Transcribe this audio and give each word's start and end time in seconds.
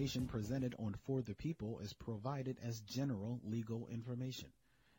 information 0.00 0.26
presented 0.28 0.74
on 0.78 0.94
For 1.04 1.20
the 1.20 1.34
People 1.34 1.78
is 1.80 1.92
provided 1.92 2.56
as 2.64 2.80
general 2.80 3.38
legal 3.44 3.86
information. 3.92 4.48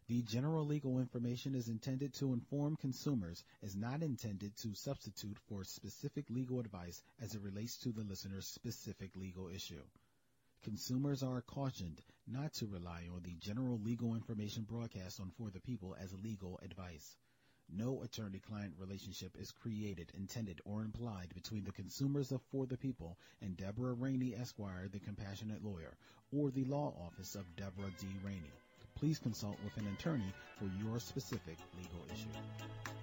The 0.08 0.22
general 0.22 0.64
legal 0.64 1.00
information 1.00 1.56
is 1.56 1.70
intended 1.70 2.14
to 2.20 2.34
inform 2.34 2.76
consumers, 2.76 3.44
is 3.64 3.76
not 3.76 4.04
intended 4.04 4.56
to 4.58 4.76
substitute 4.76 5.40
for 5.50 5.64
specific 5.64 6.30
legal 6.30 6.60
advice 6.60 7.02
as 7.20 7.34
it 7.34 7.42
relates 7.42 7.78
to 7.78 7.92
the 7.92 8.04
listener's 8.04 8.46
specific 8.46 9.16
legal 9.16 9.48
issue. 9.50 9.82
Consumers 10.62 11.24
are 11.24 11.42
cautioned 11.42 12.04
not 12.28 12.54
to 12.54 12.68
rely 12.68 13.08
on 13.12 13.24
the 13.24 13.34
general 13.40 13.80
legal 13.80 14.14
information 14.14 14.68
broadcast 14.70 15.20
on 15.20 15.32
For 15.32 15.50
the 15.50 15.62
People 15.62 15.96
as 16.00 16.14
legal 16.22 16.60
advice. 16.64 17.16
No 17.74 18.02
attorney-client 18.04 18.74
relationship 18.78 19.38
is 19.40 19.52
created, 19.52 20.12
intended, 20.18 20.60
or 20.66 20.82
implied 20.82 21.34
between 21.34 21.64
the 21.64 21.72
consumers 21.72 22.32
of 22.32 22.42
For 22.52 22.66
the 22.66 22.78
People 22.78 23.18
and 23.42 23.56
Deborah 23.56 23.94
Rainey 23.94 24.36
Esquire, 24.36 24.90
the 24.92 25.00
compassionate 25.00 25.64
lawyer, 25.64 25.96
or 26.34 26.52
the 26.52 26.66
law 26.66 26.94
office 27.06 27.36
of 27.36 27.56
Deborah 27.56 27.92
D. 28.00 28.08
Rainey. 28.26 28.52
Please 28.96 29.20
consult 29.20 29.58
with 29.64 29.78
an 29.78 29.88
attorney 29.98 30.34
for 30.60 30.70
your 30.84 31.00
specific 31.00 31.58
legal 31.78 32.06
issue. 32.14 33.01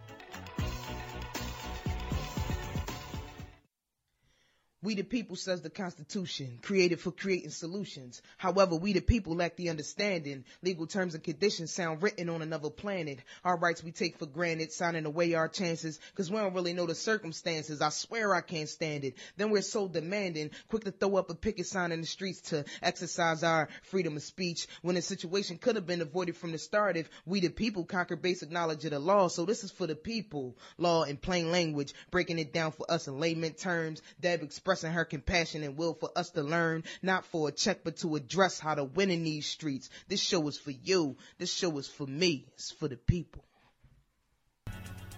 We 4.80 4.94
the 4.94 5.02
people, 5.02 5.34
says 5.34 5.60
the 5.60 5.70
Constitution, 5.70 6.60
created 6.62 7.00
for 7.00 7.10
creating 7.10 7.50
solutions. 7.50 8.22
However, 8.36 8.76
we 8.76 8.92
the 8.92 9.00
people 9.00 9.34
lack 9.34 9.56
the 9.56 9.70
understanding. 9.70 10.44
Legal 10.62 10.86
terms 10.86 11.14
and 11.14 11.24
conditions 11.24 11.72
sound 11.72 12.00
written 12.00 12.28
on 12.28 12.42
another 12.42 12.70
planet. 12.70 13.18
Our 13.44 13.56
rights 13.56 13.82
we 13.82 13.90
take 13.90 14.18
for 14.18 14.26
granted, 14.26 14.70
signing 14.70 15.04
away 15.04 15.34
our 15.34 15.48
chances, 15.48 15.98
cause 16.14 16.30
we 16.30 16.36
don't 16.36 16.54
really 16.54 16.74
know 16.74 16.86
the 16.86 16.94
circumstances. 16.94 17.82
I 17.82 17.88
swear 17.88 18.32
I 18.32 18.40
can't 18.40 18.68
stand 18.68 19.02
it. 19.02 19.16
Then 19.36 19.50
we're 19.50 19.62
so 19.62 19.88
demanding, 19.88 20.50
quick 20.68 20.84
to 20.84 20.92
throw 20.92 21.16
up 21.16 21.30
a 21.30 21.34
picket 21.34 21.66
sign 21.66 21.90
in 21.90 22.00
the 22.00 22.06
streets 22.06 22.40
to 22.50 22.64
exercise 22.80 23.42
our 23.42 23.68
freedom 23.82 24.16
of 24.16 24.22
speech, 24.22 24.68
when 24.82 24.94
the 24.94 25.02
situation 25.02 25.58
could 25.58 25.74
have 25.74 25.86
been 25.86 26.02
avoided 26.02 26.36
from 26.36 26.52
the 26.52 26.58
start 26.58 26.96
if 26.96 27.10
we 27.26 27.40
the 27.40 27.48
people 27.48 27.84
conquer 27.84 28.14
basic 28.14 28.52
knowledge 28.52 28.84
of 28.84 28.92
the 28.92 29.00
law. 29.00 29.26
So 29.26 29.44
this 29.44 29.64
is 29.64 29.72
for 29.72 29.88
the 29.88 29.96
people. 29.96 30.56
Law 30.76 31.02
in 31.02 31.16
plain 31.16 31.50
language, 31.50 31.94
breaking 32.12 32.38
it 32.38 32.52
down 32.52 32.70
for 32.70 32.88
us 32.88 33.08
in 33.08 33.18
layman 33.18 33.54
terms. 33.54 34.02
Deb 34.20 34.42
expressing 34.68 34.92
her 34.92 35.06
compassion 35.06 35.62
and 35.62 35.78
will 35.78 35.94
for 35.94 36.10
us 36.14 36.28
to 36.28 36.42
learn, 36.42 36.84
not 37.00 37.24
for 37.24 37.48
a 37.48 37.52
check, 37.52 37.78
but 37.84 37.96
to 37.96 38.16
address 38.16 38.60
how 38.60 38.74
to 38.74 38.84
win 38.84 39.10
in 39.10 39.24
these 39.24 39.46
streets. 39.46 39.88
This 40.08 40.20
show 40.20 40.46
is 40.46 40.58
for 40.58 40.72
you. 40.72 41.16
This 41.38 41.50
show 41.50 41.78
is 41.78 41.88
for 41.88 42.06
me. 42.06 42.44
It's 42.52 42.70
for 42.72 42.86
the 42.86 42.98
people. 42.98 43.42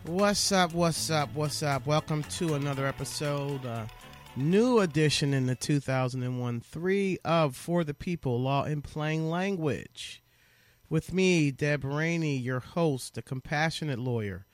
What's 0.04 0.52
up? 0.52 0.72
What's 0.72 1.10
up? 1.10 1.34
What's 1.34 1.64
up? 1.64 1.84
Welcome 1.84 2.22
to 2.22 2.54
another 2.54 2.86
episode, 2.86 3.66
uh, 3.66 3.86
new 4.36 4.78
edition 4.78 5.34
in 5.34 5.46
the 5.46 5.56
2001 5.56 6.60
3 6.60 7.18
of 7.24 7.56
For 7.56 7.82
the 7.82 7.92
People 7.92 8.40
Law 8.40 8.62
in 8.62 8.82
Plain 8.82 9.30
Language. 9.30 10.22
With 10.88 11.12
me, 11.12 11.50
Deb 11.50 11.82
Rainey, 11.82 12.36
your 12.36 12.60
host, 12.60 13.14
the 13.14 13.22
compassionate 13.22 13.98
lawyer. 13.98 14.46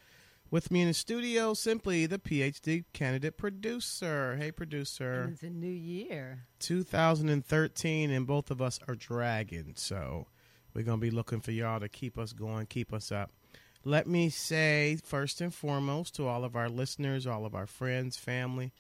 With 0.48 0.70
me 0.70 0.82
in 0.82 0.88
the 0.88 0.94
studio, 0.94 1.54
simply 1.54 2.06
the 2.06 2.20
PhD 2.20 2.84
candidate 2.92 3.36
producer. 3.36 4.36
Hey, 4.36 4.52
producer. 4.52 5.30
It's 5.32 5.42
a 5.42 5.50
new 5.50 5.66
year. 5.66 6.46
2013, 6.60 8.10
and 8.12 8.26
both 8.28 8.52
of 8.52 8.62
us 8.62 8.78
are 8.86 8.94
dragons. 8.94 9.82
So 9.82 10.28
we're 10.72 10.84
going 10.84 11.00
to 11.00 11.04
be 11.04 11.10
looking 11.10 11.40
for 11.40 11.50
y'all 11.50 11.80
to 11.80 11.88
keep 11.88 12.16
us 12.16 12.32
going, 12.32 12.66
keep 12.66 12.92
us 12.92 13.10
up. 13.10 13.32
Let 13.84 14.06
me 14.06 14.28
say, 14.28 14.98
first 15.04 15.40
and 15.40 15.52
foremost, 15.52 16.14
to 16.16 16.28
all 16.28 16.44
of 16.44 16.54
our 16.54 16.68
listeners, 16.68 17.26
all 17.26 17.44
of 17.44 17.56
our 17.56 17.66
friends, 17.66 18.16
family, 18.16 18.72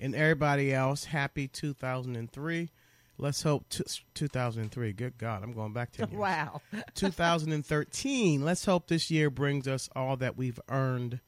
and 0.00 0.16
everybody 0.16 0.74
else, 0.74 1.04
happy 1.04 1.46
2003. 1.46 2.70
Let's 3.18 3.42
hope 3.42 3.68
t- 3.68 3.84
2003. 4.14 4.92
Good 4.92 5.18
God, 5.18 5.42
I'm 5.42 5.52
going 5.52 5.72
back 5.72 5.92
10 5.92 6.08
years. 6.10 6.18
Wow. 6.20 6.60
2013. 6.94 8.44
Let's 8.44 8.64
hope 8.64 8.88
this 8.88 9.10
year 9.10 9.30
brings 9.30 9.68
us 9.68 9.88
all 9.94 10.16
that 10.16 10.36
we've 10.36 10.60
earned, 10.68 11.20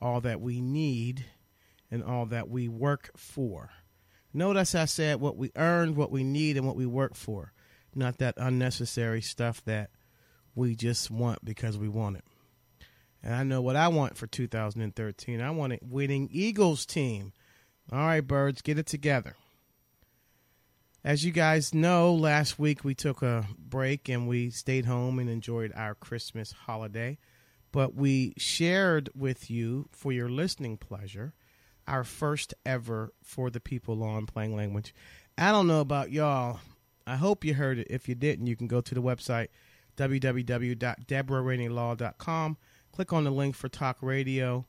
all 0.00 0.20
that 0.20 0.40
we 0.40 0.60
need, 0.60 1.24
and 1.90 2.02
all 2.02 2.26
that 2.26 2.48
we 2.48 2.68
work 2.68 3.10
for. 3.16 3.70
Notice 4.32 4.74
I 4.74 4.84
said 4.84 5.20
what 5.20 5.36
we 5.36 5.50
earned, 5.56 5.96
what 5.96 6.10
we 6.12 6.22
need, 6.22 6.56
and 6.56 6.66
what 6.66 6.76
we 6.76 6.86
work 6.86 7.14
for. 7.14 7.52
Not 7.94 8.18
that 8.18 8.34
unnecessary 8.36 9.20
stuff 9.20 9.64
that 9.64 9.90
we 10.54 10.76
just 10.76 11.10
want 11.10 11.44
because 11.44 11.76
we 11.76 11.88
want 11.88 12.16
it. 12.16 12.24
And 13.22 13.34
I 13.34 13.42
know 13.42 13.60
what 13.60 13.76
I 13.76 13.88
want 13.88 14.16
for 14.16 14.26
2013. 14.26 15.40
I 15.40 15.50
want 15.50 15.72
a 15.72 15.78
winning 15.82 16.28
Eagles 16.30 16.86
team. 16.86 17.32
All 17.92 17.98
right, 17.98 18.20
birds, 18.20 18.62
get 18.62 18.78
it 18.78 18.86
together. 18.86 19.34
As 21.02 21.24
you 21.24 21.32
guys 21.32 21.72
know, 21.72 22.12
last 22.12 22.58
week 22.58 22.84
we 22.84 22.94
took 22.94 23.22
a 23.22 23.46
break 23.58 24.10
and 24.10 24.28
we 24.28 24.50
stayed 24.50 24.84
home 24.84 25.18
and 25.18 25.30
enjoyed 25.30 25.72
our 25.74 25.94
Christmas 25.94 26.52
holiday. 26.52 27.16
But 27.72 27.94
we 27.94 28.34
shared 28.36 29.08
with 29.14 29.50
you, 29.50 29.88
for 29.92 30.12
your 30.12 30.28
listening 30.28 30.76
pleasure, 30.76 31.32
our 31.86 32.04
first 32.04 32.52
ever 32.66 33.14
For 33.22 33.48
the 33.48 33.60
People 33.60 33.96
Law 33.96 34.18
in 34.18 34.26
Plain 34.26 34.54
Language. 34.54 34.94
I 35.38 35.52
don't 35.52 35.66
know 35.66 35.80
about 35.80 36.12
y'all. 36.12 36.60
I 37.06 37.16
hope 37.16 37.46
you 37.46 37.54
heard 37.54 37.78
it. 37.78 37.86
If 37.88 38.06
you 38.06 38.14
didn't, 38.14 38.46
you 38.46 38.56
can 38.56 38.66
go 38.66 38.82
to 38.82 38.94
the 38.94 39.00
website 39.00 39.48
www.deborahraineylaw.com. 39.96 42.56
Click 42.92 43.12
on 43.12 43.24
the 43.24 43.30
link 43.30 43.54
for 43.54 43.70
Talk 43.70 43.96
Radio. 44.02 44.66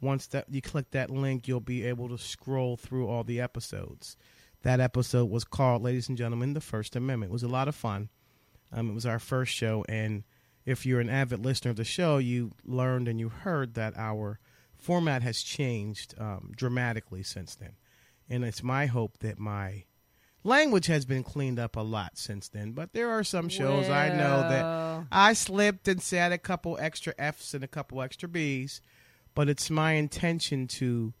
Once 0.00 0.28
that 0.28 0.44
you 0.48 0.62
click 0.62 0.92
that 0.92 1.10
link, 1.10 1.48
you'll 1.48 1.58
be 1.58 1.84
able 1.84 2.08
to 2.08 2.18
scroll 2.18 2.76
through 2.76 3.08
all 3.08 3.24
the 3.24 3.40
episodes. 3.40 4.16
That 4.66 4.80
episode 4.80 5.30
was 5.30 5.44
called, 5.44 5.84
ladies 5.84 6.08
and 6.08 6.18
gentlemen, 6.18 6.54
the 6.54 6.60
First 6.60 6.96
Amendment. 6.96 7.30
It 7.30 7.32
was 7.32 7.44
a 7.44 7.48
lot 7.48 7.68
of 7.68 7.76
fun. 7.76 8.08
Um, 8.72 8.90
it 8.90 8.94
was 8.94 9.06
our 9.06 9.20
first 9.20 9.54
show, 9.54 9.84
and 9.88 10.24
if 10.64 10.84
you're 10.84 10.98
an 10.98 11.08
avid 11.08 11.44
listener 11.44 11.70
of 11.70 11.76
the 11.76 11.84
show, 11.84 12.18
you 12.18 12.50
learned 12.64 13.06
and 13.06 13.20
you 13.20 13.28
heard 13.28 13.74
that 13.74 13.96
our 13.96 14.40
format 14.76 15.22
has 15.22 15.40
changed 15.40 16.16
um, 16.18 16.50
dramatically 16.56 17.22
since 17.22 17.54
then. 17.54 17.76
And 18.28 18.44
it's 18.44 18.60
my 18.60 18.86
hope 18.86 19.18
that 19.18 19.38
my 19.38 19.84
language 20.42 20.86
has 20.86 21.04
been 21.04 21.22
cleaned 21.22 21.60
up 21.60 21.76
a 21.76 21.80
lot 21.80 22.18
since 22.18 22.48
then. 22.48 22.72
But 22.72 22.92
there 22.92 23.10
are 23.10 23.22
some 23.22 23.48
shows 23.48 23.88
I 23.88 24.08
know 24.08 24.48
that 24.48 25.06
I 25.12 25.34
slipped 25.34 25.86
and 25.86 26.02
said 26.02 26.32
a 26.32 26.38
couple 26.38 26.76
extra 26.80 27.14
F's 27.16 27.54
and 27.54 27.62
a 27.62 27.68
couple 27.68 28.02
extra 28.02 28.28
B's. 28.28 28.80
But 29.32 29.48
it's 29.48 29.70
my 29.70 29.92
intention 29.92 30.66
to 30.66 31.14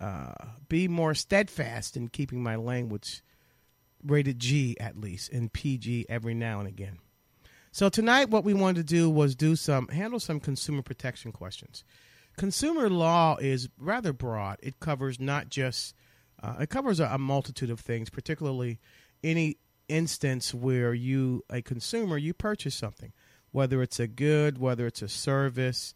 uh, 0.00 0.32
be 0.68 0.88
more 0.88 1.14
steadfast 1.14 1.96
in 1.96 2.08
keeping 2.08 2.42
my 2.42 2.56
language 2.56 3.22
rated 4.04 4.38
G 4.38 4.76
at 4.78 4.98
least 4.98 5.32
and 5.32 5.52
PG 5.52 6.06
every 6.08 6.34
now 6.34 6.58
and 6.58 6.68
again. 6.68 6.98
So 7.72 7.88
tonight, 7.88 8.30
what 8.30 8.44
we 8.44 8.54
wanted 8.54 8.86
to 8.86 8.94
do 8.94 9.10
was 9.10 9.34
do 9.34 9.56
some 9.56 9.88
handle 9.88 10.20
some 10.20 10.38
consumer 10.38 10.82
protection 10.82 11.32
questions. 11.32 11.84
Consumer 12.36 12.88
law 12.88 13.36
is 13.40 13.68
rather 13.78 14.12
broad. 14.12 14.58
It 14.62 14.78
covers 14.78 15.18
not 15.18 15.48
just 15.48 15.94
uh, 16.42 16.56
it 16.60 16.68
covers 16.68 17.00
a, 17.00 17.06
a 17.06 17.18
multitude 17.18 17.70
of 17.70 17.80
things, 17.80 18.10
particularly 18.10 18.78
any 19.22 19.56
instance 19.88 20.54
where 20.54 20.94
you 20.94 21.42
a 21.50 21.62
consumer 21.62 22.16
you 22.16 22.34
purchase 22.34 22.74
something, 22.74 23.12
whether 23.50 23.82
it's 23.82 23.98
a 23.98 24.06
good, 24.06 24.58
whether 24.58 24.86
it's 24.86 25.02
a 25.02 25.08
service, 25.08 25.94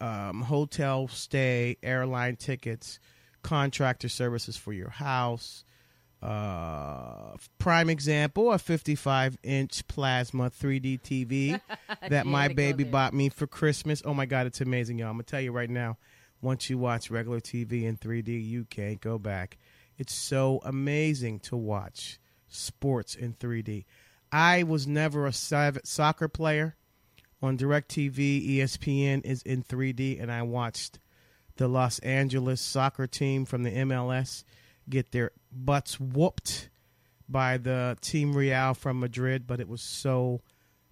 um, 0.00 0.42
hotel 0.42 1.08
stay, 1.08 1.76
airline 1.82 2.36
tickets, 2.36 3.00
contractor 3.42 4.08
services 4.08 4.56
for 4.56 4.72
your 4.72 4.90
house. 4.90 5.64
Uh, 6.22 7.36
prime 7.58 7.88
example: 7.88 8.52
a 8.52 8.56
55-inch 8.56 9.86
plasma 9.88 10.50
3D 10.50 11.00
TV 11.00 11.60
that 12.08 12.26
my 12.26 12.48
to 12.48 12.54
baby 12.54 12.84
bought 12.84 13.14
me 13.14 13.30
for 13.30 13.46
Christmas. 13.46 14.02
Oh 14.04 14.12
my 14.12 14.26
God, 14.26 14.46
it's 14.46 14.60
amazing, 14.60 14.98
y'all! 14.98 15.08
I'm 15.08 15.14
gonna 15.14 15.24
tell 15.24 15.40
you 15.40 15.52
right 15.52 15.70
now. 15.70 15.96
Once 16.42 16.70
you 16.70 16.78
watch 16.78 17.10
regular 17.10 17.40
TV 17.40 17.84
in 17.84 17.96
3D, 17.98 18.46
you 18.46 18.64
can't 18.64 19.00
go 19.00 19.18
back. 19.18 19.58
It's 19.98 20.14
so 20.14 20.60
amazing 20.64 21.40
to 21.40 21.56
watch 21.56 22.18
sports 22.48 23.14
in 23.14 23.34
3D. 23.34 23.84
I 24.32 24.62
was 24.62 24.86
never 24.86 25.26
a 25.26 25.32
soccer 25.32 26.28
player. 26.28 26.76
On 27.42 27.56
DirecTV, 27.56 28.56
ESPN 28.56 29.24
is 29.24 29.42
in 29.42 29.62
3D, 29.62 30.20
and 30.20 30.30
I 30.30 30.42
watched 30.42 30.98
the 31.60 31.68
Los 31.68 31.98
Angeles 31.98 32.58
soccer 32.58 33.06
team 33.06 33.44
from 33.44 33.64
the 33.64 33.70
MLS 33.70 34.44
get 34.88 35.12
their 35.12 35.30
butts 35.52 36.00
whooped 36.00 36.70
by 37.28 37.58
the 37.58 37.98
Team 38.00 38.34
Real 38.34 38.72
from 38.72 38.98
Madrid, 38.98 39.46
but 39.46 39.60
it 39.60 39.68
was 39.68 39.82
so 39.82 40.40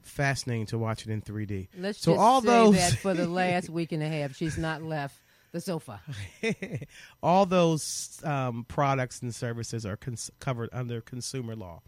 fascinating 0.03 0.67
to 0.67 0.77
watch 0.77 1.07
it 1.07 1.11
in 1.11 1.23
3D. 1.23 1.69
Let's 1.79 2.01
so 2.01 2.13
just 2.13 2.21
all 2.21 2.43
say 2.43 2.49
those 2.49 2.75
that 2.75 2.99
for 2.99 3.15
the 3.15 3.27
last 3.27 3.71
week 3.71 3.93
and 3.93 4.03
a 4.03 4.09
half, 4.09 4.37
she's 4.37 4.59
not 4.59 4.83
left 4.83 5.19
the 5.53 5.61
sofa. 5.63 6.03
all 7.23 7.47
those 7.47 8.21
um, 8.23 8.67
products 8.69 9.23
and 9.23 9.35
services 9.35 9.87
are 9.87 9.97
cons- 9.97 10.31
covered 10.39 10.69
under 10.71 11.01
consumer 11.01 11.57
law. 11.57 11.81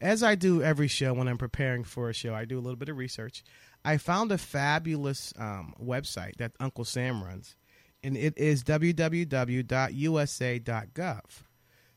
As 0.00 0.22
I 0.22 0.36
do 0.36 0.62
every 0.62 0.86
show 0.86 1.14
when 1.14 1.26
I'm 1.26 1.38
preparing 1.38 1.82
for 1.82 2.10
a 2.10 2.14
show, 2.14 2.32
I 2.32 2.44
do 2.44 2.60
a 2.60 2.62
little 2.62 2.76
bit 2.76 2.90
of 2.90 2.96
research. 2.96 3.42
I 3.84 3.96
found 3.96 4.30
a 4.30 4.38
fabulous 4.38 5.34
um, 5.36 5.74
website 5.82 6.36
that 6.36 6.52
Uncle 6.60 6.84
Sam 6.84 7.24
runs, 7.24 7.56
and 8.04 8.16
it 8.16 8.36
is 8.36 8.62
www.usa.gov. 8.62 9.64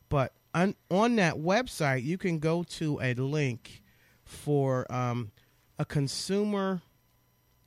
But 0.08 0.32
on, 0.54 0.74
on 0.90 1.16
that 1.16 1.34
website, 1.34 2.02
you 2.02 2.16
can 2.16 2.38
go 2.38 2.62
to 2.62 2.98
a 3.02 3.12
link 3.14 3.82
for 4.24 4.90
um, 4.90 5.30
a 5.78 5.84
consumer 5.84 6.80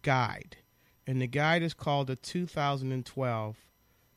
guide, 0.01 0.57
and 1.05 1.21
the 1.21 1.27
guide 1.27 1.61
is 1.61 1.75
called 1.75 2.07
the 2.07 2.15
2012 2.15 3.57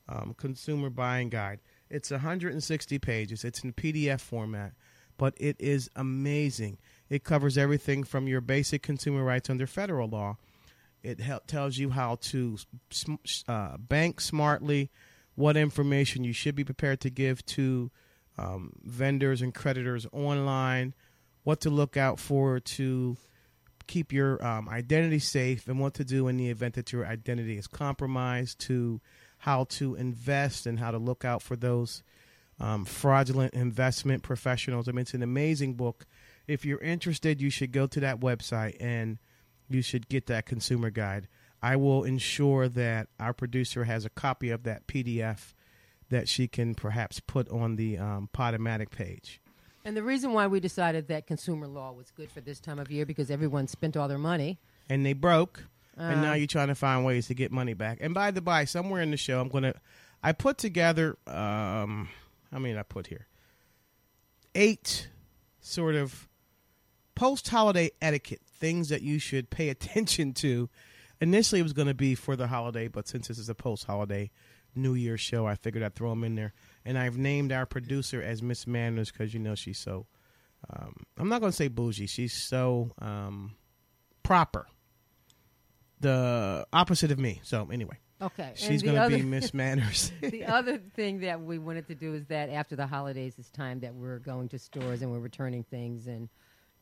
um, 0.08 0.34
Consumer 0.36 0.90
Buying 0.90 1.28
Guide. 1.28 1.60
It's 1.90 2.10
160 2.10 2.98
pages. 2.98 3.44
It's 3.44 3.62
in 3.62 3.74
PDF 3.74 4.20
format, 4.20 4.72
but 5.18 5.34
it 5.36 5.56
is 5.58 5.90
amazing. 5.96 6.78
It 7.10 7.24
covers 7.24 7.58
everything 7.58 8.04
from 8.04 8.26
your 8.26 8.40
basic 8.40 8.82
consumer 8.82 9.22
rights 9.22 9.50
under 9.50 9.66
federal 9.66 10.08
law. 10.08 10.38
It 11.04 11.20
help, 11.20 11.46
tells 11.46 11.76
you 11.76 11.90
how 11.90 12.16
to 12.16 12.56
uh, 13.46 13.76
bank 13.76 14.20
smartly, 14.20 14.90
what 15.34 15.56
information 15.56 16.24
you 16.24 16.32
should 16.32 16.54
be 16.54 16.64
prepared 16.64 17.00
to 17.02 17.10
give 17.10 17.44
to 17.46 17.90
um, 18.38 18.72
vendors 18.82 19.42
and 19.42 19.54
creditors 19.54 20.06
online, 20.12 20.94
what 21.42 21.60
to 21.60 21.70
look 21.70 21.96
out 21.96 22.18
for 22.18 22.58
to 22.58 23.16
keep 23.86 24.12
your 24.12 24.44
um, 24.44 24.68
identity 24.68 25.18
safe, 25.18 25.68
and 25.68 25.78
what 25.78 25.92
to 25.94 26.04
do 26.04 26.26
in 26.26 26.38
the 26.38 26.48
event 26.48 26.74
that 26.74 26.90
your 26.90 27.06
identity 27.06 27.58
is 27.58 27.66
compromised, 27.66 28.58
to 28.60 29.00
how 29.38 29.64
to 29.64 29.94
invest 29.94 30.66
and 30.66 30.78
how 30.78 30.90
to 30.90 30.98
look 30.98 31.22
out 31.22 31.42
for 31.42 31.54
those 31.54 32.02
um, 32.58 32.86
fraudulent 32.86 33.52
investment 33.52 34.22
professionals. 34.22 34.88
I 34.88 34.92
mean, 34.92 35.02
it's 35.02 35.12
an 35.12 35.22
amazing 35.22 35.74
book. 35.74 36.06
If 36.46 36.64
you're 36.64 36.80
interested, 36.80 37.42
you 37.42 37.50
should 37.50 37.72
go 37.72 37.86
to 37.88 38.00
that 38.00 38.20
website 38.20 38.76
and 38.80 39.18
you 39.74 39.82
should 39.82 40.08
get 40.08 40.26
that 40.26 40.46
consumer 40.46 40.90
guide. 40.90 41.28
I 41.62 41.76
will 41.76 42.04
ensure 42.04 42.68
that 42.68 43.08
our 43.18 43.32
producer 43.32 43.84
has 43.84 44.04
a 44.04 44.10
copy 44.10 44.50
of 44.50 44.62
that 44.64 44.86
PDF 44.86 45.54
that 46.10 46.28
she 46.28 46.46
can 46.46 46.74
perhaps 46.74 47.20
put 47.20 47.48
on 47.48 47.76
the 47.76 47.98
um, 47.98 48.28
Podomatic 48.32 48.90
page. 48.90 49.40
And 49.84 49.96
the 49.96 50.02
reason 50.02 50.32
why 50.32 50.46
we 50.46 50.60
decided 50.60 51.08
that 51.08 51.26
consumer 51.26 51.66
law 51.66 51.92
was 51.92 52.10
good 52.10 52.30
for 52.30 52.40
this 52.40 52.60
time 52.60 52.78
of 52.78 52.90
year 52.90 53.04
because 53.04 53.30
everyone 53.30 53.66
spent 53.66 53.96
all 53.96 54.08
their 54.08 54.18
money. 54.18 54.58
And 54.88 55.04
they 55.04 55.12
broke. 55.12 55.64
Uh, 55.98 56.02
and 56.02 56.22
now 56.22 56.32
uh. 56.32 56.34
you're 56.34 56.46
trying 56.46 56.68
to 56.68 56.74
find 56.74 57.04
ways 57.04 57.26
to 57.28 57.34
get 57.34 57.52
money 57.52 57.74
back. 57.74 57.98
And 58.00 58.14
by 58.14 58.30
the 58.30 58.40
by, 58.40 58.64
somewhere 58.64 59.02
in 59.02 59.10
the 59.10 59.16
show, 59.16 59.40
I'm 59.40 59.48
going 59.48 59.64
to, 59.64 59.74
I 60.22 60.32
put 60.32 60.58
together, 60.58 61.16
um, 61.26 62.08
how 62.50 62.58
many 62.58 62.72
did 62.72 62.80
I 62.80 62.84
put 62.84 63.08
here? 63.08 63.26
Eight 64.54 65.08
sort 65.60 65.94
of 65.94 66.28
post 67.14 67.48
holiday 67.48 67.90
etiquette 68.00 68.42
things 68.64 68.88
that 68.88 69.02
you 69.02 69.18
should 69.18 69.50
pay 69.50 69.68
attention 69.76 70.32
to. 70.32 70.70
Initially, 71.20 71.60
it 71.60 71.64
was 71.64 71.74
going 71.74 71.88
to 71.88 71.94
be 71.94 72.14
for 72.14 72.34
the 72.34 72.46
holiday, 72.46 72.88
but 72.88 73.06
since 73.06 73.28
this 73.28 73.38
is 73.38 73.48
a 73.48 73.54
post 73.54 73.84
holiday 73.84 74.30
New 74.74 74.94
Year 74.94 75.18
show, 75.18 75.46
I 75.46 75.54
figured 75.54 75.84
I'd 75.84 75.94
throw 75.94 76.10
them 76.10 76.24
in 76.24 76.34
there. 76.34 76.54
And 76.84 76.98
I've 76.98 77.16
named 77.16 77.52
our 77.52 77.66
producer 77.66 78.22
as 78.22 78.42
Miss 78.42 78.66
Manners 78.66 79.12
because 79.12 79.32
you 79.34 79.40
know 79.40 79.54
she's 79.54 79.78
so. 79.78 80.06
Um, 80.68 81.04
I'm 81.18 81.28
not 81.28 81.40
going 81.40 81.52
to 81.52 81.56
say 81.56 81.68
bougie. 81.68 82.06
She's 82.06 82.32
so 82.32 82.90
um, 83.00 83.54
proper. 84.22 84.66
The 86.00 86.66
opposite 86.72 87.12
of 87.12 87.18
me. 87.18 87.40
So 87.44 87.68
anyway. 87.70 87.98
Okay. 88.20 88.52
She's 88.54 88.82
going 88.82 88.96
to 88.96 89.16
be 89.16 89.22
Miss 89.22 89.52
Manners. 89.54 90.10
the 90.20 90.46
other 90.46 90.78
thing 90.78 91.20
that 91.20 91.40
we 91.42 91.58
wanted 91.58 91.86
to 91.88 91.94
do 91.94 92.14
is 92.14 92.26
that 92.26 92.48
after 92.48 92.74
the 92.74 92.86
holidays, 92.86 93.34
it's 93.38 93.50
time 93.50 93.80
that 93.80 93.94
we're 93.94 94.18
going 94.18 94.48
to 94.48 94.58
stores 94.58 95.02
and 95.02 95.12
we're 95.12 95.20
returning 95.20 95.64
things 95.64 96.06
and 96.06 96.28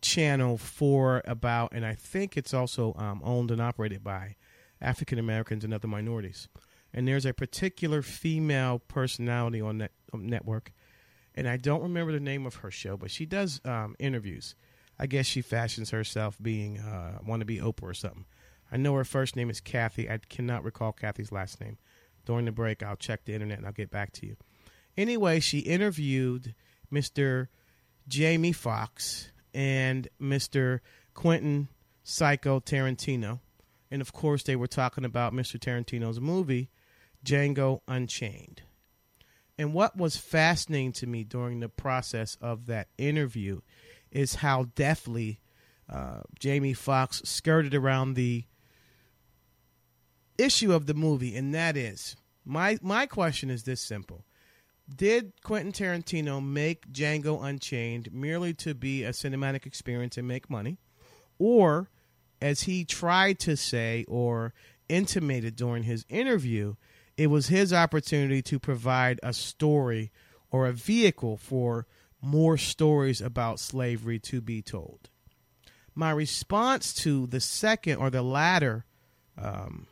channel 0.00 0.58
for 0.58 1.22
about, 1.24 1.72
and 1.72 1.86
I 1.86 1.94
think 1.94 2.36
it's 2.36 2.52
also 2.52 2.94
um, 2.98 3.22
owned 3.24 3.50
and 3.50 3.62
operated 3.62 4.02
by 4.02 4.34
African 4.80 5.18
Americans 5.18 5.64
and 5.64 5.72
other 5.72 5.88
minorities. 5.88 6.48
And 6.92 7.06
there's 7.06 7.26
a 7.26 7.32
particular 7.32 8.02
female 8.02 8.80
personality 8.88 9.60
on 9.60 9.78
that 9.78 9.92
um, 10.12 10.26
network, 10.26 10.72
and 11.34 11.48
I 11.48 11.56
don't 11.56 11.82
remember 11.82 12.12
the 12.12 12.20
name 12.20 12.46
of 12.46 12.56
her 12.56 12.70
show, 12.70 12.96
but 12.96 13.10
she 13.10 13.26
does 13.26 13.60
um, 13.64 13.94
interviews. 13.98 14.54
I 14.98 15.06
guess 15.06 15.26
she 15.26 15.42
fashions 15.42 15.90
herself 15.90 16.36
being 16.40 16.78
uh, 16.78 17.18
want 17.24 17.40
to 17.40 17.46
be 17.46 17.58
Oprah 17.58 17.82
or 17.82 17.94
something. 17.94 18.24
I 18.72 18.78
know 18.78 18.94
her 18.94 19.04
first 19.04 19.36
name 19.36 19.50
is 19.50 19.60
Kathy. 19.60 20.10
I 20.10 20.18
cannot 20.28 20.64
recall 20.64 20.92
Kathy's 20.92 21.30
last 21.30 21.60
name 21.60 21.76
during 22.26 22.44
the 22.44 22.52
break. 22.52 22.82
I'll 22.82 22.96
check 22.96 23.24
the 23.24 23.32
internet 23.32 23.58
and 23.58 23.66
I'll 23.66 23.72
get 23.72 23.90
back 23.90 24.12
to 24.14 24.26
you. 24.26 24.36
Anyway, 24.96 25.40
she 25.40 25.60
interviewed 25.60 26.54
Mr. 26.92 27.48
Jamie 28.08 28.52
Foxx 28.52 29.30
and 29.54 30.08
Mr. 30.20 30.80
Quentin 31.14 31.68
Psycho 32.02 32.60
Tarantino. 32.60 33.40
And 33.90 34.02
of 34.02 34.12
course, 34.12 34.42
they 34.42 34.56
were 34.56 34.66
talking 34.66 35.04
about 35.04 35.32
Mr. 35.32 35.58
Tarantino's 35.58 36.20
movie, 36.20 36.70
Django 37.24 37.80
Unchained. 37.88 38.62
And 39.58 39.72
what 39.72 39.96
was 39.96 40.16
fascinating 40.16 40.92
to 40.92 41.06
me 41.06 41.24
during 41.24 41.60
the 41.60 41.68
process 41.68 42.36
of 42.40 42.66
that 42.66 42.88
interview 42.98 43.60
is 44.10 44.36
how 44.36 44.64
deftly 44.74 45.40
uh, 45.88 46.20
Jamie 46.38 46.74
Foxx 46.74 47.22
skirted 47.24 47.74
around 47.74 48.14
the 48.14 48.44
issue 50.38 50.72
of 50.72 50.86
the 50.86 50.94
movie, 50.94 51.36
and 51.36 51.54
that 51.54 51.76
is 51.76 52.16
my 52.44 52.78
my 52.80 53.06
question 53.06 53.50
is 53.50 53.64
this 53.64 53.80
simple: 53.80 54.24
Did 54.94 55.32
Quentin 55.42 55.72
Tarantino 55.72 56.44
make 56.44 56.92
Django 56.92 57.42
Unchained 57.44 58.12
merely 58.12 58.54
to 58.54 58.74
be 58.74 59.04
a 59.04 59.10
cinematic 59.10 59.66
experience 59.66 60.16
and 60.16 60.28
make 60.28 60.48
money, 60.48 60.78
or 61.38 61.90
as 62.40 62.62
he 62.62 62.84
tried 62.84 63.38
to 63.40 63.56
say 63.56 64.04
or 64.08 64.54
intimated 64.88 65.56
during 65.56 65.82
his 65.82 66.04
interview, 66.08 66.76
it 67.16 67.28
was 67.28 67.48
his 67.48 67.72
opportunity 67.72 68.42
to 68.42 68.58
provide 68.58 69.18
a 69.22 69.32
story 69.32 70.12
or 70.50 70.66
a 70.66 70.72
vehicle 70.72 71.36
for 71.36 71.86
more 72.20 72.56
stories 72.56 73.20
about 73.20 73.58
slavery 73.58 74.18
to 74.18 74.40
be 74.40 74.62
told. 74.62 75.08
My 75.94 76.10
response 76.10 76.92
to 76.94 77.26
the 77.26 77.40
second 77.40 77.96
or 77.96 78.10
the 78.10 78.22
latter 78.22 78.84
um, 79.38 79.86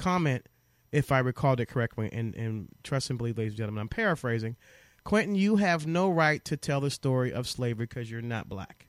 comment, 0.00 0.46
if 0.92 1.12
I 1.12 1.18
recalled 1.20 1.60
it 1.60 1.66
correctly, 1.66 2.08
and, 2.12 2.34
and 2.34 2.68
trust 2.82 3.10
and 3.10 3.18
believe, 3.18 3.38
ladies 3.38 3.52
and 3.52 3.58
gentlemen, 3.58 3.82
I'm 3.82 3.88
paraphrasing. 3.88 4.56
Quentin, 5.04 5.34
you 5.34 5.56
have 5.56 5.86
no 5.86 6.10
right 6.10 6.44
to 6.46 6.56
tell 6.56 6.80
the 6.80 6.90
story 6.90 7.32
of 7.32 7.46
slavery 7.46 7.86
because 7.86 8.10
you're 8.10 8.22
not 8.22 8.48
black. 8.48 8.88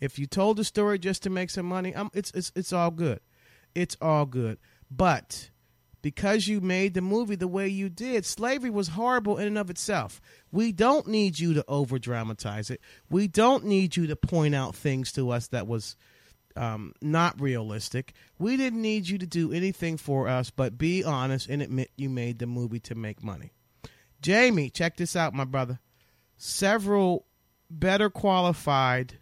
If 0.00 0.18
you 0.18 0.26
told 0.26 0.56
the 0.56 0.64
story 0.64 0.98
just 0.98 1.22
to 1.24 1.30
make 1.30 1.50
some 1.50 1.66
money, 1.66 1.94
I'm, 1.94 2.10
it's 2.12 2.32
it's 2.32 2.50
it's 2.56 2.72
all 2.72 2.90
good. 2.90 3.20
It's 3.74 3.96
all 4.00 4.26
good. 4.26 4.58
But 4.90 5.50
because 6.02 6.48
you 6.48 6.60
made 6.60 6.94
the 6.94 7.00
movie 7.00 7.36
the 7.36 7.46
way 7.46 7.68
you 7.68 7.88
did, 7.88 8.26
slavery 8.26 8.70
was 8.70 8.88
horrible 8.88 9.38
in 9.38 9.46
and 9.46 9.58
of 9.58 9.70
itself. 9.70 10.20
We 10.50 10.72
don't 10.72 11.06
need 11.06 11.38
you 11.38 11.54
to 11.54 11.64
over 11.68 12.00
dramatize 12.00 12.68
it. 12.68 12.80
We 13.08 13.28
don't 13.28 13.64
need 13.64 13.96
you 13.96 14.08
to 14.08 14.16
point 14.16 14.56
out 14.56 14.74
things 14.74 15.12
to 15.12 15.30
us 15.30 15.46
that 15.48 15.68
was 15.68 15.96
um, 16.56 16.94
not 17.00 17.40
realistic. 17.40 18.12
We 18.38 18.56
didn't 18.56 18.82
need 18.82 19.08
you 19.08 19.18
to 19.18 19.26
do 19.26 19.52
anything 19.52 19.96
for 19.96 20.28
us 20.28 20.50
but 20.50 20.78
be 20.78 21.04
honest 21.04 21.48
and 21.48 21.62
admit 21.62 21.90
you 21.96 22.08
made 22.08 22.38
the 22.38 22.46
movie 22.46 22.80
to 22.80 22.94
make 22.94 23.22
money. 23.22 23.52
Jamie, 24.20 24.70
check 24.70 24.96
this 24.96 25.16
out, 25.16 25.34
my 25.34 25.44
brother. 25.44 25.80
Several 26.36 27.26
better 27.70 28.10
qualified, 28.10 29.18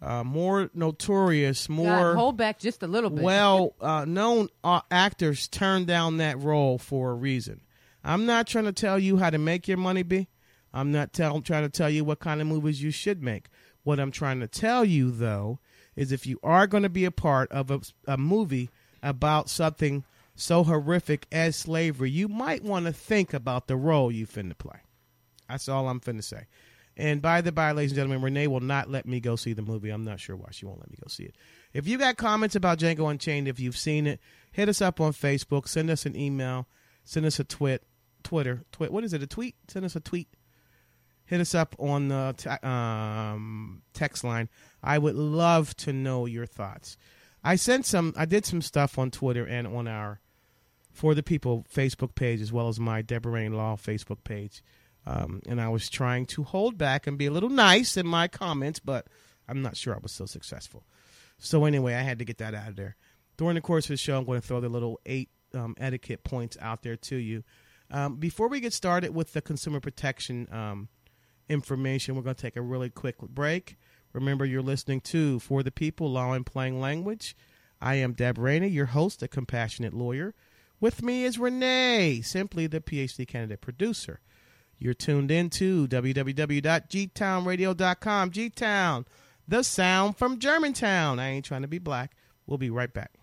uh, 0.00 0.24
more 0.24 0.70
notorious, 0.72 1.68
more 1.68 1.86
God, 1.86 2.16
hold 2.16 2.36
back 2.36 2.58
just 2.58 2.82
a 2.82 2.86
little 2.86 3.10
bit. 3.10 3.22
well 3.22 3.74
uh, 3.80 4.04
known 4.06 4.48
uh, 4.64 4.80
actors 4.90 5.48
turned 5.48 5.86
down 5.86 6.16
that 6.18 6.40
role 6.40 6.78
for 6.78 7.10
a 7.10 7.14
reason. 7.14 7.60
I'm 8.02 8.24
not 8.24 8.46
trying 8.46 8.64
to 8.64 8.72
tell 8.72 8.98
you 8.98 9.18
how 9.18 9.28
to 9.30 9.38
make 9.38 9.68
your 9.68 9.76
money 9.76 10.02
be. 10.02 10.28
I'm 10.72 10.92
not 10.92 11.12
tell, 11.12 11.40
trying 11.40 11.64
to 11.64 11.68
tell 11.68 11.90
you 11.90 12.04
what 12.04 12.20
kind 12.20 12.40
of 12.40 12.46
movies 12.46 12.82
you 12.82 12.90
should 12.90 13.22
make. 13.22 13.48
What 13.82 13.98
I'm 13.98 14.10
trying 14.10 14.40
to 14.40 14.46
tell 14.46 14.84
you, 14.84 15.10
though, 15.10 15.58
is 16.00 16.12
if 16.12 16.26
you 16.26 16.40
are 16.42 16.66
going 16.66 16.82
to 16.82 16.88
be 16.88 17.04
a 17.04 17.10
part 17.10 17.52
of 17.52 17.70
a, 17.70 17.80
a 18.06 18.16
movie 18.16 18.70
about 19.02 19.50
something 19.50 20.02
so 20.34 20.64
horrific 20.64 21.26
as 21.30 21.56
slavery, 21.56 22.10
you 22.10 22.26
might 22.26 22.64
want 22.64 22.86
to 22.86 22.92
think 22.92 23.34
about 23.34 23.66
the 23.66 23.76
role 23.76 24.10
you 24.10 24.26
finna 24.26 24.56
play. 24.56 24.78
That's 25.46 25.68
all 25.68 25.90
I'm 25.90 26.00
finna 26.00 26.24
say. 26.24 26.46
And 26.96 27.20
by 27.20 27.42
the 27.42 27.52
by, 27.52 27.72
ladies 27.72 27.90
and 27.92 27.96
gentlemen, 27.96 28.22
Renee 28.22 28.46
will 28.46 28.60
not 28.60 28.88
let 28.88 29.06
me 29.06 29.20
go 29.20 29.36
see 29.36 29.52
the 29.52 29.60
movie. 29.60 29.90
I'm 29.90 30.04
not 30.04 30.20
sure 30.20 30.36
why 30.36 30.48
she 30.52 30.64
won't 30.64 30.80
let 30.80 30.90
me 30.90 30.96
go 30.98 31.08
see 31.08 31.24
it. 31.24 31.34
If 31.74 31.86
you 31.86 31.98
got 31.98 32.16
comments 32.16 32.56
about 32.56 32.78
Django 32.78 33.10
Unchained, 33.10 33.46
if 33.46 33.60
you've 33.60 33.76
seen 33.76 34.06
it, 34.06 34.20
hit 34.52 34.70
us 34.70 34.80
up 34.80 35.02
on 35.02 35.12
Facebook. 35.12 35.68
Send 35.68 35.90
us 35.90 36.06
an 36.06 36.16
email. 36.16 36.66
Send 37.04 37.26
us 37.26 37.38
a 37.38 37.44
twit, 37.44 37.82
Twitter, 38.22 38.64
twit. 38.72 38.90
What 38.90 39.04
is 39.04 39.12
it? 39.12 39.22
A 39.22 39.26
tweet? 39.26 39.54
Send 39.68 39.84
us 39.84 39.96
a 39.96 40.00
tweet. 40.00 40.28
Hit 41.26 41.42
us 41.42 41.54
up 41.54 41.76
on 41.78 42.08
the 42.08 42.58
um, 42.66 43.82
text 43.92 44.24
line. 44.24 44.48
I 44.82 44.98
would 44.98 45.16
love 45.16 45.76
to 45.78 45.92
know 45.92 46.26
your 46.26 46.46
thoughts. 46.46 46.96
I 47.42 47.56
sent 47.56 47.86
some. 47.86 48.12
I 48.16 48.24
did 48.24 48.44
some 48.44 48.62
stuff 48.62 48.98
on 48.98 49.10
Twitter 49.10 49.44
and 49.44 49.66
on 49.66 49.88
our 49.88 50.20
for 50.92 51.14
the 51.14 51.22
people 51.22 51.64
Facebook 51.72 52.14
page 52.14 52.40
as 52.40 52.52
well 52.52 52.68
as 52.68 52.80
my 52.80 53.02
Deborah 53.02 53.32
Rain 53.32 53.54
Law 53.54 53.76
Facebook 53.76 54.24
page. 54.24 54.62
Um, 55.06 55.40
and 55.48 55.60
I 55.60 55.68
was 55.68 55.88
trying 55.88 56.26
to 56.26 56.42
hold 56.42 56.76
back 56.76 57.06
and 57.06 57.16
be 57.16 57.26
a 57.26 57.30
little 57.30 57.48
nice 57.48 57.96
in 57.96 58.06
my 58.06 58.28
comments, 58.28 58.80
but 58.80 59.06
I'm 59.48 59.62
not 59.62 59.76
sure 59.76 59.94
I 59.94 59.98
was 59.98 60.12
so 60.12 60.26
successful. 60.26 60.84
So 61.38 61.64
anyway, 61.64 61.94
I 61.94 62.02
had 62.02 62.18
to 62.18 62.24
get 62.24 62.38
that 62.38 62.54
out 62.54 62.68
of 62.68 62.76
there. 62.76 62.96
During 63.38 63.54
the 63.54 63.62
course 63.62 63.86
of 63.86 63.90
the 63.90 63.96
show, 63.96 64.18
I'm 64.18 64.24
going 64.26 64.40
to 64.40 64.46
throw 64.46 64.60
the 64.60 64.68
little 64.68 65.00
eight 65.06 65.30
um, 65.54 65.74
etiquette 65.78 66.22
points 66.22 66.58
out 66.60 66.82
there 66.82 66.96
to 66.96 67.16
you. 67.16 67.42
Um, 67.90 68.16
before 68.16 68.48
we 68.48 68.60
get 68.60 68.72
started 68.72 69.14
with 69.14 69.32
the 69.32 69.40
consumer 69.40 69.80
protection 69.80 70.46
um, 70.52 70.88
information, 71.48 72.14
we're 72.14 72.22
going 72.22 72.36
to 72.36 72.42
take 72.42 72.56
a 72.56 72.62
really 72.62 72.90
quick 72.90 73.18
break. 73.18 73.78
Remember, 74.12 74.44
you're 74.44 74.62
listening 74.62 75.00
to 75.02 75.38
For 75.38 75.62
the 75.62 75.70
People, 75.70 76.10
Law 76.10 76.32
and 76.32 76.44
Plain 76.44 76.80
Language. 76.80 77.36
I 77.80 77.94
am 77.96 78.12
Deb 78.12 78.38
Rainey, 78.38 78.68
your 78.68 78.86
host, 78.86 79.22
a 79.22 79.28
compassionate 79.28 79.94
lawyer. 79.94 80.34
With 80.80 81.00
me 81.02 81.24
is 81.24 81.38
Renee, 81.38 82.22
simply 82.22 82.66
the 82.66 82.80
PhD 82.80 83.28
candidate 83.28 83.60
producer. 83.60 84.20
You're 84.78 84.94
tuned 84.94 85.30
into 85.30 85.86
www.gtownradio.com. 85.88 88.30
G-Town, 88.30 89.04
the 89.46 89.62
sound 89.62 90.16
from 90.16 90.38
Germantown. 90.38 91.18
I 91.18 91.28
ain't 91.28 91.44
trying 91.44 91.60
to 91.62 91.68
be 91.68 91.78
black. 91.78 92.16
We'll 92.46 92.58
be 92.58 92.70
right 92.70 92.92
back. 92.92 93.19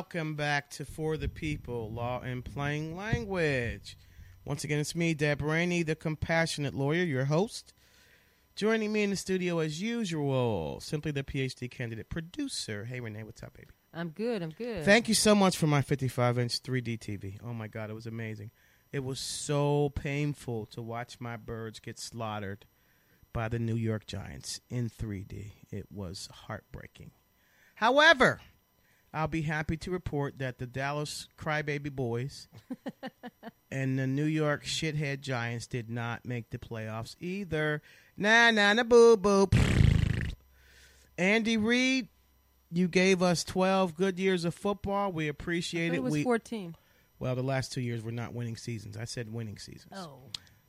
Welcome 0.00 0.34
back 0.34 0.70
to 0.70 0.86
For 0.86 1.18
the 1.18 1.28
People, 1.28 1.92
Law 1.92 2.22
in 2.22 2.40
Plain 2.40 2.96
Language. 2.96 3.98
Once 4.46 4.64
again, 4.64 4.78
it's 4.78 4.94
me, 4.94 5.12
Deb 5.12 5.42
Rainey, 5.42 5.82
the 5.82 5.94
compassionate 5.94 6.72
lawyer, 6.72 7.04
your 7.04 7.26
host. 7.26 7.74
Joining 8.56 8.94
me 8.94 9.02
in 9.02 9.10
the 9.10 9.16
studio 9.16 9.58
as 9.58 9.82
usual, 9.82 10.80
simply 10.80 11.12
the 11.12 11.22
PhD 11.22 11.70
candidate 11.70 12.08
producer. 12.08 12.86
Hey, 12.86 13.00
Renee, 13.00 13.24
what's 13.24 13.42
up, 13.42 13.52
baby? 13.52 13.68
I'm 13.92 14.08
good. 14.08 14.42
I'm 14.42 14.52
good. 14.56 14.86
Thank 14.86 15.06
you 15.06 15.14
so 15.14 15.34
much 15.34 15.58
for 15.58 15.66
my 15.66 15.82
55 15.82 16.38
inch 16.38 16.62
3D 16.62 16.98
TV. 16.98 17.38
Oh 17.44 17.52
my 17.52 17.68
God, 17.68 17.90
it 17.90 17.94
was 17.94 18.06
amazing. 18.06 18.52
It 18.92 19.04
was 19.04 19.20
so 19.20 19.90
painful 19.90 20.64
to 20.68 20.80
watch 20.80 21.20
my 21.20 21.36
birds 21.36 21.78
get 21.78 21.98
slaughtered 21.98 22.64
by 23.34 23.50
the 23.50 23.58
New 23.58 23.76
York 23.76 24.06
Giants 24.06 24.62
in 24.70 24.88
3D. 24.88 25.52
It 25.70 25.92
was 25.92 26.30
heartbreaking. 26.32 27.10
However, 27.74 28.40
I'll 29.12 29.28
be 29.28 29.42
happy 29.42 29.76
to 29.78 29.90
report 29.90 30.38
that 30.38 30.58
the 30.58 30.66
Dallas 30.66 31.26
Crybaby 31.36 31.90
Boys 31.90 32.48
and 33.70 33.98
the 33.98 34.06
New 34.06 34.24
York 34.24 34.64
Shithead 34.64 35.20
Giants 35.20 35.66
did 35.66 35.90
not 35.90 36.24
make 36.24 36.50
the 36.50 36.58
playoffs 36.58 37.16
either. 37.20 37.82
Nah, 38.16 38.50
nah, 38.52 38.72
nah, 38.72 38.84
boo, 38.84 39.16
boo. 39.16 39.48
Andy 41.18 41.56
Reid, 41.56 42.08
you 42.70 42.86
gave 42.86 43.22
us 43.22 43.42
12 43.42 43.96
good 43.96 44.18
years 44.18 44.44
of 44.44 44.54
football. 44.54 45.10
We 45.10 45.26
appreciate 45.28 45.92
it. 45.92 45.96
it. 45.96 46.02
was 46.02 46.12
we, 46.12 46.22
14. 46.22 46.76
well, 47.18 47.34
the 47.34 47.42
last 47.42 47.72
two 47.72 47.80
years 47.80 48.02
were 48.02 48.12
not 48.12 48.32
winning 48.32 48.56
seasons. 48.56 48.96
I 48.96 49.04
said 49.04 49.32
winning 49.32 49.58
seasons. 49.58 49.92
Oh. 49.96 50.20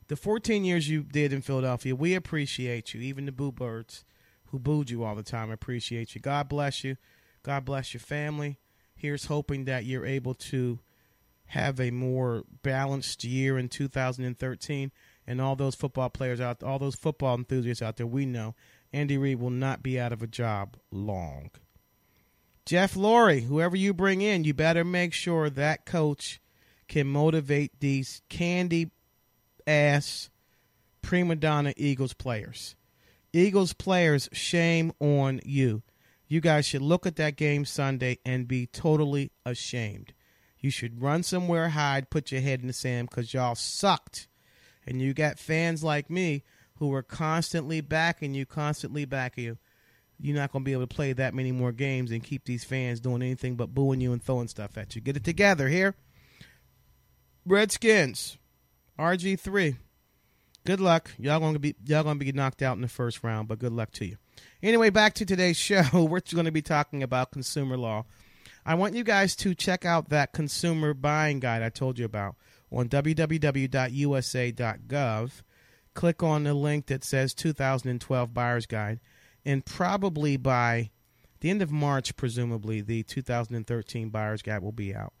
The 0.08 0.16
14 0.16 0.64
years 0.64 0.88
you 0.88 1.04
did 1.04 1.32
in 1.32 1.42
Philadelphia, 1.42 1.94
we 1.94 2.14
appreciate 2.14 2.92
you. 2.92 3.00
Even 3.00 3.26
the 3.26 3.32
Boo 3.32 3.52
Birds 3.52 4.04
who 4.52 4.58
booed 4.58 4.90
you 4.90 5.02
all 5.02 5.14
the 5.14 5.22
time 5.22 5.50
appreciate 5.50 6.14
you. 6.14 6.20
God 6.20 6.48
bless 6.48 6.84
you. 6.84 6.96
God 7.42 7.64
bless 7.64 7.92
your 7.94 8.00
family. 8.00 8.58
Here's 8.94 9.26
hoping 9.26 9.64
that 9.64 9.84
you're 9.84 10.06
able 10.06 10.34
to 10.34 10.78
have 11.46 11.80
a 11.80 11.90
more 11.90 12.44
balanced 12.62 13.24
year 13.24 13.58
in 13.58 13.68
2013. 13.68 14.92
And 15.26 15.40
all 15.40 15.56
those 15.56 15.74
football 15.74 16.10
players 16.10 16.40
out, 16.40 16.62
all 16.62 16.78
those 16.78 16.94
football 16.94 17.36
enthusiasts 17.36 17.82
out 17.82 17.96
there, 17.96 18.06
we 18.06 18.26
know 18.26 18.54
Andy 18.92 19.16
Reid 19.18 19.40
will 19.40 19.50
not 19.50 19.82
be 19.82 19.98
out 19.98 20.12
of 20.12 20.22
a 20.22 20.26
job 20.26 20.76
long. 20.90 21.50
Jeff 22.64 22.94
Lurie, 22.94 23.44
whoever 23.44 23.76
you 23.76 23.92
bring 23.92 24.20
in, 24.20 24.44
you 24.44 24.54
better 24.54 24.84
make 24.84 25.12
sure 25.12 25.50
that 25.50 25.84
coach 25.84 26.40
can 26.88 27.06
motivate 27.06 27.80
these 27.80 28.22
candy 28.28 28.90
ass 29.66 30.30
prima 31.02 31.36
donna 31.36 31.72
Eagles 31.76 32.12
players. 32.12 32.76
Eagles 33.32 33.72
players, 33.72 34.28
shame 34.32 34.92
on 35.00 35.40
you. 35.44 35.82
You 36.32 36.40
guys 36.40 36.64
should 36.64 36.80
look 36.80 37.04
at 37.04 37.16
that 37.16 37.36
game 37.36 37.66
Sunday 37.66 38.16
and 38.24 38.48
be 38.48 38.66
totally 38.66 39.32
ashamed. 39.44 40.14
You 40.58 40.70
should 40.70 41.02
run 41.02 41.24
somewhere, 41.24 41.68
hide, 41.68 42.08
put 42.08 42.32
your 42.32 42.40
head 42.40 42.62
in 42.62 42.68
the 42.68 42.72
sand 42.72 43.10
because 43.10 43.34
y'all 43.34 43.54
sucked. 43.54 44.28
And 44.86 45.02
you 45.02 45.12
got 45.12 45.38
fans 45.38 45.84
like 45.84 46.08
me 46.08 46.42
who 46.76 46.90
are 46.94 47.02
constantly 47.02 47.82
backing 47.82 48.32
you, 48.32 48.46
constantly 48.46 49.04
backing 49.04 49.44
you. 49.44 49.58
You're 50.18 50.36
not 50.36 50.52
going 50.52 50.64
to 50.64 50.64
be 50.64 50.72
able 50.72 50.86
to 50.86 50.94
play 50.94 51.12
that 51.12 51.34
many 51.34 51.52
more 51.52 51.70
games 51.70 52.10
and 52.10 52.24
keep 52.24 52.46
these 52.46 52.64
fans 52.64 52.98
doing 52.98 53.20
anything 53.20 53.56
but 53.56 53.74
booing 53.74 54.00
you 54.00 54.14
and 54.14 54.22
throwing 54.22 54.48
stuff 54.48 54.78
at 54.78 54.96
you. 54.96 55.02
Get 55.02 55.18
it 55.18 55.24
together 55.24 55.68
here. 55.68 55.96
Redskins 57.44 58.38
RG 58.98 59.38
three. 59.38 59.76
Good 60.64 60.80
luck. 60.80 61.10
Y'all 61.18 61.40
gonna 61.40 61.58
be 61.58 61.76
y'all 61.84 62.04
gonna 62.04 62.18
be 62.18 62.32
knocked 62.32 62.62
out 62.62 62.76
in 62.76 62.80
the 62.80 62.88
first 62.88 63.22
round, 63.22 63.48
but 63.48 63.58
good 63.58 63.72
luck 63.74 63.90
to 63.92 64.06
you. 64.06 64.16
Anyway, 64.62 64.90
back 64.90 65.14
to 65.14 65.24
today's 65.24 65.56
show. 65.58 65.82
We're 65.92 66.20
going 66.20 66.44
to 66.44 66.52
be 66.52 66.62
talking 66.62 67.02
about 67.02 67.32
consumer 67.32 67.76
law. 67.76 68.04
I 68.64 68.76
want 68.76 68.94
you 68.94 69.02
guys 69.02 69.34
to 69.36 69.54
check 69.54 69.84
out 69.84 70.10
that 70.10 70.32
consumer 70.32 70.94
buying 70.94 71.40
guide 71.40 71.62
I 71.62 71.68
told 71.68 71.98
you 71.98 72.04
about 72.04 72.36
on 72.70 72.88
www.usa.gov. 72.88 73.70
Click 75.94 76.22
on 76.22 76.44
the 76.44 76.54
link 76.54 76.86
that 76.86 77.04
says 77.04 77.34
2012 77.34 78.32
Buyer's 78.32 78.64
Guide, 78.66 79.00
and 79.44 79.66
probably 79.66 80.38
by 80.38 80.90
the 81.40 81.50
end 81.50 81.60
of 81.60 81.70
March, 81.70 82.16
presumably, 82.16 82.80
the 82.80 83.02
2013 83.02 84.08
Buyer's 84.08 84.40
Guide 84.42 84.62
will 84.62 84.72
be 84.72 84.94
out. 84.94 85.12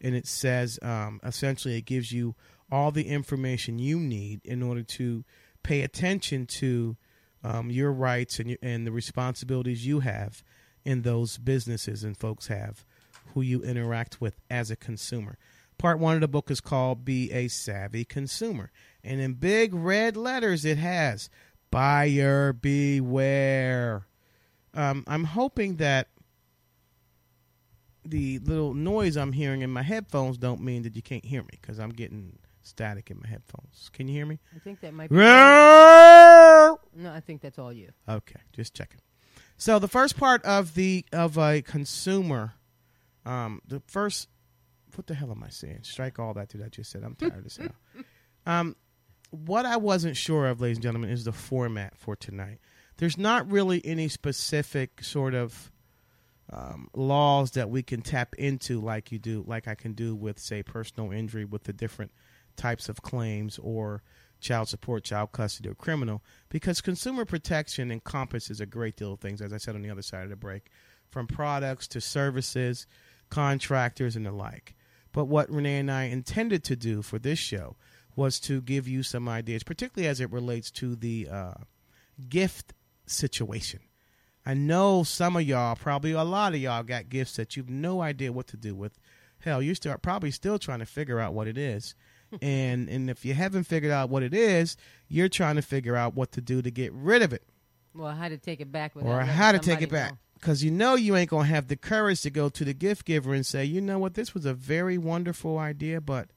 And 0.00 0.14
it 0.14 0.28
says 0.28 0.78
um, 0.82 1.20
essentially 1.24 1.76
it 1.76 1.86
gives 1.86 2.12
you 2.12 2.36
all 2.70 2.92
the 2.92 3.08
information 3.08 3.78
you 3.78 3.98
need 3.98 4.40
in 4.44 4.62
order 4.62 4.82
to 4.82 5.24
pay 5.62 5.82
attention 5.82 6.46
to 6.46 6.96
um, 7.42 7.70
your 7.70 7.92
rights 7.92 8.38
and, 8.38 8.50
your, 8.50 8.58
and 8.62 8.86
the 8.86 8.92
responsibilities 8.92 9.86
you 9.86 10.00
have 10.00 10.42
in 10.84 11.02
those 11.02 11.38
businesses 11.38 12.04
and 12.04 12.16
folks 12.16 12.46
have 12.48 12.84
who 13.34 13.40
you 13.40 13.62
interact 13.62 14.20
with 14.20 14.40
as 14.50 14.70
a 14.70 14.76
consumer. 14.76 15.38
Part 15.78 15.98
one 15.98 16.14
of 16.14 16.20
the 16.20 16.28
book 16.28 16.50
is 16.50 16.60
called 16.60 17.04
Be 17.04 17.32
a 17.32 17.48
Savvy 17.48 18.04
Consumer. 18.04 18.70
And 19.02 19.20
in 19.20 19.34
big 19.34 19.72
red 19.72 20.16
letters, 20.16 20.64
it 20.64 20.78
has 20.78 21.30
Buyer 21.70 22.52
Beware. 22.52 24.06
Um, 24.74 25.04
I'm 25.06 25.24
hoping 25.24 25.76
that 25.76 26.08
the 28.04 28.38
little 28.40 28.74
noise 28.74 29.16
I'm 29.16 29.32
hearing 29.32 29.62
in 29.62 29.70
my 29.70 29.82
headphones 29.82 30.38
don't 30.38 30.60
mean 30.60 30.82
that 30.82 30.96
you 30.96 31.02
can't 31.02 31.24
hear 31.24 31.42
me 31.42 31.58
because 31.60 31.78
I'm 31.78 31.90
getting 31.90 32.38
static 32.62 33.10
in 33.10 33.18
my 33.22 33.28
headphones. 33.28 33.90
Can 33.92 34.08
you 34.08 34.14
hear 34.14 34.26
me? 34.26 34.38
I 34.54 34.58
think 34.58 34.80
that 34.80 34.92
might 34.92 35.10
be. 35.10 35.16
No, 36.94 37.12
I 37.12 37.20
think 37.20 37.40
that's 37.40 37.58
all 37.58 37.72
you. 37.72 37.90
Okay, 38.08 38.40
just 38.52 38.74
checking. 38.74 39.00
So 39.56 39.78
the 39.78 39.88
first 39.88 40.16
part 40.16 40.44
of 40.44 40.74
the 40.74 41.04
of 41.12 41.38
a 41.38 41.62
consumer, 41.62 42.54
um, 43.24 43.60
the 43.66 43.82
first, 43.86 44.28
what 44.94 45.06
the 45.06 45.14
hell 45.14 45.30
am 45.30 45.42
I 45.44 45.50
saying? 45.50 45.80
Strike 45.82 46.18
all 46.18 46.34
that 46.34 46.48
that 46.50 46.62
I 46.62 46.68
just 46.68 46.90
said. 46.90 47.02
I'm 47.04 47.14
tired 47.14 47.38
of 47.38 47.44
this 47.44 47.58
now. 47.58 47.72
Um, 48.46 48.76
what 49.30 49.66
I 49.66 49.76
wasn't 49.76 50.16
sure 50.16 50.48
of, 50.48 50.60
ladies 50.60 50.78
and 50.78 50.82
gentlemen, 50.82 51.10
is 51.10 51.24
the 51.24 51.32
format 51.32 51.96
for 51.96 52.16
tonight. 52.16 52.58
There's 52.96 53.16
not 53.16 53.50
really 53.50 53.84
any 53.84 54.08
specific 54.08 55.04
sort 55.04 55.34
of 55.34 55.70
um, 56.52 56.88
laws 56.94 57.52
that 57.52 57.70
we 57.70 57.82
can 57.82 58.02
tap 58.02 58.34
into, 58.36 58.80
like 58.80 59.12
you 59.12 59.18
do, 59.18 59.44
like 59.46 59.68
I 59.68 59.74
can 59.74 59.92
do 59.92 60.14
with, 60.14 60.38
say, 60.38 60.62
personal 60.62 61.12
injury 61.12 61.44
with 61.44 61.64
the 61.64 61.72
different 61.72 62.12
types 62.56 62.88
of 62.88 63.02
claims 63.02 63.58
or 63.62 64.02
child 64.40 64.68
support, 64.68 65.04
child 65.04 65.32
custody, 65.32 65.68
or 65.68 65.74
criminal, 65.74 66.22
because 66.48 66.80
consumer 66.80 67.24
protection 67.24 67.90
encompasses 67.90 68.60
a 68.60 68.66
great 68.66 68.96
deal 68.96 69.12
of 69.12 69.20
things, 69.20 69.40
as 69.40 69.52
I 69.52 69.58
said 69.58 69.74
on 69.74 69.82
the 69.82 69.90
other 69.90 70.02
side 70.02 70.24
of 70.24 70.30
the 70.30 70.36
break, 70.36 70.70
from 71.08 71.26
products 71.26 71.86
to 71.88 72.00
services, 72.00 72.86
contractors, 73.28 74.16
and 74.16 74.26
the 74.26 74.32
like. 74.32 74.74
But 75.12 75.26
what 75.26 75.50
Renee 75.50 75.78
and 75.78 75.90
I 75.90 76.04
intended 76.04 76.64
to 76.64 76.76
do 76.76 77.02
for 77.02 77.18
this 77.18 77.38
show 77.38 77.76
was 78.16 78.40
to 78.40 78.60
give 78.60 78.86
you 78.86 79.02
some 79.02 79.28
ideas, 79.28 79.62
particularly 79.62 80.08
as 80.08 80.20
it 80.20 80.30
relates 80.30 80.70
to 80.72 80.96
the 80.96 81.28
uh, 81.30 81.54
gift 82.28 82.74
situation. 83.06 83.80
I 84.44 84.54
know 84.54 85.02
some 85.02 85.36
of 85.36 85.42
y'all, 85.42 85.76
probably 85.76 86.12
a 86.12 86.22
lot 86.22 86.54
of 86.54 86.60
y'all, 86.60 86.82
got 86.82 87.08
gifts 87.08 87.36
that 87.36 87.56
you've 87.56 87.68
no 87.68 88.00
idea 88.00 88.32
what 88.32 88.46
to 88.48 88.56
do 88.56 88.74
with. 88.74 88.98
Hell, 89.40 89.62
you 89.62 89.74
start 89.74 90.02
probably 90.02 90.30
still 90.30 90.58
trying 90.58 90.80
to 90.80 90.86
figure 90.86 91.20
out 91.20 91.34
what 91.34 91.48
it 91.48 91.58
is 91.58 91.94
and 92.42 92.88
and 92.88 93.10
if 93.10 93.24
you 93.24 93.34
haven't 93.34 93.64
figured 93.64 93.92
out 93.92 94.10
what 94.10 94.22
it 94.22 94.34
is, 94.34 94.76
you're 95.08 95.28
trying 95.28 95.56
to 95.56 95.62
figure 95.62 95.96
out 95.96 96.14
what 96.14 96.32
to 96.32 96.40
do 96.40 96.62
to 96.62 96.70
get 96.70 96.92
rid 96.92 97.22
of 97.22 97.32
it. 97.32 97.42
Well, 97.94 98.12
how 98.12 98.28
to 98.28 98.38
take 98.38 98.60
it 98.60 98.70
back, 98.70 98.92
or 98.94 99.20
how 99.20 99.52
to 99.52 99.58
take 99.58 99.82
it 99.82 99.90
back, 99.90 100.14
because 100.34 100.62
you 100.62 100.70
know 100.70 100.94
you 100.94 101.16
ain't 101.16 101.30
gonna 101.30 101.46
have 101.46 101.68
the 101.68 101.76
courage 101.76 102.22
to 102.22 102.30
go 102.30 102.48
to 102.48 102.64
the 102.64 102.74
gift 102.74 103.04
giver 103.04 103.34
and 103.34 103.44
say, 103.44 103.64
you 103.64 103.80
know 103.80 103.98
what, 103.98 104.14
this 104.14 104.32
was 104.34 104.46
a 104.46 104.54
very 104.54 104.96
wonderful 104.96 105.58
idea, 105.58 106.00
but 106.00 106.30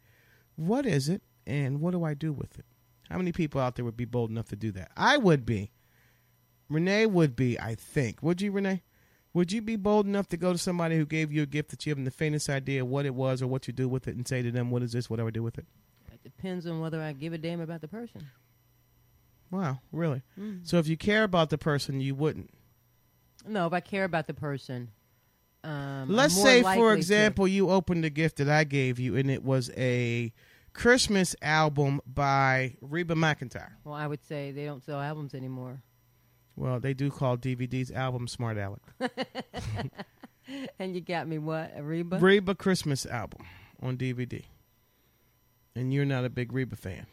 what 0.55 0.85
is 0.85 1.09
it, 1.09 1.21
and 1.45 1.79
what 1.81 1.91
do 1.91 2.03
I 2.03 2.13
do 2.13 2.33
with 2.33 2.57
it? 2.57 2.65
How 3.09 3.17
many 3.17 3.31
people 3.31 3.61
out 3.61 3.75
there 3.75 3.85
would 3.85 3.97
be 3.97 4.05
bold 4.05 4.31
enough 4.31 4.47
to 4.49 4.55
do 4.55 4.71
that? 4.71 4.91
I 4.97 5.17
would 5.17 5.45
be. 5.45 5.71
Renee 6.69 7.05
would 7.05 7.35
be, 7.35 7.59
I 7.59 7.75
think. 7.75 8.23
Would 8.23 8.41
you, 8.41 8.51
Renee? 8.51 8.81
Would 9.33 9.51
you 9.51 9.61
be 9.61 9.75
bold 9.75 10.05
enough 10.05 10.27
to 10.29 10.37
go 10.37 10.51
to 10.51 10.57
somebody 10.57 10.95
who 10.97 11.05
gave 11.05 11.31
you 11.31 11.43
a 11.43 11.47
gift 11.47 11.69
that 11.69 11.85
you 11.85 11.91
haven't 11.91 12.05
the 12.05 12.11
faintest 12.11 12.49
idea 12.49 12.85
what 12.85 13.05
it 13.05 13.13
was 13.13 13.41
or 13.41 13.47
what 13.47 13.67
you 13.67 13.73
do 13.73 13.87
with 13.87 14.07
it 14.07 14.15
and 14.15 14.27
say 14.27 14.41
to 14.41 14.51
them, 14.51 14.71
what 14.71 14.83
is 14.83 14.93
this? 14.93 15.09
What 15.09 15.17
do 15.17 15.27
I 15.27 15.31
do 15.31 15.43
with 15.43 15.57
it? 15.57 15.65
Depends 16.23 16.65
on 16.65 16.79
whether 16.79 17.01
I 17.01 17.11
give 17.13 17.33
a 17.33 17.37
damn 17.37 17.59
about 17.59 17.81
the 17.81 17.87
person. 17.87 18.27
Wow, 19.51 19.79
really? 19.91 20.21
Mm. 20.39 20.67
So 20.67 20.77
if 20.77 20.87
you 20.87 20.97
care 20.97 21.23
about 21.23 21.49
the 21.49 21.57
person, 21.57 21.99
you 21.99 22.15
wouldn't. 22.15 22.49
No, 23.47 23.67
if 23.67 23.73
I 23.73 23.81
care 23.81 24.05
about 24.05 24.27
the 24.27 24.33
person. 24.33 24.89
Um, 25.63 26.07
Let's 26.09 26.33
say, 26.33 26.63
for 26.63 26.93
example, 26.93 27.45
to. 27.45 27.51
you 27.51 27.69
opened 27.69 28.03
a 28.03 28.09
gift 28.09 28.37
that 28.37 28.49
I 28.49 28.63
gave 28.63 28.99
you, 28.99 29.15
and 29.15 29.29
it 29.29 29.43
was 29.43 29.69
a 29.77 30.33
Christmas 30.73 31.35
album 31.41 32.01
by 32.05 32.75
Reba 32.81 33.15
McEntire. 33.15 33.73
Well, 33.83 33.93
I 33.93 34.07
would 34.07 34.25
say 34.25 34.51
they 34.51 34.65
don't 34.65 34.83
sell 34.83 34.99
albums 34.99 35.33
anymore. 35.33 35.83
Well, 36.55 36.79
they 36.79 36.93
do 36.93 37.09
call 37.09 37.37
DVDs 37.37 37.93
albums, 37.93 38.31
smart 38.31 38.57
Alec. 38.57 38.81
and 40.79 40.95
you 40.95 41.01
got 41.01 41.27
me 41.27 41.37
what? 41.37 41.73
A 41.75 41.83
Reba? 41.83 42.17
Reba 42.17 42.55
Christmas 42.55 43.05
album 43.05 43.45
on 43.81 43.97
DVD 43.97 44.43
and 45.75 45.93
you're 45.93 46.05
not 46.05 46.25
a 46.25 46.29
big 46.29 46.53
Reba 46.53 46.75
fan. 46.75 47.05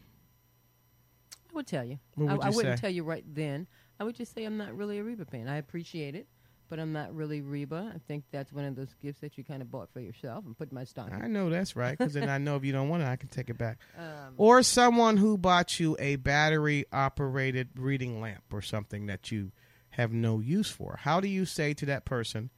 I 1.49 1.53
would 1.53 1.67
tell 1.67 1.83
you. 1.83 1.99
What 2.15 2.25
would 2.25 2.31
I, 2.31 2.35
you 2.35 2.41
I 2.41 2.55
wouldn't 2.55 2.77
say? 2.79 2.81
tell 2.81 2.91
you 2.91 3.03
right 3.03 3.25
then. 3.27 3.67
I 3.99 4.03
would 4.03 4.15
just 4.15 4.33
say 4.33 4.45
I'm 4.45 4.57
not 4.57 4.75
really 4.75 4.99
a 4.99 5.03
Reba 5.03 5.25
fan. 5.25 5.47
I 5.47 5.57
appreciate 5.57 6.15
it, 6.15 6.27
but 6.69 6.79
I'm 6.79 6.93
not 6.93 7.13
really 7.13 7.41
Reba. 7.41 7.91
I 7.93 7.99
think 8.07 8.23
that's 8.31 8.51
one 8.51 8.65
of 8.65 8.75
those 8.75 8.93
gifts 9.01 9.19
that 9.19 9.37
you 9.37 9.43
kind 9.43 9.61
of 9.61 9.69
bought 9.69 9.89
for 9.91 9.99
yourself 9.99 10.45
and 10.45 10.57
put 10.57 10.71
my 10.71 10.85
stocking. 10.85 11.21
I 11.21 11.27
know 11.27 11.49
that's 11.49 11.75
right, 11.75 11.97
because 11.97 12.13
then 12.13 12.29
I 12.29 12.37
know 12.37 12.55
if 12.55 12.63
you 12.63 12.71
don't 12.71 12.89
want 12.89 13.03
it, 13.03 13.07
I 13.07 13.17
can 13.17 13.29
take 13.29 13.49
it 13.49 13.57
back. 13.57 13.79
Um, 13.97 14.33
or 14.37 14.63
someone 14.63 15.17
who 15.17 15.37
bought 15.37 15.79
you 15.79 15.95
a 15.99 16.15
battery 16.15 16.85
operated 16.91 17.69
reading 17.75 18.21
lamp 18.21 18.43
or 18.51 18.61
something 18.61 19.05
that 19.07 19.31
you 19.31 19.51
have 19.91 20.11
no 20.13 20.39
use 20.39 20.71
for. 20.71 20.97
How 21.01 21.19
do 21.19 21.27
you 21.27 21.45
say 21.45 21.73
to 21.75 21.85
that 21.87 22.05
person, 22.05 22.49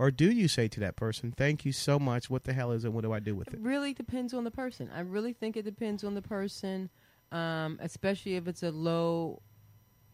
or 0.00 0.10
do 0.10 0.30
you 0.30 0.48
say 0.48 0.66
to 0.66 0.80
that 0.80 0.96
person, 0.96 1.30
"Thank 1.30 1.66
you 1.66 1.72
so 1.72 1.98
much. 1.98 2.30
What 2.30 2.44
the 2.44 2.54
hell 2.54 2.72
is 2.72 2.86
it? 2.86 2.92
What 2.92 3.04
do 3.04 3.12
I 3.12 3.20
do 3.20 3.36
with 3.36 3.48
it?" 3.48 3.54
It 3.54 3.60
really 3.60 3.92
depends 3.92 4.32
on 4.32 4.44
the 4.44 4.50
person. 4.50 4.90
I 4.94 5.00
really 5.00 5.34
think 5.34 5.58
it 5.58 5.64
depends 5.66 6.04
on 6.04 6.14
the 6.14 6.22
person, 6.22 6.88
um, 7.30 7.78
especially 7.82 8.36
if 8.36 8.48
it's 8.48 8.62
a 8.62 8.70
low 8.70 9.42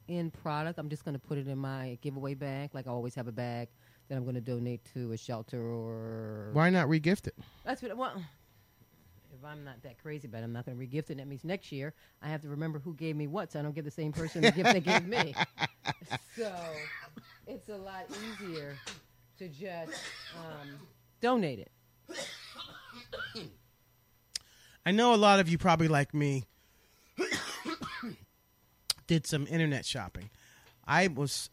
end 0.09 0.33
product. 0.33 0.81
I'm 0.81 0.89
just 0.89 1.05
going 1.05 1.15
to 1.15 1.21
put 1.21 1.39
it 1.39 1.47
in 1.47 1.59
my 1.59 1.99
giveaway 2.03 2.35
bag. 2.35 2.71
Like 2.75 2.89
I 2.89 2.91
always 2.91 3.15
have 3.15 3.29
a 3.29 3.33
bag 3.33 3.69
that 4.09 4.17
I'm 4.17 4.25
going 4.25 4.35
to 4.35 4.41
donate 4.41 4.81
to 4.95 5.13
a 5.13 5.17
shelter 5.17 5.63
or. 5.63 6.51
Why 6.53 6.69
not 6.69 6.89
regift 6.89 7.29
it? 7.29 7.37
That's 7.65 7.81
what. 7.81 7.97
Well, 7.97 8.21
if 9.39 9.45
I'm 9.45 9.63
not 9.63 9.85
that 9.85 10.03
crazy 10.03 10.27
about 10.27 10.41
it, 10.41 10.47
I'm 10.47 10.53
not 10.53 10.67
going 10.67 10.77
to 10.77 10.85
regift 10.85 11.11
it. 11.11 11.19
That 11.19 11.29
means 11.29 11.45
next 11.45 11.71
year 11.71 11.95
I 12.21 12.27
have 12.27 12.43
to 12.43 12.49
remember 12.49 12.81
who 12.81 12.93
gave 12.93 13.15
me 13.15 13.29
what, 13.29 13.53
so 13.53 13.61
I 13.61 13.63
don't 13.63 13.75
give 13.75 13.85
the 13.85 13.93
same 13.93 14.11
person 14.11 14.43
the 14.43 14.51
gift 14.51 14.73
they 14.73 14.81
gave 14.81 15.07
me. 15.07 15.33
So 16.37 16.53
it's 17.47 17.71
a 17.71 17.77
lot 17.77 18.07
easier 18.41 18.77
to 19.39 19.49
just 19.49 20.01
um, 20.37 20.69
donate 21.21 21.59
it. 21.59 21.71
I 24.85 24.93
know 24.93 25.15
a 25.15 25.17
lot 25.17 25.41
of 25.41 25.49
you 25.49 25.59
probably 25.59 25.89
like 25.89 26.15
me 26.15 26.45
did 29.07 29.27
some 29.27 29.47
internet 29.49 29.85
shopping. 29.85 30.31
I 30.87 31.09
was 31.09 31.51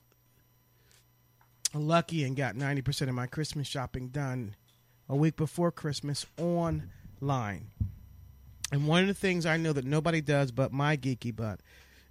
lucky 1.73 2.23
and 2.23 2.35
got 2.35 2.55
90% 2.55 3.09
of 3.09 3.15
my 3.15 3.25
Christmas 3.25 3.67
shopping 3.67 4.09
done 4.09 4.55
a 5.09 5.15
week 5.15 5.35
before 5.35 5.71
Christmas 5.71 6.25
online. 6.39 7.71
And 8.71 8.87
one 8.87 9.01
of 9.01 9.07
the 9.07 9.13
things 9.13 9.45
I 9.45 9.57
know 9.57 9.73
that 9.73 9.85
nobody 9.85 10.21
does 10.21 10.51
but 10.51 10.71
my 10.71 10.95
geeky 10.95 11.35
butt 11.35 11.59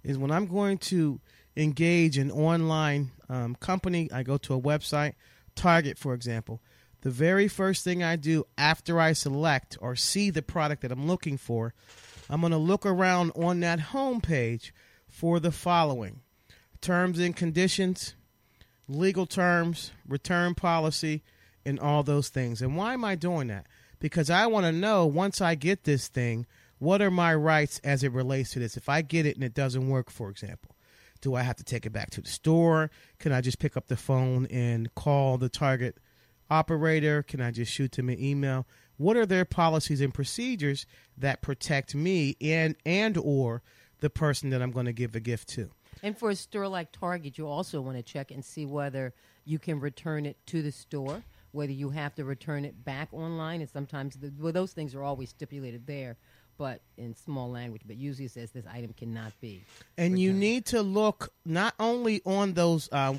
is 0.03 0.17
when 0.17 0.31
I'm 0.31 0.47
going 0.47 0.77
to 0.79 1.19
engage 1.55 2.17
an 2.17 2.31
online 2.31 3.11
um, 3.29 3.55
company, 3.55 4.09
I 4.11 4.23
go 4.23 4.37
to 4.39 4.53
a 4.53 4.61
website 4.61 5.13
Target, 5.55 5.97
for 5.97 6.13
example, 6.13 6.61
the 7.01 7.09
very 7.09 7.47
first 7.47 7.83
thing 7.83 8.01
I 8.01 8.15
do 8.15 8.45
after 8.57 8.99
I 8.99 9.13
select 9.13 9.77
or 9.81 9.95
see 9.95 10.29
the 10.29 10.41
product 10.41 10.81
that 10.81 10.91
I'm 10.91 11.07
looking 11.07 11.37
for, 11.37 11.73
I'm 12.29 12.41
going 12.41 12.51
to 12.51 12.57
look 12.57 12.85
around 12.85 13.31
on 13.35 13.59
that 13.59 13.79
home 13.79 14.21
page 14.21 14.73
for 15.07 15.39
the 15.39 15.51
following 15.51 16.21
terms 16.81 17.19
and 17.19 17.35
conditions, 17.35 18.15
legal 18.87 19.25
terms, 19.25 19.91
return 20.07 20.55
policy, 20.55 21.23
and 21.65 21.79
all 21.79 22.03
those 22.03 22.29
things. 22.29 22.61
And 22.61 22.75
why 22.75 22.93
am 22.93 23.05
I 23.05 23.15
doing 23.15 23.47
that? 23.47 23.67
Because 23.99 24.29
I 24.29 24.47
want 24.47 24.65
to 24.65 24.71
know 24.71 25.05
once 25.05 25.39
I 25.39 25.55
get 25.55 25.85
this 25.85 26.07
thing, 26.07 26.45
what 26.79 27.01
are 27.01 27.11
my 27.11 27.33
rights 27.33 27.79
as 27.83 28.03
it 28.03 28.11
relates 28.11 28.51
to 28.51 28.59
this? 28.59 28.75
If 28.75 28.89
I 28.89 29.01
get 29.01 29.25
it 29.25 29.35
and 29.35 29.43
it 29.43 29.53
doesn't 29.53 29.87
work, 29.87 30.09
for 30.09 30.29
example, 30.29 30.72
do 31.23 31.33
I 31.33 31.41
have 31.41 31.55
to 31.55 31.63
take 31.63 31.87
it 31.87 31.91
back 31.91 32.11
to 32.11 32.21
the 32.21 32.29
store? 32.29 32.91
Can 33.17 33.31
I 33.31 33.41
just 33.41 33.57
pick 33.57 33.75
up 33.75 33.87
the 33.87 33.97
phone 33.97 34.45
and 34.51 34.93
call 34.93 35.39
the 35.39 35.49
Target 35.49 35.97
operator? 36.51 37.23
Can 37.23 37.41
I 37.41 37.49
just 37.49 37.71
shoot 37.71 37.93
them 37.93 38.09
an 38.09 38.23
email? 38.23 38.67
what 38.97 39.17
are 39.17 39.25
their 39.25 39.45
policies 39.45 40.01
and 40.01 40.13
procedures 40.13 40.85
that 41.17 41.41
protect 41.41 41.95
me 41.95 42.35
and 42.41 42.75
and 42.85 43.17
or 43.17 43.61
the 43.99 44.09
person 44.09 44.49
that 44.49 44.61
I'm 44.61 44.71
going 44.71 44.85
to 44.85 44.93
give 44.93 45.13
the 45.13 45.19
gift 45.19 45.49
to. 45.49 45.69
And 46.01 46.17
for 46.17 46.29
a 46.29 46.35
store 46.35 46.67
like 46.67 46.91
Target, 46.91 47.37
you 47.37 47.47
also 47.47 47.79
want 47.79 47.97
to 47.97 48.03
check 48.03 48.31
and 48.31 48.43
see 48.43 48.65
whether 48.65 49.13
you 49.45 49.59
can 49.59 49.79
return 49.79 50.25
it 50.25 50.37
to 50.47 50.61
the 50.61 50.71
store, 50.71 51.23
whether 51.51 51.71
you 51.71 51.89
have 51.89 52.13
to 52.15 52.25
return 52.25 52.65
it 52.65 52.83
back 52.83 53.09
online, 53.13 53.61
and 53.61 53.69
sometimes 53.69 54.15
the, 54.15 54.33
well, 54.37 54.51
those 54.51 54.73
things 54.73 54.93
are 54.95 55.03
always 55.03 55.29
stipulated 55.29 55.87
there, 55.87 56.17
but 56.57 56.81
in 56.97 57.15
small 57.15 57.49
language. 57.49 57.81
But 57.85 57.97
usually 57.97 58.25
it 58.25 58.31
says 58.31 58.51
this 58.51 58.65
item 58.71 58.93
cannot 58.93 59.33
be. 59.41 59.63
And 59.97 60.19
you 60.19 60.33
need 60.33 60.65
to 60.67 60.81
look 60.81 61.33
not 61.45 61.73
only 61.79 62.21
on 62.25 62.53
those 62.53 62.89
uh, 62.91 63.15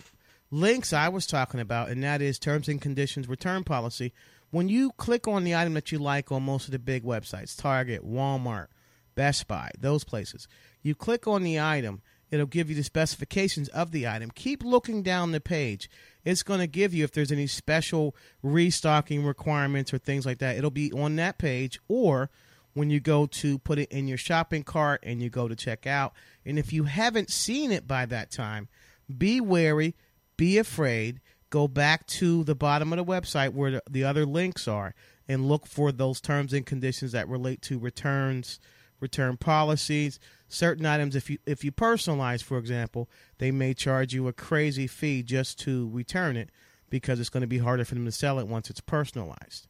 links 0.51 0.93
I 0.93 1.09
was 1.09 1.27
talking 1.27 1.61
about, 1.61 1.89
and 1.89 2.03
that 2.03 2.23
is 2.23 2.39
terms 2.39 2.69
and 2.69 2.81
conditions 2.81 3.29
return 3.29 3.65
policy. 3.65 4.13
When 4.51 4.69
you 4.69 4.93
click 4.93 5.27
on 5.27 5.45
the 5.45 5.55
item 5.55 5.75
that 5.75 5.91
you 5.91 5.99
like 5.99 6.31
on 6.31 6.45
most 6.45 6.67
of 6.67 6.73
the 6.73 6.79
big 6.79 7.03
websites, 7.03 7.61
Target, 7.61 8.07
Walmart, 8.09 8.69
Best 9.15 9.49
Buy, 9.49 9.71
those 9.79 10.05
places, 10.05 10.47
you 10.83 10.95
click 10.95 11.27
on 11.27 11.43
the 11.43 11.59
item, 11.59 12.03
it'll 12.31 12.47
give 12.47 12.69
you 12.69 12.77
the 12.77 12.85
specifications 12.85 13.69
of 13.71 13.91
the 13.91 14.07
item. 14.07 14.31
Keep 14.31 14.63
looking 14.63 15.03
down 15.03 15.33
the 15.33 15.41
page. 15.41 15.91
It's 16.25 16.43
going 16.43 16.61
to 16.61 16.67
give 16.67 16.95
you 16.95 17.05
if 17.05 17.13
there's 17.13 17.33
any 17.33 17.47
special 17.47 18.15
restocking 18.43 19.25
requirements 19.25 19.93
or 19.93 19.99
things 19.99 20.25
like 20.25 20.39
that. 20.39 20.57
It'll 20.57 20.71
be 20.71 20.93
on 20.93 21.17
that 21.17 21.39
page 21.39 21.81
or 21.89 22.31
when 22.75 22.91
you 22.91 23.01
go 23.01 23.27
to 23.27 23.59
put 23.59 23.79
it 23.79 23.91
in 23.91 24.07
your 24.07 24.19
shopping 24.19 24.63
cart 24.63 25.01
and 25.05 25.23
you 25.23 25.31
go 25.31 25.49
to 25.49 25.57
check 25.57 25.87
out. 25.87 26.13
And 26.45 26.59
if 26.59 26.73
you 26.73 26.85
haven't 26.85 27.31
seen 27.31 27.73
it 27.73 27.87
by 27.89 28.05
that 28.07 28.31
time, 28.31 28.69
be 29.17 29.41
wary, 29.41 29.95
be 30.37 30.59
afraid, 30.59 31.21
go 31.51 31.69
back 31.69 32.07
to 32.09 32.45
the 32.45 32.55
bottom 32.55 32.93
of 32.93 32.99
the 32.99 33.05
website 33.05 33.51
where 33.51 33.71
the, 33.71 33.83
the 33.89 34.05
other 34.05 34.27
links 34.27 34.67
are 34.67 34.95
and 35.29 35.49
look 35.49 35.67
for 35.67 35.93
those 35.93 36.21
terms 36.21 36.53
and 36.53 36.67
conditions 36.67 37.13
that 37.13 37.29
relate 37.29 37.63
to 37.63 37.79
returns, 37.79 38.59
return 39.01 39.37
policies, 39.37 40.19
certain 40.49 40.87
items 40.87 41.17
if 41.17 41.31
you 41.31 41.39
if 41.47 41.65
you 41.65 41.73
personalize 41.73 42.43
for 42.43 42.59
example, 42.59 43.09
they 43.39 43.51
may 43.51 43.73
charge 43.75 44.13
you 44.13 44.29
a 44.29 44.33
crazy 44.33 44.87
fee 44.87 45.23
just 45.23 45.59
to 45.61 45.89
return 45.91 46.37
it 46.37 46.51
because 46.91 47.21
it's 47.21 47.31
going 47.31 47.41
to 47.41 47.47
be 47.47 47.59
harder 47.59 47.85
for 47.85 47.95
them 47.95 48.05
to 48.05 48.13
sell 48.13 48.39
it 48.39 48.47
once 48.47 48.69
it's 48.71 48.81
personalized. 48.81 49.67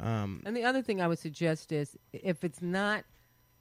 Um, 0.00 0.42
And 0.44 0.56
the 0.56 0.64
other 0.64 0.82
thing 0.82 1.00
I 1.00 1.08
would 1.08 1.18
suggest 1.18 1.72
is 1.72 1.96
if 2.12 2.44
it's 2.44 2.60
not 2.62 3.04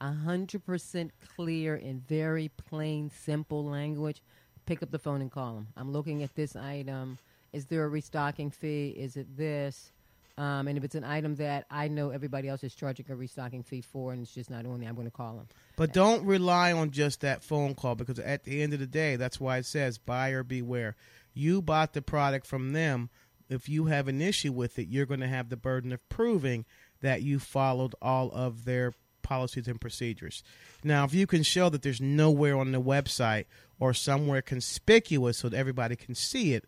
hundred 0.02 0.66
percent 0.66 1.12
clear 1.36 1.76
in 1.76 2.02
very 2.02 2.50
plain, 2.50 3.10
simple 3.10 3.64
language, 3.66 4.22
pick 4.66 4.84
up 4.84 4.92
the 4.92 5.00
phone 5.00 5.22
and 5.22 5.32
call 5.32 5.56
them. 5.56 5.68
I'm 5.78 5.92
looking 5.92 6.24
at 6.24 6.36
this 6.36 6.56
item. 6.56 7.18
Is 7.54 7.68
there 7.68 7.84
a 7.84 7.88
restocking 7.90 8.52
fee? 8.52 8.90
Is 8.98 9.16
it 9.16 9.38
this? 9.38 9.92
Um, 10.36 10.68
and 10.68 10.78
if 10.80 10.84
it's 10.84 10.96
an 10.96 11.04
item 11.04 11.36
that 11.36 11.68
I 11.70 11.88
know 11.88 12.10
everybody 12.10 12.50
else 12.50 12.64
is 12.64 12.74
charging 12.74 13.06
a 13.10 13.16
restocking 13.16 13.62
fee 13.62 13.82
for, 13.82 14.14
and 14.14 14.24
it's 14.24 14.34
just 14.34 14.50
not 14.50 14.66
on 14.66 14.80
there, 14.80 14.90
I'm 14.90 14.96
going 14.96 15.06
to 15.06 15.12
call 15.12 15.36
them. 15.36 15.48
But 15.76 15.94
don't 15.94 16.26
rely 16.26 16.74
on 16.74 16.90
just 16.90 17.22
that 17.22 17.44
phone 17.44 17.76
call 17.76 17.94
because 17.94 18.18
at 18.18 18.44
the 18.44 18.64
end 18.64 18.74
of 18.74 18.80
the 18.80 18.88
day, 18.88 19.16
that's 19.16 19.40
why 19.40 19.58
it 19.58 19.66
says 19.68 20.00
buyer 20.00 20.44
beware. 20.44 20.96
You 21.36 21.62
bought 21.62 21.94
the 21.94 22.02
product 22.02 22.48
from 22.48 22.74
them. 22.74 23.10
If 23.54 23.70
you 23.70 23.86
have 23.86 24.08
an 24.08 24.22
issue 24.22 24.52
with 24.52 24.80
it, 24.80 24.88
you're 24.88 25.06
going 25.06 25.20
to 25.20 25.28
have 25.28 25.50
the 25.50 25.58
burden 25.58 25.92
of 25.92 26.08
proving 26.10 26.66
that 27.02 27.22
you 27.22 27.40
followed 27.40 27.96
all 28.02 28.32
of 28.32 28.66
their 28.66 28.94
policies 29.22 29.68
and 29.68 29.80
procedures. 29.80 30.44
Now, 30.84 31.06
if 31.06 31.14
you 31.14 31.28
can 31.28 31.44
show 31.44 31.70
that 31.70 31.82
there's 31.82 32.02
nowhere 32.02 32.58
on 32.58 32.72
the 32.72 32.82
website 32.82 33.46
or 33.80 33.94
somewhere 33.94 34.42
conspicuous 34.42 35.40
so 35.40 35.50
that 35.50 35.58
everybody 35.58 35.96
can 35.96 36.16
see 36.16 36.54
it 36.54 36.66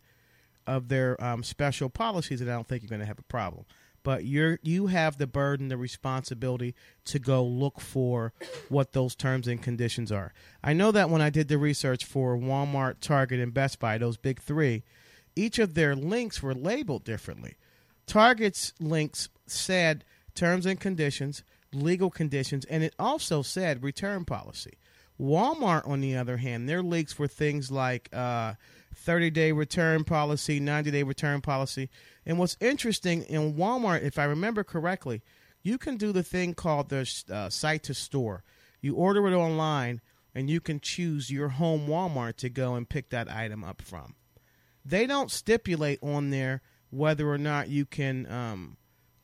of 0.65 0.87
their 0.87 1.21
um, 1.23 1.43
special 1.43 1.89
policies, 1.89 2.39
then 2.39 2.49
I 2.49 2.53
don't 2.53 2.67
think 2.67 2.81
you're 2.81 2.89
going 2.89 3.01
to 3.01 3.05
have 3.05 3.19
a 3.19 3.23
problem 3.23 3.65
but 4.05 4.23
you're 4.23 4.59
you 4.61 4.87
have 4.87 5.17
the 5.17 5.27
burden 5.27 5.67
the 5.67 5.75
responsibility 5.75 6.73
to 7.03 7.19
go 7.19 7.43
look 7.43 7.81
for 7.81 8.31
what 8.69 8.93
those 8.93 9.15
terms 9.15 9.47
and 9.47 9.61
conditions 9.61 10.11
are 10.11 10.31
i 10.63 10.71
know 10.71 10.91
that 10.91 11.09
when 11.09 11.21
i 11.21 11.29
did 11.29 11.49
the 11.49 11.57
research 11.57 12.05
for 12.05 12.37
walmart 12.37 13.01
target 13.01 13.39
and 13.41 13.53
best 13.53 13.79
buy 13.79 13.97
those 13.97 14.15
big 14.15 14.39
three 14.39 14.83
each 15.35 15.59
of 15.59 15.73
their 15.73 15.95
links 15.95 16.41
were 16.41 16.53
labeled 16.53 17.03
differently 17.03 17.55
target's 18.07 18.73
links 18.79 19.29
said 19.45 20.03
terms 20.33 20.65
and 20.65 20.79
conditions 20.79 21.43
legal 21.73 22.09
conditions 22.09 22.65
and 22.65 22.83
it 22.83 22.93
also 22.97 23.41
said 23.41 23.83
return 23.83 24.23
policy 24.25 24.77
walmart 25.19 25.87
on 25.87 26.01
the 26.01 26.15
other 26.15 26.37
hand 26.37 26.67
their 26.67 26.81
links 26.81 27.17
were 27.17 27.27
things 27.27 27.71
like 27.71 28.09
uh, 28.13 28.53
30 28.95 29.29
day 29.29 29.51
return 29.51 30.03
policy 30.03 30.59
90 30.59 30.91
day 30.91 31.03
return 31.03 31.41
policy 31.41 31.89
and 32.25 32.39
what's 32.39 32.57
interesting 32.59 33.23
in 33.23 33.53
Walmart, 33.53 34.01
if 34.01 34.17
I 34.17 34.23
remember 34.23 34.63
correctly, 34.63 35.21
you 35.61 35.77
can 35.77 35.97
do 35.97 36.11
the 36.11 36.23
thing 36.23 36.53
called 36.53 36.89
the 36.89 37.07
uh, 37.31 37.49
site 37.49 37.83
to 37.83 37.93
store. 37.93 38.43
You 38.81 38.95
order 38.95 39.27
it 39.27 39.35
online, 39.35 40.01
and 40.33 40.49
you 40.49 40.59
can 40.59 40.79
choose 40.79 41.31
your 41.31 41.49
home 41.49 41.87
Walmart 41.87 42.37
to 42.37 42.49
go 42.49 42.75
and 42.75 42.89
pick 42.89 43.09
that 43.09 43.31
item 43.31 43.63
up 43.63 43.81
from. 43.81 44.15
They 44.85 45.07
don't 45.07 45.31
stipulate 45.31 45.99
on 46.01 46.29
there 46.29 46.61
whether 46.91 47.29
or 47.29 47.37
not 47.37 47.69
you 47.69 47.85
can 47.85 48.31
um, 48.31 48.77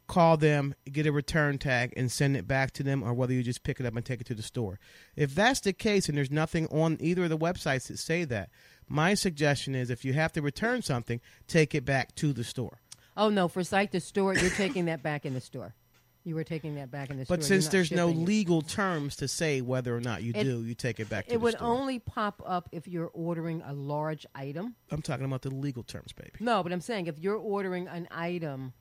call 0.07 0.35
them, 0.35 0.75
get 0.91 1.05
a 1.05 1.11
return 1.11 1.57
tag, 1.57 1.93
and 1.95 2.11
send 2.11 2.35
it 2.35 2.47
back 2.47 2.71
to 2.71 2.83
them, 2.83 3.03
or 3.03 3.13
whether 3.13 3.31
you 3.31 3.43
just 3.43 3.63
pick 3.63 3.79
it 3.79 3.85
up 3.85 3.95
and 3.95 4.05
take 4.05 4.19
it 4.19 4.27
to 4.27 4.35
the 4.35 4.41
store. 4.41 4.79
If 5.15 5.33
that's 5.35 5.61
the 5.61 5.71
case, 5.71 6.09
and 6.09 6.17
there's 6.17 6.31
nothing 6.31 6.67
on 6.67 6.97
either 6.99 7.23
of 7.23 7.29
the 7.29 7.37
websites 7.37 7.87
that 7.87 7.99
say 7.99 8.25
that, 8.25 8.49
my 8.89 9.13
suggestion 9.13 9.73
is 9.73 9.89
if 9.89 10.03
you 10.03 10.13
have 10.13 10.33
to 10.33 10.41
return 10.41 10.81
something, 10.81 11.21
take 11.47 11.73
it 11.73 11.85
back 11.85 12.13
to 12.15 12.33
the 12.33 12.43
store. 12.43 12.81
Oh 13.15 13.29
no, 13.29 13.47
for 13.47 13.63
site 13.63 13.91
to 13.91 13.99
store, 13.99 14.33
you're 14.33 14.49
taking 14.51 14.85
that 14.85 15.03
back 15.03 15.25
in 15.25 15.33
the 15.33 15.41
store. 15.41 15.75
You 16.23 16.35
were 16.35 16.43
taking 16.43 16.75
that 16.75 16.91
back 16.91 17.09
in 17.09 17.17
the 17.17 17.25
store. 17.25 17.37
But 17.37 17.43
since 17.43 17.67
there's 17.69 17.91
no 17.91 18.09
shipping 18.09 18.21
it. 18.23 18.27
legal 18.27 18.61
terms 18.61 19.15
to 19.17 19.27
say 19.27 19.61
whether 19.61 19.95
or 19.95 19.99
not 20.01 20.21
you 20.21 20.33
It- 20.35 20.43
do, 20.43 20.63
you 20.63 20.75
take 20.75 20.99
it 20.99 21.09
back 21.09 21.25
to 21.25 21.29
the 21.29 21.31
store. 21.31 21.35
it 21.39 21.41
would 21.41 21.55
store. 21.55 21.67
only 21.67 21.99
pop 21.99 22.43
up 22.45 22.69
if 22.71 22.87
you're 22.87 23.09
ordering 23.13 23.61
a 23.63 23.73
large 23.73 24.25
item. 24.35 24.75
I'm 24.91 25.01
talking 25.01 25.25
about 25.25 25.41
the 25.41 25.49
legal 25.49 25.81
terms, 25.83 26.13
baby. 26.13 26.31
No, 26.39 26.61
but 26.61 26.71
I'm 26.71 26.81
saying 26.81 27.07
if 27.07 27.17
you're 27.17 27.37
ordering 27.37 27.87
an 27.87 28.07
item 28.11 28.73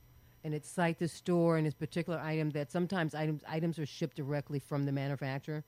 and 0.45 0.55
it's 0.55 0.69
site 0.71 0.99
to 0.99 1.09
store 1.09 1.57
and 1.57 1.67
it's 1.67 1.75
particular 1.77 2.19
item 2.19 2.51
that 2.51 2.71
sometimes 2.71 3.15
items 3.15 3.43
items 3.49 3.79
are 3.79 3.87
shipped 3.87 4.17
directly 4.17 4.59
from 4.59 4.85
the 4.85 4.93
manufacturer. 4.93 5.65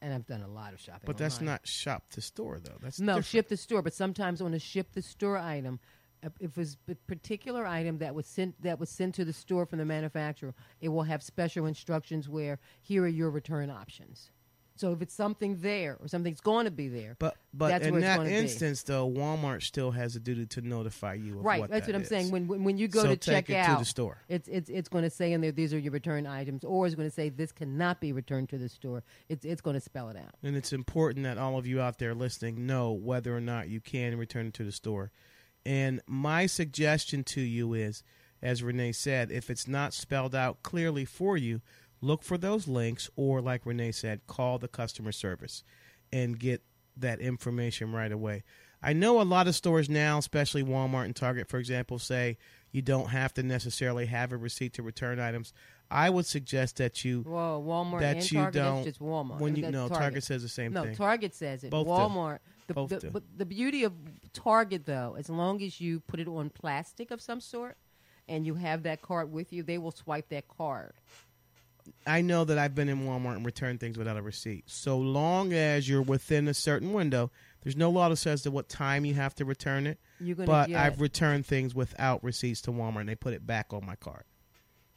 And 0.00 0.14
I've 0.14 0.26
done 0.26 0.42
a 0.42 0.48
lot 0.48 0.72
of 0.72 0.80
shopping. 0.80 1.02
But 1.06 1.18
that's 1.18 1.40
not 1.40 1.66
shop 1.66 2.08
to 2.10 2.20
store 2.20 2.60
though. 2.60 2.76
That's 2.80 3.00
no 3.00 3.14
different. 3.14 3.26
ship 3.26 3.48
to 3.48 3.56
store. 3.56 3.82
But 3.82 3.92
sometimes 3.94 4.40
on 4.40 4.54
a 4.54 4.58
ship 4.60 4.92
to 4.92 5.02
store 5.02 5.36
item, 5.36 5.80
if 6.22 6.32
if 6.40 6.58
it's 6.58 6.76
a 6.88 6.94
particular 6.94 7.66
item 7.66 7.98
that 7.98 8.14
was 8.14 8.26
sent 8.26 8.60
that 8.62 8.78
was 8.80 8.90
sent 8.90 9.14
to 9.16 9.24
the 9.24 9.32
store 9.32 9.66
from 9.66 9.78
the 9.78 9.84
manufacturer, 9.84 10.54
it 10.80 10.88
will 10.88 11.04
have 11.04 11.22
special 11.22 11.66
instructions 11.66 12.28
where 12.28 12.58
here 12.82 13.04
are 13.04 13.08
your 13.08 13.30
return 13.30 13.70
options. 13.70 14.30
So 14.76 14.92
if 14.92 15.02
it's 15.02 15.12
something 15.12 15.56
there 15.60 15.98
or 16.00 16.06
something's 16.06 16.40
going 16.40 16.66
to 16.66 16.70
be 16.70 16.86
there, 16.86 17.16
But 17.18 17.36
but 17.52 17.70
That's 17.70 17.86
in 17.86 17.94
where 17.94 18.00
that 18.02 18.18
gonna 18.18 18.28
be. 18.28 18.36
instance 18.36 18.84
though, 18.84 19.10
Walmart 19.10 19.64
still 19.64 19.90
has 19.90 20.14
a 20.14 20.20
duty 20.20 20.46
to 20.46 20.60
notify 20.60 21.14
you 21.14 21.36
of 21.40 21.44
right? 21.44 21.58
what 21.58 21.68
that's 21.70 21.86
that 21.86 21.92
what 21.94 21.96
I'm 21.96 22.02
is. 22.02 22.08
saying. 22.08 22.30
When, 22.30 22.46
when 22.46 22.62
when 22.62 22.78
you 22.78 22.86
go 22.86 23.02
So 23.02 23.08
to 23.08 23.16
take 23.16 23.46
check 23.48 23.50
it 23.50 23.56
out 23.56 23.72
to 23.74 23.78
the 23.80 23.84
store. 23.84 24.18
it's 24.28 24.46
it's 24.46 24.70
it's 24.70 24.88
going 24.88 25.02
to 25.02 25.10
say 25.10 25.32
in 25.32 25.40
there 25.40 25.50
these 25.50 25.74
are 25.74 25.80
your 25.80 25.90
return 25.92 26.28
items, 26.28 26.62
or 26.62 26.86
it's 26.86 26.94
going 26.94 27.08
to 27.08 27.14
say 27.14 27.28
this 27.28 27.50
cannot 27.50 28.00
be 28.00 28.12
returned 28.12 28.50
to 28.50 28.58
the 28.58 28.68
store. 28.68 29.02
It's 29.28 29.44
it's 29.44 29.60
going 29.60 29.74
to 29.74 29.80
spell 29.80 30.10
it 30.10 30.16
out. 30.16 30.36
And 30.44 30.54
it's 30.56 30.72
important 30.72 31.24
that 31.24 31.38
all 31.38 31.58
of 31.58 31.66
you 31.66 31.80
out 31.80 31.98
there 31.98 32.14
listening 32.14 32.64
know 32.64 32.92
whether 32.92 33.36
or 33.36 33.40
not 33.40 33.68
you 33.68 33.80
can 33.80 34.16
return 34.16 34.46
it 34.46 34.54
to 34.54 34.62
the 34.64 34.70
store. 34.70 35.10
And 35.64 36.00
my 36.06 36.46
suggestion 36.46 37.24
to 37.24 37.40
you 37.40 37.74
is, 37.74 38.02
as 38.42 38.62
Renee 38.62 38.92
said, 38.92 39.30
if 39.30 39.50
it's 39.50 39.68
not 39.68 39.92
spelled 39.92 40.34
out 40.34 40.62
clearly 40.62 41.04
for 41.04 41.36
you, 41.36 41.60
look 42.00 42.22
for 42.22 42.38
those 42.38 42.68
links, 42.68 43.10
or 43.16 43.40
like 43.40 43.66
Renee 43.66 43.92
said, 43.92 44.26
call 44.26 44.58
the 44.58 44.68
customer 44.68 45.12
service 45.12 45.64
and 46.12 46.38
get 46.38 46.62
that 46.96 47.20
information 47.20 47.92
right 47.92 48.12
away. 48.12 48.44
I 48.82 48.92
know 48.92 49.20
a 49.20 49.24
lot 49.24 49.48
of 49.48 49.56
stores 49.56 49.88
now, 49.88 50.18
especially 50.18 50.62
Walmart 50.62 51.06
and 51.06 51.16
Target, 51.16 51.48
for 51.48 51.58
example, 51.58 51.98
say 51.98 52.38
you 52.70 52.82
don't 52.82 53.08
have 53.08 53.34
to 53.34 53.42
necessarily 53.42 54.06
have 54.06 54.32
a 54.32 54.36
receipt 54.36 54.74
to 54.74 54.82
return 54.82 55.18
items. 55.18 55.52
I 55.90 56.10
would 56.10 56.26
suggest 56.26 56.76
that 56.76 57.04
you 57.04 57.22
Whoa, 57.22 57.64
Walmart 57.66 58.00
that 58.00 58.16
and 58.16 58.32
you 58.32 58.38
Target. 58.38 58.62
don't 58.62 58.84
just 58.84 59.00
Walmart. 59.00 59.40
when 59.40 59.56
you 59.56 59.70
no 59.70 59.88
Target. 59.88 60.22
says 60.22 60.42
the 60.42 60.48
same 60.48 60.72
no, 60.72 60.84
thing. 60.84 60.94
Target 60.94 61.34
says 61.34 61.64
it. 61.64 61.70
Both. 61.70 61.86
Walmart. 61.86 62.38
The, 62.68 62.74
Both 62.74 62.90
the, 62.90 62.98
do. 62.98 63.10
But 63.10 63.24
the 63.36 63.46
beauty 63.46 63.84
of 63.84 63.92
Target, 64.32 64.86
though, 64.86 65.16
as 65.18 65.28
long 65.28 65.62
as 65.62 65.80
you 65.80 66.00
put 66.00 66.20
it 66.20 66.28
on 66.28 66.50
plastic 66.50 67.10
of 67.10 67.20
some 67.20 67.40
sort, 67.40 67.76
and 68.28 68.46
you 68.46 68.54
have 68.54 68.84
that 68.84 69.02
card 69.02 69.32
with 69.32 69.52
you, 69.52 69.62
they 69.62 69.78
will 69.78 69.90
swipe 69.90 70.28
that 70.28 70.46
card. 70.48 70.92
I 72.06 72.20
know 72.20 72.44
that 72.44 72.58
I've 72.58 72.74
been 72.74 72.90
in 72.90 73.06
Walmart 73.06 73.36
and 73.36 73.46
returned 73.46 73.80
things 73.80 73.96
without 73.96 74.18
a 74.18 74.22
receipt. 74.22 74.64
So 74.66 74.98
long 74.98 75.54
as 75.54 75.88
you're 75.88 76.02
within 76.02 76.46
a 76.46 76.54
certain 76.54 76.92
window, 76.92 77.30
there's 77.62 77.76
no 77.76 77.90
law 77.90 78.10
that 78.10 78.16
says 78.16 78.42
to 78.42 78.50
what 78.50 78.68
time 78.68 79.06
you 79.06 79.14
have 79.14 79.34
to 79.36 79.46
return 79.46 79.86
it. 79.86 79.98
You're 80.20 80.36
gonna 80.36 80.46
But 80.46 80.70
I've 80.70 81.00
returned 81.00 81.46
things 81.46 81.74
without 81.74 82.22
receipts 82.22 82.60
to 82.62 82.72
Walmart 82.72 83.00
and 83.00 83.08
they 83.08 83.14
put 83.14 83.32
it 83.32 83.46
back 83.46 83.72
on 83.72 83.86
my 83.86 83.96
card. 83.96 84.24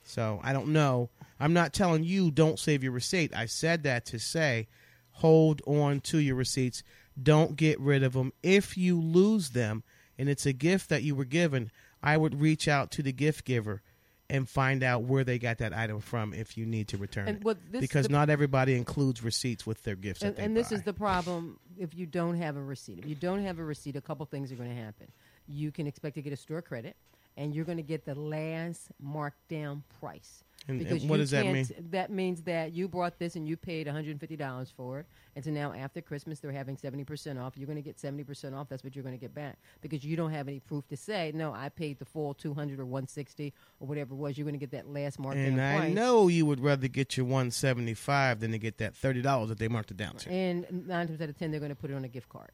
So 0.03 0.41
I 0.43 0.51
don't 0.51 0.69
know. 0.69 1.09
I'm 1.39 1.53
not 1.53 1.73
telling 1.73 2.03
you 2.03 2.29
don't 2.29 2.59
save 2.59 2.83
your 2.83 2.91
receipt. 2.91 3.33
I 3.33 3.45
said 3.45 3.83
that 3.83 4.05
to 4.07 4.19
say 4.19 4.67
hold 5.11 5.61
on 5.65 6.01
to 6.01 6.17
your 6.17 6.35
receipts. 6.35 6.83
Don't 7.21 7.55
get 7.55 7.79
rid 7.79 8.03
of 8.03 8.13
them. 8.13 8.33
If 8.43 8.77
you 8.77 8.99
lose 8.99 9.49
them 9.51 9.83
and 10.17 10.29
it's 10.29 10.45
a 10.45 10.53
gift 10.53 10.89
that 10.89 11.03
you 11.03 11.15
were 11.15 11.25
given, 11.25 11.71
I 12.01 12.17
would 12.17 12.39
reach 12.41 12.67
out 12.67 12.91
to 12.91 13.03
the 13.03 13.11
gift 13.11 13.45
giver 13.45 13.81
and 14.29 14.47
find 14.47 14.81
out 14.81 15.03
where 15.03 15.23
they 15.25 15.37
got 15.37 15.57
that 15.57 15.73
item 15.73 15.99
from 15.99 16.33
if 16.33 16.57
you 16.57 16.65
need 16.65 16.87
to 16.87 16.97
return 16.97 17.27
And 17.27 17.37
it. 17.37 17.43
what 17.43 17.57
this- 17.69 17.81
because 17.81 18.07
the- 18.07 18.13
not 18.13 18.29
everybody 18.29 18.75
includes 18.75 19.21
receipts 19.21 19.65
with 19.67 19.83
their 19.83 19.95
gifts. 19.97 20.21
and, 20.21 20.35
that 20.35 20.41
and 20.41 20.55
this 20.55 20.69
buy. 20.69 20.75
is 20.77 20.83
the 20.83 20.93
problem 20.93 21.59
if 21.77 21.93
you 21.93 22.05
don't 22.05 22.37
have 22.37 22.55
a 22.55 22.63
receipt. 22.63 22.99
If 22.99 23.07
you 23.07 23.15
don't 23.15 23.43
have 23.43 23.59
a 23.59 23.63
receipt, 23.63 23.95
a 23.97 24.01
couple 24.01 24.25
things 24.25 24.51
are 24.51 24.55
going 24.55 24.69
to 24.69 24.81
happen. 24.81 25.11
You 25.47 25.71
can 25.71 25.85
expect 25.85 26.15
to 26.15 26.21
get 26.21 26.31
a 26.31 26.37
store 26.37 26.61
credit, 26.61 26.95
and 27.35 27.53
you're 27.53 27.65
going 27.65 27.77
to 27.77 27.83
get 27.83 28.05
the 28.05 28.15
last 28.15 28.87
markdown 29.03 29.83
price. 29.99 30.43
And- 30.67 30.79
and 30.79 30.87
because 30.87 31.03
what 31.05 31.17
does 31.17 31.31
that 31.31 31.43
can't- 31.43 31.91
That 31.91 32.11
means 32.11 32.43
that 32.43 32.71
you 32.71 32.87
bought 32.87 33.17
this 33.17 33.35
and 33.35 33.47
you 33.47 33.57
paid 33.57 33.87
$150 33.87 34.71
for 34.71 34.99
it, 34.99 35.07
and 35.35 35.43
so 35.43 35.49
now 35.49 35.73
after 35.73 36.01
Christmas 36.01 36.39
they're 36.39 36.51
having 36.51 36.77
70% 36.77 37.39
off. 37.39 37.57
You're 37.57 37.65
going 37.65 37.77
to 37.77 37.81
get 37.81 37.97
70% 37.99 38.53
off. 38.55 38.69
That's 38.69 38.83
what 38.83 38.95
you're 38.95 39.01
going 39.03 39.15
to 39.15 39.19
get 39.19 39.33
back 39.33 39.57
because 39.81 40.03
you 40.03 40.15
don't 40.15 40.29
have 40.31 40.47
any 40.47 40.59
proof 40.59 40.87
to 40.89 40.95
say 40.97 41.31
no. 41.33 41.51
I 41.51 41.69
paid 41.69 41.97
the 41.97 42.05
full 42.05 42.35
200 42.35 42.79
or 42.79 42.85
160 42.85 43.53
or 43.79 43.87
whatever 43.87 44.13
it 44.13 44.17
was. 44.17 44.37
You're 44.37 44.45
going 44.45 44.53
to 44.53 44.59
get 44.59 44.71
that 44.71 44.87
last 44.87 45.17
marked 45.17 45.37
and 45.39 45.59
I 45.59 45.77
price. 45.77 45.93
know 45.95 46.27
you 46.27 46.45
would 46.45 46.59
rather 46.59 46.87
get 46.87 47.17
your 47.17 47.25
one 47.25 47.49
seventy 47.49 47.95
five 47.95 48.39
than 48.39 48.51
to 48.51 48.59
get 48.59 48.77
that 48.77 48.95
thirty 48.95 49.21
dollars 49.23 49.49
that 49.49 49.57
they 49.57 49.67
marked 49.67 49.89
it 49.91 49.97
down 49.97 50.15
to. 50.17 50.29
And 50.29 50.87
nine 50.87 51.07
times 51.07 51.19
out 51.21 51.29
of 51.29 51.37
ten, 51.39 51.49
they're 51.49 51.59
going 51.59 51.69
to 51.71 51.75
put 51.75 51.89
it 51.89 51.95
on 51.95 52.05
a 52.05 52.07
gift 52.09 52.29
card. 52.29 52.51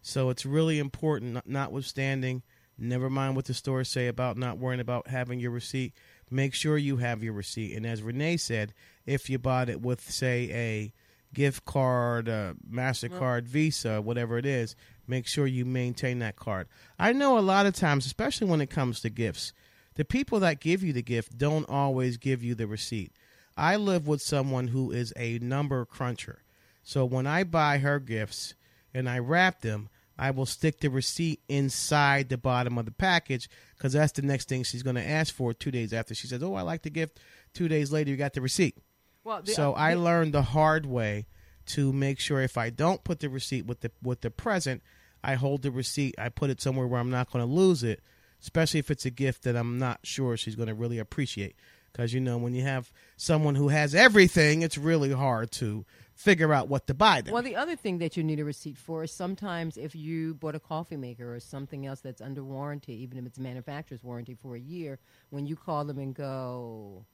So 0.00 0.28
it's 0.30 0.44
really 0.44 0.80
important, 0.80 1.46
notwithstanding, 1.46 2.42
never 2.76 3.08
mind 3.08 3.36
what 3.36 3.44
the 3.44 3.54
stores 3.54 3.88
say 3.88 4.08
about 4.08 4.36
not 4.36 4.58
worrying 4.58 4.80
about 4.80 5.06
having 5.06 5.38
your 5.38 5.52
receipt. 5.52 5.94
Make 6.32 6.54
sure 6.54 6.78
you 6.78 6.96
have 6.96 7.22
your 7.22 7.34
receipt. 7.34 7.76
And 7.76 7.86
as 7.86 8.02
Renee 8.02 8.38
said, 8.38 8.72
if 9.06 9.28
you 9.28 9.38
bought 9.38 9.68
it 9.68 9.80
with, 9.82 10.00
say, 10.10 10.50
a 10.52 10.92
gift 11.34 11.64
card, 11.64 12.28
uh, 12.28 12.54
MasterCard, 12.70 13.44
Visa, 13.44 14.00
whatever 14.00 14.38
it 14.38 14.46
is, 14.46 14.76
make 15.06 15.26
sure 15.26 15.46
you 15.46 15.64
maintain 15.64 16.18
that 16.20 16.36
card. 16.36 16.68
I 16.98 17.12
know 17.12 17.38
a 17.38 17.40
lot 17.40 17.66
of 17.66 17.74
times, 17.74 18.06
especially 18.06 18.46
when 18.46 18.60
it 18.60 18.70
comes 18.70 19.00
to 19.00 19.10
gifts, 19.10 19.52
the 19.94 20.04
people 20.04 20.40
that 20.40 20.60
give 20.60 20.82
you 20.82 20.92
the 20.92 21.02
gift 21.02 21.36
don't 21.36 21.68
always 21.68 22.16
give 22.16 22.42
you 22.42 22.54
the 22.54 22.66
receipt. 22.66 23.12
I 23.56 23.76
live 23.76 24.06
with 24.06 24.22
someone 24.22 24.68
who 24.68 24.90
is 24.90 25.12
a 25.16 25.38
number 25.38 25.84
cruncher. 25.84 26.42
So 26.82 27.04
when 27.04 27.26
I 27.26 27.44
buy 27.44 27.78
her 27.78 27.98
gifts 27.98 28.54
and 28.94 29.08
I 29.08 29.18
wrap 29.18 29.60
them, 29.60 29.88
I 30.18 30.30
will 30.30 30.46
stick 30.46 30.80
the 30.80 30.88
receipt 30.90 31.40
inside 31.48 32.28
the 32.28 32.36
bottom 32.38 32.78
of 32.78 32.84
the 32.84 32.90
package 32.92 33.48
because 33.76 33.92
that's 33.94 34.12
the 34.12 34.22
next 34.22 34.48
thing 34.48 34.62
she's 34.62 34.82
going 34.82 34.96
to 34.96 35.06
ask 35.08 35.34
for 35.34 35.52
two 35.54 35.70
days 35.70 35.92
after 35.92 36.14
she 36.14 36.26
says, 36.26 36.42
Oh, 36.42 36.54
I 36.54 36.62
like 36.62 36.82
the 36.82 36.90
gift. 36.90 37.18
Two 37.54 37.68
days 37.68 37.90
later, 37.92 38.10
you 38.10 38.16
got 38.16 38.32
the 38.34 38.40
receipt. 38.40 38.76
Well, 39.24 39.42
the- 39.42 39.52
so 39.52 39.72
uh, 39.72 39.76
I 39.76 39.94
the- 39.94 40.00
learned 40.00 40.34
the 40.34 40.42
hard 40.42 40.86
way 40.86 41.26
to 41.66 41.92
make 41.92 42.18
sure 42.18 42.40
if 42.40 42.58
I 42.58 42.70
don't 42.70 43.04
put 43.04 43.20
the 43.20 43.28
receipt 43.28 43.66
with 43.66 43.80
the 43.80 43.90
with 44.02 44.20
the 44.20 44.30
present, 44.30 44.82
I 45.24 45.34
hold 45.34 45.62
the 45.62 45.70
receipt. 45.70 46.14
I 46.18 46.28
put 46.28 46.50
it 46.50 46.60
somewhere 46.60 46.86
where 46.86 47.00
I'm 47.00 47.10
not 47.10 47.30
going 47.30 47.44
to 47.44 47.50
lose 47.50 47.82
it, 47.84 48.00
especially 48.40 48.80
if 48.80 48.90
it's 48.90 49.06
a 49.06 49.10
gift 49.10 49.44
that 49.44 49.56
I'm 49.56 49.78
not 49.78 50.00
sure 50.02 50.36
she's 50.36 50.56
going 50.56 50.68
to 50.68 50.74
really 50.74 50.98
appreciate. 50.98 51.54
Because 51.92 52.12
you 52.12 52.20
know, 52.20 52.36
when 52.38 52.54
you 52.54 52.62
have 52.62 52.90
someone 53.16 53.54
who 53.54 53.68
has 53.68 53.94
everything, 53.94 54.62
it's 54.62 54.76
really 54.78 55.12
hard 55.12 55.50
to 55.52 55.84
figure 56.22 56.52
out 56.52 56.68
what 56.68 56.86
to 56.86 56.94
buy 56.94 57.20
them. 57.20 57.34
Well, 57.34 57.42
the 57.42 57.56
other 57.56 57.74
thing 57.76 57.98
that 57.98 58.16
you 58.16 58.22
need 58.22 58.38
a 58.38 58.44
receipt 58.44 58.78
for 58.78 59.02
is 59.02 59.12
sometimes 59.12 59.76
if 59.76 59.94
you 59.94 60.34
bought 60.34 60.54
a 60.54 60.60
coffee 60.60 60.96
maker 60.96 61.34
or 61.34 61.40
something 61.40 61.84
else 61.86 62.00
that's 62.00 62.20
under 62.20 62.44
warranty, 62.44 62.94
even 63.02 63.18
if 63.18 63.26
it's 63.26 63.38
manufacturer's 63.38 64.02
warranty 64.04 64.34
for 64.34 64.54
a 64.54 64.60
year, 64.60 64.98
when 65.30 65.46
you 65.46 65.56
call 65.56 65.84
them 65.84 65.98
and 65.98 66.14
go, 66.14 67.04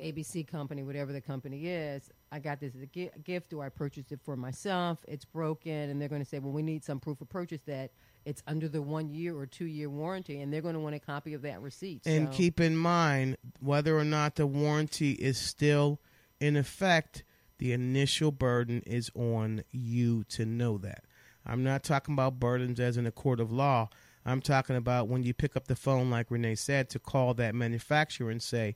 ABC 0.00 0.44
company, 0.48 0.82
whatever 0.82 1.12
the 1.12 1.20
company 1.20 1.68
is, 1.68 2.10
I 2.32 2.40
got 2.40 2.58
this 2.58 2.74
as 2.74 2.82
a 2.82 2.86
gi- 2.86 3.10
gift. 3.22 3.50
Do 3.50 3.60
I 3.60 3.68
purchase 3.68 4.10
it 4.10 4.18
for 4.24 4.36
myself? 4.36 4.98
It's 5.06 5.24
broken, 5.24 5.72
and 5.90 6.00
they're 6.00 6.08
going 6.08 6.22
to 6.22 6.28
say, 6.28 6.40
well, 6.40 6.50
we 6.52 6.62
need 6.62 6.82
some 6.82 6.98
proof 6.98 7.20
of 7.20 7.28
purchase 7.28 7.60
that 7.66 7.92
it's 8.24 8.42
under 8.48 8.68
the 8.68 8.82
one 8.82 9.10
year 9.10 9.36
or 9.36 9.46
two 9.46 9.66
year 9.66 9.88
warranty, 9.88 10.40
and 10.40 10.52
they're 10.52 10.60
going 10.62 10.74
to 10.74 10.80
want 10.80 10.96
a 10.96 10.98
copy 10.98 11.34
of 11.34 11.42
that 11.42 11.60
receipt. 11.62 12.02
And 12.04 12.26
So- 12.28 12.32
keep 12.34 12.58
in 12.58 12.76
mind 12.76 13.36
whether 13.60 13.96
or 13.96 14.04
not 14.04 14.34
the 14.34 14.46
warranty 14.46 15.12
is 15.12 15.38
still 15.38 16.00
in 16.40 16.56
effect, 16.56 17.22
the 17.62 17.72
initial 17.72 18.32
burden 18.32 18.82
is 18.84 19.08
on 19.14 19.62
you 19.70 20.24
to 20.24 20.44
know 20.44 20.78
that. 20.78 21.04
I'm 21.46 21.62
not 21.62 21.84
talking 21.84 22.12
about 22.12 22.40
burdens 22.40 22.80
as 22.80 22.96
in 22.96 23.06
a 23.06 23.12
court 23.12 23.38
of 23.38 23.52
law. 23.52 23.88
I'm 24.26 24.40
talking 24.40 24.74
about 24.74 25.06
when 25.06 25.22
you 25.22 25.32
pick 25.32 25.54
up 25.54 25.68
the 25.68 25.76
phone, 25.76 26.10
like 26.10 26.28
Renee 26.28 26.56
said, 26.56 26.90
to 26.90 26.98
call 26.98 27.34
that 27.34 27.54
manufacturer 27.54 28.32
and 28.32 28.42
say, 28.42 28.74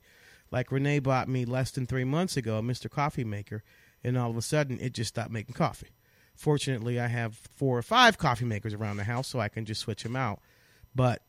like 0.51 0.71
Renee 0.71 0.99
bought 0.99 1.27
me 1.27 1.43
less 1.43 1.69
than 1.71 1.85
three 1.85 2.05
months 2.05 2.37
ago, 2.37 2.61
Mr. 2.61 2.89
Coffee 2.89 3.25
Maker, 3.25 3.61
and 4.05 4.17
all 4.17 4.29
of 4.29 4.37
a 4.37 4.41
sudden 4.41 4.79
it 4.79 4.93
just 4.93 5.09
stopped 5.09 5.31
making 5.31 5.55
coffee. 5.55 5.89
Fortunately, 6.33 6.97
I 6.97 7.07
have 7.07 7.35
four 7.35 7.77
or 7.77 7.83
five 7.83 8.17
coffee 8.17 8.45
makers 8.45 8.73
around 8.73 8.95
the 8.95 9.03
house, 9.03 9.27
so 9.27 9.41
I 9.41 9.49
can 9.49 9.65
just 9.65 9.81
switch 9.81 10.03
them 10.03 10.15
out. 10.15 10.39
But 10.95 11.23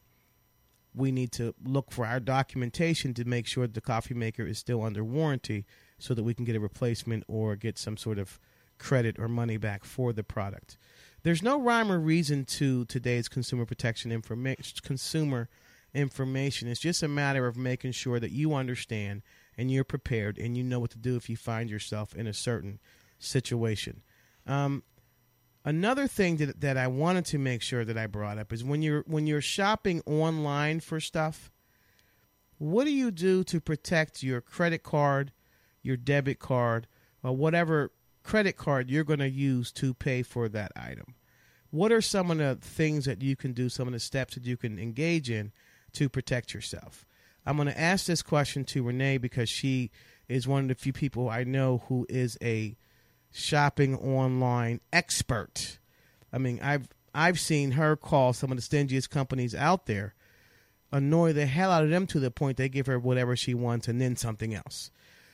we 0.95 1.11
need 1.11 1.33
to 1.33 1.57
look 1.65 1.91
for 1.91 2.07
our 2.07 2.21
documentation 2.21 3.15
to 3.15 3.25
make 3.25 3.49
sure 3.49 3.67
the 3.67 3.81
coffee 3.81 4.15
maker 4.15 4.47
is 4.47 4.59
still 4.59 4.85
under 4.85 5.03
warranty 5.03 5.67
so 5.99 6.15
that 6.15 6.23
we 6.23 6.35
can 6.35 6.45
get 6.45 6.57
a 6.57 6.61
replacement 6.61 7.25
or 7.29 7.57
get 7.57 7.79
some 7.79 7.97
sort 7.97 8.19
of 8.19 8.39
credit 8.79 9.19
or 9.19 9.29
money 9.29 9.57
back 9.57 9.85
for 9.85 10.13
the 10.13 10.23
product. 10.23 10.79
There's 11.23 11.43
no 11.43 11.61
rhyme 11.61 11.91
or 11.91 11.99
reason 11.99 12.45
to 12.45 12.85
today's 12.85 13.29
consumer 13.29 13.67
protection 13.67 14.13
information 14.13 14.79
consumer 14.83 15.49
information. 15.95 16.69
It's 16.69 16.81
just 16.81 17.03
a 17.03 17.09
matter 17.09 17.47
of 17.47 17.57
making 17.57 17.93
sure 17.93 18.21
that 18.21 18.31
you 18.31 18.55
understand 18.55 19.23
and 19.57 19.71
you're 19.71 19.85
prepared 19.85 20.39
and 20.39 20.57
you 20.57 20.63
know 20.63 20.79
what 20.79 20.91
to 20.91 20.99
do 20.99 21.17
if 21.17 21.29
you 21.29 21.37
find 21.37 21.69
yourself 21.69 22.15
in 22.15 22.27
a 22.27 22.33
certain 22.33 22.79
situation. 23.19 24.03
Um, 24.47 24.85
another 25.65 26.07
thing 26.07 26.37
that, 26.37 26.61
that 26.61 26.77
I 26.77 26.87
wanted 26.87 27.27
to 27.27 27.39
make 27.39 27.63
sure 27.63 27.85
that 27.85 27.99
I 27.99 28.07
brought 28.07 28.39
up 28.39 28.53
is 28.53 28.63
when 28.63 28.83
you're 28.83 29.05
when 29.07 29.27
you're 29.27 29.41
shopping 29.41 30.03
online 30.07 30.81
for 30.81 31.01
stuff, 31.01 31.51
what 32.59 32.85
do 32.85 32.93
you 32.93 33.11
do 33.11 33.45
to 33.45 33.61
protect 33.61 34.23
your 34.23 34.41
credit 34.41 34.83
card, 34.83 35.33
your 35.89 35.97
debit 35.97 36.39
card, 36.39 36.87
or 37.25 37.35
whatever 37.35 37.91
credit 38.23 38.57
card 38.57 38.89
you're 38.89 39.03
going 39.03 39.19
to 39.19 39.29
use 39.29 39.73
to 39.73 39.93
pay 39.95 40.23
for 40.23 40.49
that 40.49 40.71
item? 40.77 41.15
What 41.71 41.91
are 41.91 42.01
some 42.01 42.31
of 42.31 42.39
the 42.39 42.57
things 42.61 43.07
that 43.07 43.23
you 43.23 43.35
can 43.35 43.53
do, 43.53 43.69
some 43.69 43.89
of 43.89 43.93
the 43.93 44.01
steps 44.01 44.35
that 44.35 44.47
you 44.47 44.57
can 44.57 44.79
engage 44.79 45.29
in 45.29 45.53
to 45.95 46.09
protect 46.09 46.55
yourself? 46.55 47.05
I'm 47.45 47.57
going 47.57 47.69
to 47.69 47.81
ask 47.81 48.07
this 48.07 48.23
question 48.23 48.65
to 48.67 48.83
Renee 48.83 49.19
because 49.19 49.49
she 49.49 49.91
is 50.29 50.47
one 50.47 50.63
of 50.63 50.69
the 50.69 50.75
few 50.75 50.93
people 50.93 51.29
I 51.29 51.45
know 51.45 51.83
who 51.89 52.07
is 52.09 52.39
a 52.43 52.77
shopping 53.33 53.97
online 53.97 54.81
expert. 54.93 55.79
I 56.33 56.39
mean, 56.39 56.61
I've 56.63 56.89
I've 57.15 57.41
seen 57.41 57.73
her 57.73 57.97
call 57.97 58.33
some 58.33 58.53
of 58.53 58.57
the 58.57 58.63
stingiest 58.63 59.11
companies 59.11 59.55
out 59.55 59.87
there, 59.87 60.15
annoy 60.93 61.33
the 61.33 61.47
hell 61.47 61.71
out 61.71 61.85
of 61.85 61.91
them 61.91 62.07
to 62.09 62.21
the 62.21 62.31
point 62.31 62.57
they 62.57 62.69
give 62.69 62.87
her 62.87 62.99
whatever 62.99 63.35
she 63.35 63.55
wants 63.55 63.89
and 63.89 64.01
then 64.01 64.17
something 64.17 64.55
else. 64.55 64.91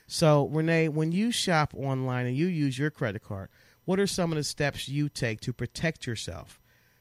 So, 0.06 0.48
Renee, 0.48 0.88
when 0.88 1.12
you 1.12 1.30
shop 1.30 1.72
online 1.74 2.26
and 2.26 2.36
you 2.36 2.46
use 2.46 2.78
your 2.78 2.90
credit 2.90 3.22
card, 3.22 3.48
what 3.84 3.98
are 3.98 4.06
some 4.06 4.32
of 4.32 4.36
the 4.36 4.44
steps 4.44 4.88
you 4.88 5.08
take 5.08 5.40
to 5.40 5.52
protect 5.52 6.06
yourself 6.06 6.60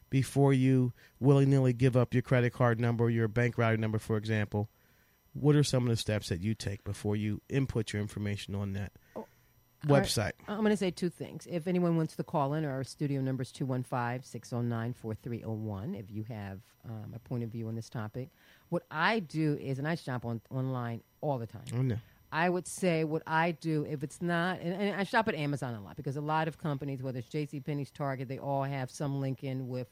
before 0.10 0.54
you 0.54 0.94
willy 1.20 1.46
nilly 1.46 1.74
give 1.74 1.98
up 1.98 2.14
your 2.14 2.22
credit 2.22 2.54
card 2.54 2.80
number 2.80 3.06
or 3.06 3.10
your 3.10 3.28
bank 3.28 3.58
routing 3.58 3.82
number, 3.82 4.00
for 4.00 4.18
example? 4.18 4.70
What 5.34 5.56
are 5.56 5.64
some 5.64 5.84
of 5.84 5.90
the 5.90 5.98
steps 5.98 6.30
that 6.30 6.42
you 6.42 6.54
take 6.54 6.84
before 6.84 7.16
you 7.16 7.42
input 7.50 7.92
your 7.92 8.02
information 8.02 8.54
on 8.54 8.74
that 8.74 8.92
website? 9.86 10.34
I'm 10.48 10.60
going 10.60 10.70
to 10.70 10.78
say 10.78 10.92
two 10.92 11.10
things. 11.10 11.48
If 11.50 11.68
anyone 11.68 11.98
wants 11.98 12.16
to 12.18 12.24
call 12.24 12.54
in, 12.54 12.66
our 12.66 12.84
studio 12.84 13.20
number 13.20 13.42
is 13.42 13.52
215 13.52 14.24
609 14.24 14.94
4301 14.94 15.96
if 15.96 16.12
you 16.12 16.24
have 16.30 16.60
um, 16.88 17.14
a 17.16 17.20
point 17.20 17.44
of 17.44 17.50
view 17.50 17.68
on 17.68 17.76
this 17.76 17.90
topic. 17.90 18.30
What 18.70 18.84
I 18.92 19.20
do 19.20 19.58
is, 19.60 19.80
and 19.80 19.88
I 19.88 19.96
shop 19.96 20.26
on 20.26 20.42
online 20.52 21.02
all 21.22 21.40
the 21.40 21.48
time. 21.48 21.64
Oh, 21.76 21.82
no. 21.82 21.96
I 22.34 22.50
would 22.50 22.68
say 22.68 23.04
what 23.04 23.22
I 23.28 23.52
do 23.52 23.86
if 23.88 24.02
it's 24.02 24.20
not, 24.20 24.60
and, 24.60 24.74
and 24.74 25.00
I 25.00 25.04
shop 25.04 25.28
at 25.28 25.36
Amazon 25.36 25.76
a 25.76 25.82
lot 25.82 25.96
because 25.96 26.18
a 26.18 26.22
lot 26.22 26.48
of 26.48 26.58
companies, 26.58 27.04
whether 27.04 27.20
it's 27.20 27.30
J.C. 27.30 27.60
Penney's, 27.60 27.92
Target, 27.92 28.28
they 28.28 28.40
all 28.40 28.64
have 28.64 28.90
some 28.90 29.22
link 29.22 29.44
in 29.44 29.68
with 29.68 29.88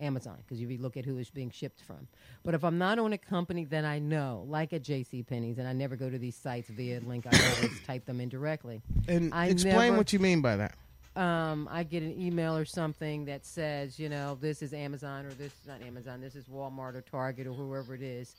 Amazon 0.00 0.38
because 0.38 0.60
you 0.60 0.76
look 0.78 0.96
at 0.96 1.04
who 1.04 1.18
it's 1.18 1.30
being 1.30 1.52
shipped 1.52 1.80
from. 1.82 2.08
But 2.42 2.54
if 2.54 2.64
I'm 2.64 2.78
not 2.78 2.98
on 2.98 3.12
a 3.12 3.18
company 3.18 3.64
that 3.66 3.84
I 3.84 4.00
know, 4.00 4.44
like 4.48 4.72
at 4.72 4.82
J.C. 4.82 5.22
Penney's, 5.22 5.58
and 5.58 5.68
I 5.68 5.72
never 5.72 5.94
go 5.94 6.10
to 6.10 6.18
these 6.18 6.34
sites 6.34 6.68
via 6.68 6.98
link, 6.98 7.26
I 7.32 7.54
always 7.56 7.80
type 7.86 8.04
them 8.06 8.20
in 8.20 8.28
directly. 8.28 8.82
And 9.06 9.32
I 9.32 9.46
explain 9.46 9.76
never- 9.76 9.96
what 9.98 10.12
you 10.12 10.18
mean 10.18 10.40
by 10.40 10.56
that. 10.56 10.74
um, 11.14 11.68
I 11.70 11.84
get 11.84 12.02
an 12.02 12.20
email 12.20 12.56
or 12.56 12.64
something 12.64 13.26
that 13.26 13.46
says, 13.46 14.00
you 14.00 14.08
know, 14.08 14.36
this 14.40 14.62
is 14.62 14.74
Amazon 14.74 15.26
or 15.26 15.30
this 15.34 15.52
is 15.52 15.68
not 15.68 15.80
Amazon, 15.80 16.20
this 16.20 16.34
is 16.34 16.44
Walmart 16.46 16.96
or 16.96 17.02
Target 17.02 17.46
or 17.46 17.52
whoever 17.52 17.94
it 17.94 18.02
is, 18.02 18.34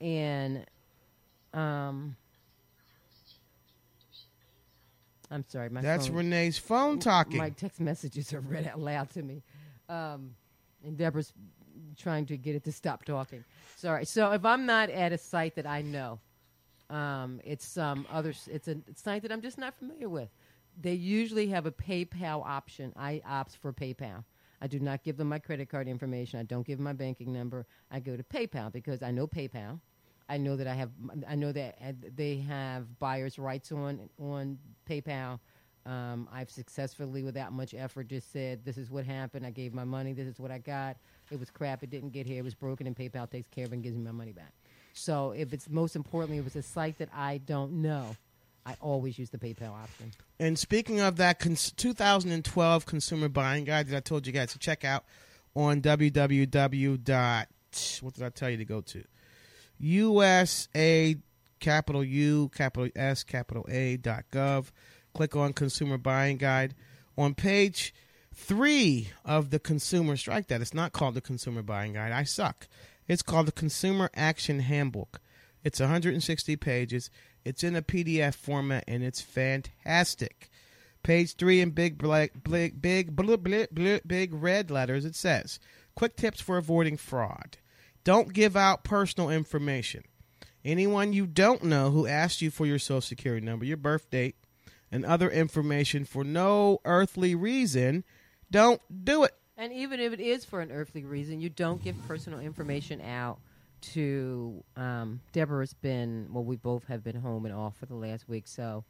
and 0.00 0.66
um, 1.54 2.16
I'm 5.30 5.44
sorry, 5.48 5.68
my 5.70 5.80
That's 5.80 6.06
phone, 6.06 6.16
Renee's 6.16 6.58
phone 6.58 6.98
talking. 6.98 7.38
My 7.38 7.50
text 7.50 7.80
messages 7.80 8.32
are 8.32 8.40
read 8.40 8.66
out 8.66 8.80
loud 8.80 9.10
to 9.10 9.22
me, 9.22 9.42
um, 9.88 10.34
and 10.84 10.96
Deborah's 10.96 11.32
trying 11.96 12.26
to 12.26 12.36
get 12.36 12.54
it 12.54 12.64
to 12.64 12.72
stop 12.72 13.04
talking. 13.04 13.44
Sorry. 13.76 14.04
So 14.04 14.30
if 14.32 14.44
I'm 14.44 14.66
not 14.66 14.90
at 14.90 15.12
a 15.12 15.18
site 15.18 15.56
that 15.56 15.66
I 15.66 15.82
know, 15.82 16.20
um, 16.90 17.40
it's 17.44 17.66
some 17.66 18.06
other. 18.10 18.32
It's 18.46 18.68
a 18.68 18.76
site 18.94 19.22
that 19.22 19.32
I'm 19.32 19.42
just 19.42 19.58
not 19.58 19.74
familiar 19.74 20.08
with. 20.08 20.28
They 20.80 20.92
usually 20.92 21.48
have 21.48 21.66
a 21.66 21.72
PayPal 21.72 22.44
option. 22.44 22.92
I 22.96 23.22
opt 23.26 23.56
for 23.56 23.72
PayPal. 23.72 24.24
I 24.60 24.66
do 24.66 24.78
not 24.78 25.02
give 25.02 25.16
them 25.16 25.28
my 25.28 25.38
credit 25.38 25.68
card 25.68 25.88
information. 25.88 26.40
I 26.40 26.42
don't 26.42 26.66
give 26.66 26.78
them 26.78 26.84
my 26.84 26.92
banking 26.92 27.32
number. 27.32 27.66
I 27.90 28.00
go 28.00 28.16
to 28.16 28.22
PayPal 28.22 28.72
because 28.72 29.02
I 29.02 29.10
know 29.10 29.26
PayPal. 29.26 29.80
I 30.28 30.38
know 30.38 30.56
that 30.56 30.66
I 30.66 30.74
have. 30.74 30.90
I 31.28 31.34
know 31.36 31.52
that 31.52 31.78
uh, 31.80 31.92
they 32.14 32.38
have 32.38 32.98
buyers' 32.98 33.38
rights 33.38 33.72
on 33.72 34.08
on 34.20 34.58
PayPal. 34.88 35.38
Um, 35.84 36.28
I've 36.32 36.50
successfully, 36.50 37.22
without 37.22 37.52
much 37.52 37.72
effort, 37.72 38.08
just 38.08 38.32
said, 38.32 38.64
"This 38.64 38.76
is 38.76 38.90
what 38.90 39.04
happened. 39.04 39.46
I 39.46 39.50
gave 39.50 39.72
my 39.72 39.84
money. 39.84 40.12
This 40.12 40.26
is 40.26 40.40
what 40.40 40.50
I 40.50 40.58
got. 40.58 40.96
It 41.30 41.38
was 41.38 41.50
crap. 41.50 41.82
It 41.82 41.90
didn't 41.90 42.10
get 42.10 42.26
here. 42.26 42.40
It 42.40 42.44
was 42.44 42.54
broken, 42.54 42.86
and 42.86 42.96
PayPal 42.96 43.30
takes 43.30 43.48
care 43.50 43.66
of 43.66 43.72
it 43.72 43.76
and 43.76 43.82
gives 43.84 43.96
me 43.96 44.02
my 44.02 44.12
money 44.12 44.32
back." 44.32 44.52
So, 44.92 45.32
if 45.32 45.52
it's 45.52 45.68
most 45.68 45.94
importantly, 45.94 46.38
if 46.38 46.46
it's 46.46 46.56
a 46.56 46.62
site 46.62 46.98
that 46.98 47.10
I 47.14 47.38
don't 47.38 47.82
know, 47.82 48.16
I 48.64 48.76
always 48.80 49.18
use 49.18 49.30
the 49.30 49.38
PayPal 49.38 49.70
option. 49.70 50.10
And 50.40 50.58
speaking 50.58 51.00
of 51.00 51.16
that 51.16 51.38
cons- 51.38 51.70
2012 51.70 52.84
consumer 52.84 53.28
buying 53.28 53.64
guide 53.64 53.86
that 53.88 53.96
I 53.96 54.00
told 54.00 54.26
you 54.26 54.32
guys 54.32 54.52
to 54.52 54.58
check 54.58 54.84
out 54.84 55.04
on 55.54 55.80
www. 55.82 57.46
What 58.00 58.14
did 58.14 58.24
I 58.24 58.28
tell 58.30 58.50
you 58.50 58.56
to 58.56 58.64
go 58.64 58.80
to? 58.80 59.04
USA 59.78 61.16
capital 61.60 62.04
U 62.04 62.50
capital 62.54 62.90
S 62.94 63.24
capital 63.24 63.66
A 63.68 63.96
dot 63.96 64.24
gov. 64.32 64.70
Click 65.14 65.34
on 65.34 65.52
consumer 65.52 65.98
buying 65.98 66.36
guide. 66.36 66.74
On 67.16 67.34
page 67.34 67.94
three 68.34 69.10
of 69.24 69.50
the 69.50 69.58
consumer 69.58 70.16
strike 70.16 70.48
that 70.48 70.60
it's 70.60 70.74
not 70.74 70.92
called 70.92 71.14
the 71.14 71.20
consumer 71.20 71.62
buying 71.62 71.94
guide. 71.94 72.12
I 72.12 72.24
suck. 72.24 72.68
It's 73.08 73.22
called 73.22 73.46
the 73.46 73.52
Consumer 73.52 74.10
Action 74.14 74.60
Handbook. 74.60 75.20
It's 75.62 75.80
160 75.80 76.56
pages. 76.56 77.10
It's 77.44 77.62
in 77.62 77.76
a 77.76 77.82
PDF 77.82 78.34
format 78.34 78.84
and 78.88 79.02
it's 79.02 79.20
fantastic. 79.20 80.50
Page 81.02 81.36
three 81.36 81.60
in 81.60 81.70
big 81.70 81.98
black, 81.98 82.32
big, 82.48 82.82
big, 82.82 83.14
blah, 83.14 83.36
big 83.36 84.34
red 84.34 84.70
letters. 84.70 85.04
It 85.04 85.14
says, 85.14 85.60
"Quick 85.94 86.16
tips 86.16 86.40
for 86.40 86.56
avoiding 86.56 86.96
fraud. 86.96 87.58
Don't 88.06 88.32
give 88.32 88.56
out 88.56 88.84
personal 88.84 89.30
information. 89.30 90.04
Anyone 90.64 91.12
you 91.12 91.26
don't 91.26 91.64
know 91.64 91.90
who 91.90 92.06
asks 92.06 92.40
you 92.40 92.52
for 92.52 92.64
your 92.64 92.78
social 92.78 93.00
security 93.00 93.44
number, 93.44 93.64
your 93.64 93.76
birth 93.76 94.08
date, 94.10 94.36
and 94.92 95.04
other 95.04 95.28
information 95.28 96.04
for 96.04 96.22
no 96.22 96.78
earthly 96.84 97.34
reason, 97.34 98.04
don't 98.48 98.80
do 99.04 99.24
it." 99.24 99.32
And 99.56 99.72
even 99.72 99.98
if 99.98 100.12
it 100.12 100.20
is 100.20 100.44
for 100.44 100.60
an 100.60 100.70
earthly 100.70 101.02
reason, 101.04 101.40
you 101.40 101.48
don't 101.48 101.82
give 101.82 101.96
personal 102.06 102.38
information 102.38 103.00
out 103.00 103.40
to 103.92 104.62
um, 104.76 105.20
Deborah's 105.32 105.74
been 105.74 106.28
well, 106.30 106.44
we 106.44 106.54
both 106.54 106.84
have 106.84 107.02
been 107.02 107.16
home 107.16 107.44
and 107.44 107.52
off 107.52 107.76
for 107.76 107.86
the 107.86 107.96
last 107.96 108.28
week, 108.28 108.46
so 108.46 108.84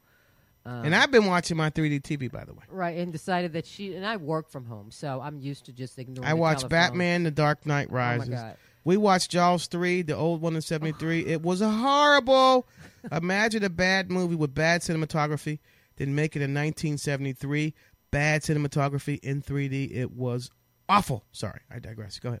um, 0.63 0.85
and 0.85 0.93
I've 0.95 1.09
been 1.09 1.25
watching 1.25 1.57
my 1.57 1.71
3D 1.71 2.01
TV, 2.01 2.31
by 2.31 2.43
the 2.43 2.53
way. 2.53 2.63
right 2.69 2.97
and 2.97 3.11
decided 3.11 3.53
that 3.53 3.65
she 3.65 3.95
and 3.95 4.05
I 4.05 4.17
work 4.17 4.47
from 4.47 4.65
home, 4.65 4.91
so 4.91 5.21
I'm 5.21 5.39
used 5.39 5.65
to 5.65 5.73
just 5.73 5.97
ignoring. 5.97 6.27
I 6.29 6.33
the 6.33 6.35
watched 6.35 6.59
telephone. 6.61 6.69
Batman: 6.77 7.23
The 7.23 7.31
Dark 7.31 7.65
Knight 7.65 7.87
Oh 7.89 7.93
my 7.93 8.17
Rises. 8.17 8.29
god! 8.29 8.57
We 8.87 8.95
watched 8.95 9.31
Jaws 9.31 9.67
3, 9.67 10.03
the 10.03 10.15
old 10.15 10.39
one 10.39 10.55
in 10.55 10.61
73. 10.61 11.25
it 11.25 11.41
was 11.41 11.59
a 11.59 11.69
horrible. 11.69 12.69
Imagine 13.11 13.65
a 13.65 13.69
bad 13.69 14.09
movie 14.09 14.35
with 14.35 14.55
bad 14.55 14.79
cinematography, 14.79 15.59
then 15.97 16.15
make 16.15 16.37
it 16.37 16.41
in 16.41 16.53
1973. 16.53 17.73
Bad 18.11 18.43
cinematography 18.43 19.19
in 19.19 19.41
3D. 19.41 19.93
It 19.93 20.11
was 20.11 20.49
awful. 20.87 21.25
Sorry, 21.33 21.59
I 21.69 21.79
digress. 21.79 22.17
Go 22.19 22.29
ahead. 22.29 22.39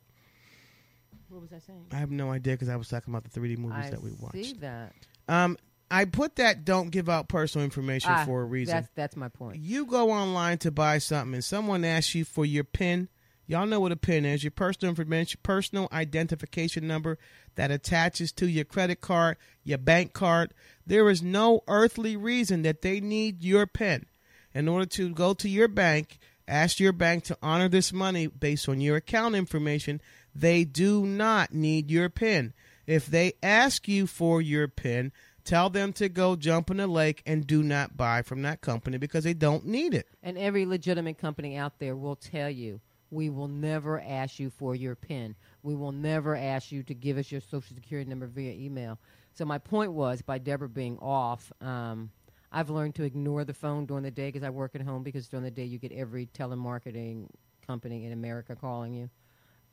What 1.27 1.41
was 1.41 1.51
I 1.51 1.59
saying? 1.59 1.87
I 1.91 1.97
have 1.97 2.11
no 2.11 2.31
idea 2.31 2.53
because 2.53 2.69
I 2.69 2.77
was 2.77 2.87
talking 2.87 3.13
about 3.13 3.29
the 3.29 3.37
3D 3.37 3.57
movies 3.57 3.87
I 3.87 3.89
that 3.89 4.01
we 4.01 4.11
watched. 4.11 4.35
see 4.35 4.53
that 4.61 4.93
Um, 5.27 5.57
I 5.91 6.05
put 6.05 6.37
that 6.37 6.63
don't 6.63 6.91
give 6.91 7.09
out 7.09 7.27
personal 7.27 7.65
information 7.65 8.11
Ah, 8.13 8.23
for 8.23 8.41
a 8.41 8.45
reason. 8.45 8.73
That's 8.73 8.89
that's 8.95 9.15
my 9.17 9.27
point. 9.27 9.57
You 9.59 9.85
go 9.85 10.11
online 10.11 10.59
to 10.59 10.71
buy 10.71 10.99
something 10.99 11.33
and 11.33 11.43
someone 11.43 11.83
asks 11.83 12.15
you 12.15 12.23
for 12.23 12.45
your 12.45 12.63
PIN. 12.63 13.09
Y'all 13.49 13.65
know 13.65 13.79
what 13.79 13.93
a 13.93 13.95
PIN 13.95 14.25
is, 14.25 14.43
your 14.43 14.51
personal 14.51 14.89
information, 14.89 15.39
personal 15.41 15.87
identification 15.93 16.85
number 16.85 17.17
that 17.55 17.71
attaches 17.71 18.33
to 18.33 18.45
your 18.45 18.65
credit 18.65 18.99
card, 18.99 19.37
your 19.63 19.77
bank 19.77 20.11
card. 20.11 20.53
There 20.85 21.09
is 21.09 21.23
no 21.23 21.63
earthly 21.65 22.17
reason 22.17 22.63
that 22.63 22.81
they 22.81 22.99
need 22.99 23.41
your 23.41 23.65
PIN. 23.65 24.05
In 24.53 24.67
order 24.67 24.85
to 24.87 25.13
go 25.13 25.33
to 25.35 25.47
your 25.47 25.69
bank, 25.69 26.19
ask 26.45 26.77
your 26.81 26.91
bank 26.91 27.23
to 27.25 27.37
honor 27.41 27.69
this 27.69 27.93
money 27.93 28.27
based 28.27 28.67
on 28.67 28.81
your 28.81 28.97
account 28.97 29.33
information, 29.35 30.01
they 30.35 30.65
do 30.65 31.05
not 31.05 31.53
need 31.53 31.89
your 31.89 32.09
PIN. 32.09 32.53
If 32.85 33.05
they 33.05 33.33
ask 33.41 33.87
you 33.87 34.07
for 34.07 34.41
your 34.41 34.67
PIN, 34.67 35.13
tell 35.45 35.69
them 35.69 35.93
to 35.93 36.09
go 36.09 36.35
jump 36.35 36.69
in 36.69 36.77
the 36.77 36.87
lake 36.87 37.23
and 37.25 37.47
do 37.47 37.63
not 37.63 37.95
buy 37.95 38.23
from 38.23 38.41
that 38.41 38.59
company 38.59 38.97
because 38.97 39.23
they 39.23 39.33
don't 39.33 39.65
need 39.65 39.93
it. 39.93 40.07
And 40.21 40.37
every 40.37 40.65
legitimate 40.65 41.17
company 41.17 41.55
out 41.55 41.79
there 41.79 41.95
will 41.95 42.17
tell 42.17 42.49
you 42.49 42.81
we 43.11 43.29
will 43.29 43.47
never 43.47 44.01
ask 44.01 44.39
you 44.39 44.49
for 44.49 44.75
your 44.75 44.95
PIN. 44.95 45.35
We 45.63 45.75
will 45.75 45.91
never 45.91 46.35
ask 46.35 46.71
you 46.71 46.83
to 46.83 46.93
give 46.93 47.17
us 47.17 47.31
your 47.31 47.41
social 47.41 47.75
security 47.75 48.09
number 48.09 48.27
via 48.27 48.53
email. 48.53 48.99
So 49.33 49.45
my 49.45 49.57
point 49.57 49.91
was, 49.91 50.21
by 50.21 50.37
Deborah 50.39 50.69
being 50.69 50.97
off, 50.99 51.51
um, 51.61 52.11
I've 52.51 52.69
learned 52.69 52.95
to 52.95 53.03
ignore 53.03 53.43
the 53.43 53.53
phone 53.53 53.85
during 53.85 54.03
the 54.03 54.11
day 54.11 54.27
because 54.27 54.43
I 54.43 54.49
work 54.49 54.75
at 54.75 54.81
home. 54.81 55.03
Because 55.03 55.27
during 55.27 55.43
the 55.43 55.51
day 55.51 55.65
you 55.65 55.77
get 55.77 55.91
every 55.91 56.27
telemarketing 56.27 57.27
company 57.65 58.05
in 58.05 58.11
America 58.11 58.55
calling 58.55 58.93
you. 58.93 59.09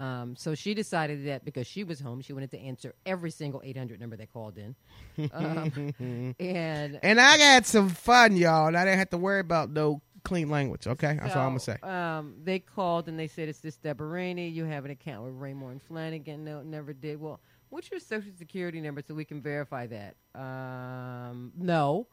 Um, 0.00 0.34
so 0.36 0.56
she 0.56 0.74
decided 0.74 1.26
that 1.28 1.44
because 1.44 1.66
she 1.68 1.84
was 1.84 2.00
home, 2.00 2.20
she 2.20 2.32
wanted 2.32 2.50
to 2.50 2.58
answer 2.58 2.94
every 3.06 3.30
single 3.30 3.62
800 3.64 4.00
number 4.00 4.16
that 4.16 4.32
called 4.32 4.58
in. 4.58 4.74
Um, 5.32 5.94
and 6.40 6.98
And 7.02 7.20
I 7.20 7.38
had 7.38 7.66
some 7.66 7.88
fun, 7.88 8.36
y'all, 8.36 8.66
and 8.66 8.76
I 8.76 8.84
didn't 8.84 8.98
have 8.98 9.10
to 9.10 9.18
worry 9.18 9.38
about 9.38 9.70
no 9.70 10.02
clean 10.24 10.48
language. 10.50 10.86
Okay, 10.86 11.18
that's 11.20 11.36
all 11.36 11.42
I'm 11.42 11.50
gonna 11.50 11.60
say. 11.60 11.76
Um, 11.82 12.34
they 12.42 12.58
called 12.58 13.08
and 13.08 13.18
they 13.18 13.28
said, 13.28 13.48
"It's 13.48 13.60
this 13.60 13.76
Deborah 13.76 14.08
Rainey. 14.08 14.48
You 14.48 14.64
have 14.64 14.84
an 14.84 14.90
account 14.90 15.24
with 15.24 15.34
Raymour 15.34 15.70
and 15.72 15.80
Flanigan." 15.88 16.40
No, 16.40 16.62
never 16.62 16.92
did. 16.92 17.20
Well, 17.20 17.40
what's 17.68 17.90
your 17.90 18.00
social 18.00 18.32
security 18.36 18.80
number 18.80 19.02
so 19.06 19.14
we 19.14 19.24
can 19.24 19.40
verify 19.40 19.86
that? 19.86 20.16
Um, 20.34 21.52
no. 21.56 22.08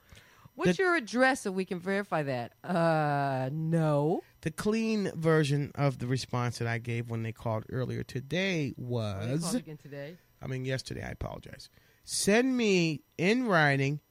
What's 0.55 0.75
The- 0.77 0.83
your 0.83 0.95
address 0.95 1.41
so 1.41 1.51
we 1.51 1.63
can 1.63 1.79
verify 1.79 2.23
that? 2.23 2.53
Uh, 2.63 3.49
no. 3.53 4.21
The 4.41 4.51
clean 4.51 5.09
version 5.15 5.71
of 5.75 5.99
the 5.99 6.07
response 6.07 6.57
that 6.59 6.67
I 6.67 6.77
gave 6.77 7.09
when 7.09 7.23
they 7.23 7.31
called 7.31 7.63
earlier 7.71 8.03
today 8.03 8.73
was, 8.77 9.55
again 9.55 9.77
today. 9.77 10.17
I 10.41 10.47
mean 10.47 10.65
yesterday. 10.65 11.03
I 11.03 11.11
apologize. 11.11 11.69
Send 12.03 12.57
me 12.57 13.03
in 13.17 13.45
writing 13.47 14.01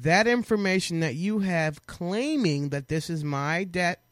that 0.00 0.26
information 0.26 1.00
that 1.00 1.14
you 1.14 1.40
have 1.40 1.86
claiming 1.86 2.68
that 2.70 2.88
this 2.88 3.08
is 3.08 3.24
my 3.24 3.64
debt 3.64 4.02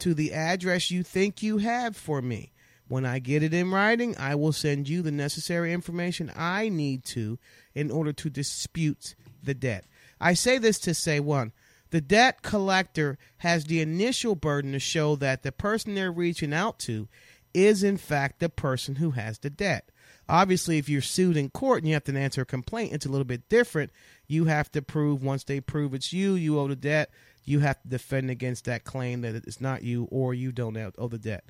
to 0.00 0.14
the 0.14 0.32
address 0.32 0.90
you 0.90 1.02
think 1.02 1.42
you 1.42 1.58
have 1.58 1.96
for 1.96 2.20
me. 2.20 2.52
When 2.88 3.06
I 3.06 3.20
get 3.20 3.44
it 3.44 3.54
in 3.54 3.70
writing, 3.70 4.16
I 4.18 4.34
will 4.34 4.52
send 4.52 4.88
you 4.88 5.02
the 5.02 5.12
necessary 5.12 5.72
information 5.72 6.32
I 6.34 6.68
need 6.68 7.04
to 7.06 7.38
in 7.74 7.90
order 7.90 8.12
to 8.14 8.30
dispute 8.30 9.14
the 9.42 9.54
debt. 9.54 9.84
I 10.20 10.34
say 10.34 10.58
this 10.58 10.78
to 10.80 10.94
say 10.94 11.20
one, 11.20 11.52
the 11.90 12.00
debt 12.00 12.42
collector 12.42 13.16
has 13.38 13.64
the 13.64 13.80
initial 13.80 14.34
burden 14.34 14.72
to 14.72 14.80
show 14.80 15.16
that 15.16 15.42
the 15.42 15.52
person 15.52 15.94
they're 15.94 16.10
reaching 16.10 16.52
out 16.52 16.78
to 16.80 17.08
is 17.54 17.82
in 17.82 17.96
fact 17.96 18.40
the 18.40 18.48
person 18.48 18.96
who 18.96 19.12
has 19.12 19.38
the 19.38 19.50
debt. 19.50 19.90
Obviously, 20.28 20.78
if 20.78 20.88
you're 20.88 21.02
sued 21.02 21.36
in 21.36 21.50
court 21.50 21.78
and 21.78 21.88
you 21.88 21.94
have 21.94 22.04
to 22.04 22.16
answer 22.16 22.42
a 22.42 22.46
complaint, 22.46 22.92
it's 22.92 23.06
a 23.06 23.08
little 23.08 23.24
bit 23.24 23.48
different. 23.48 23.90
You 24.30 24.44
have 24.44 24.70
to 24.72 24.80
prove 24.80 25.24
once 25.24 25.42
they 25.42 25.58
prove 25.58 25.92
it's 25.92 26.12
you, 26.12 26.34
you 26.34 26.60
owe 26.60 26.68
the 26.68 26.76
debt. 26.76 27.10
You 27.44 27.58
have 27.58 27.82
to 27.82 27.88
defend 27.88 28.30
against 28.30 28.64
that 28.66 28.84
claim 28.84 29.22
that 29.22 29.34
it's 29.34 29.60
not 29.60 29.82
you 29.82 30.06
or 30.08 30.34
you 30.34 30.52
don't 30.52 30.76
owe 30.76 31.08
the 31.08 31.18
debt. 31.18 31.46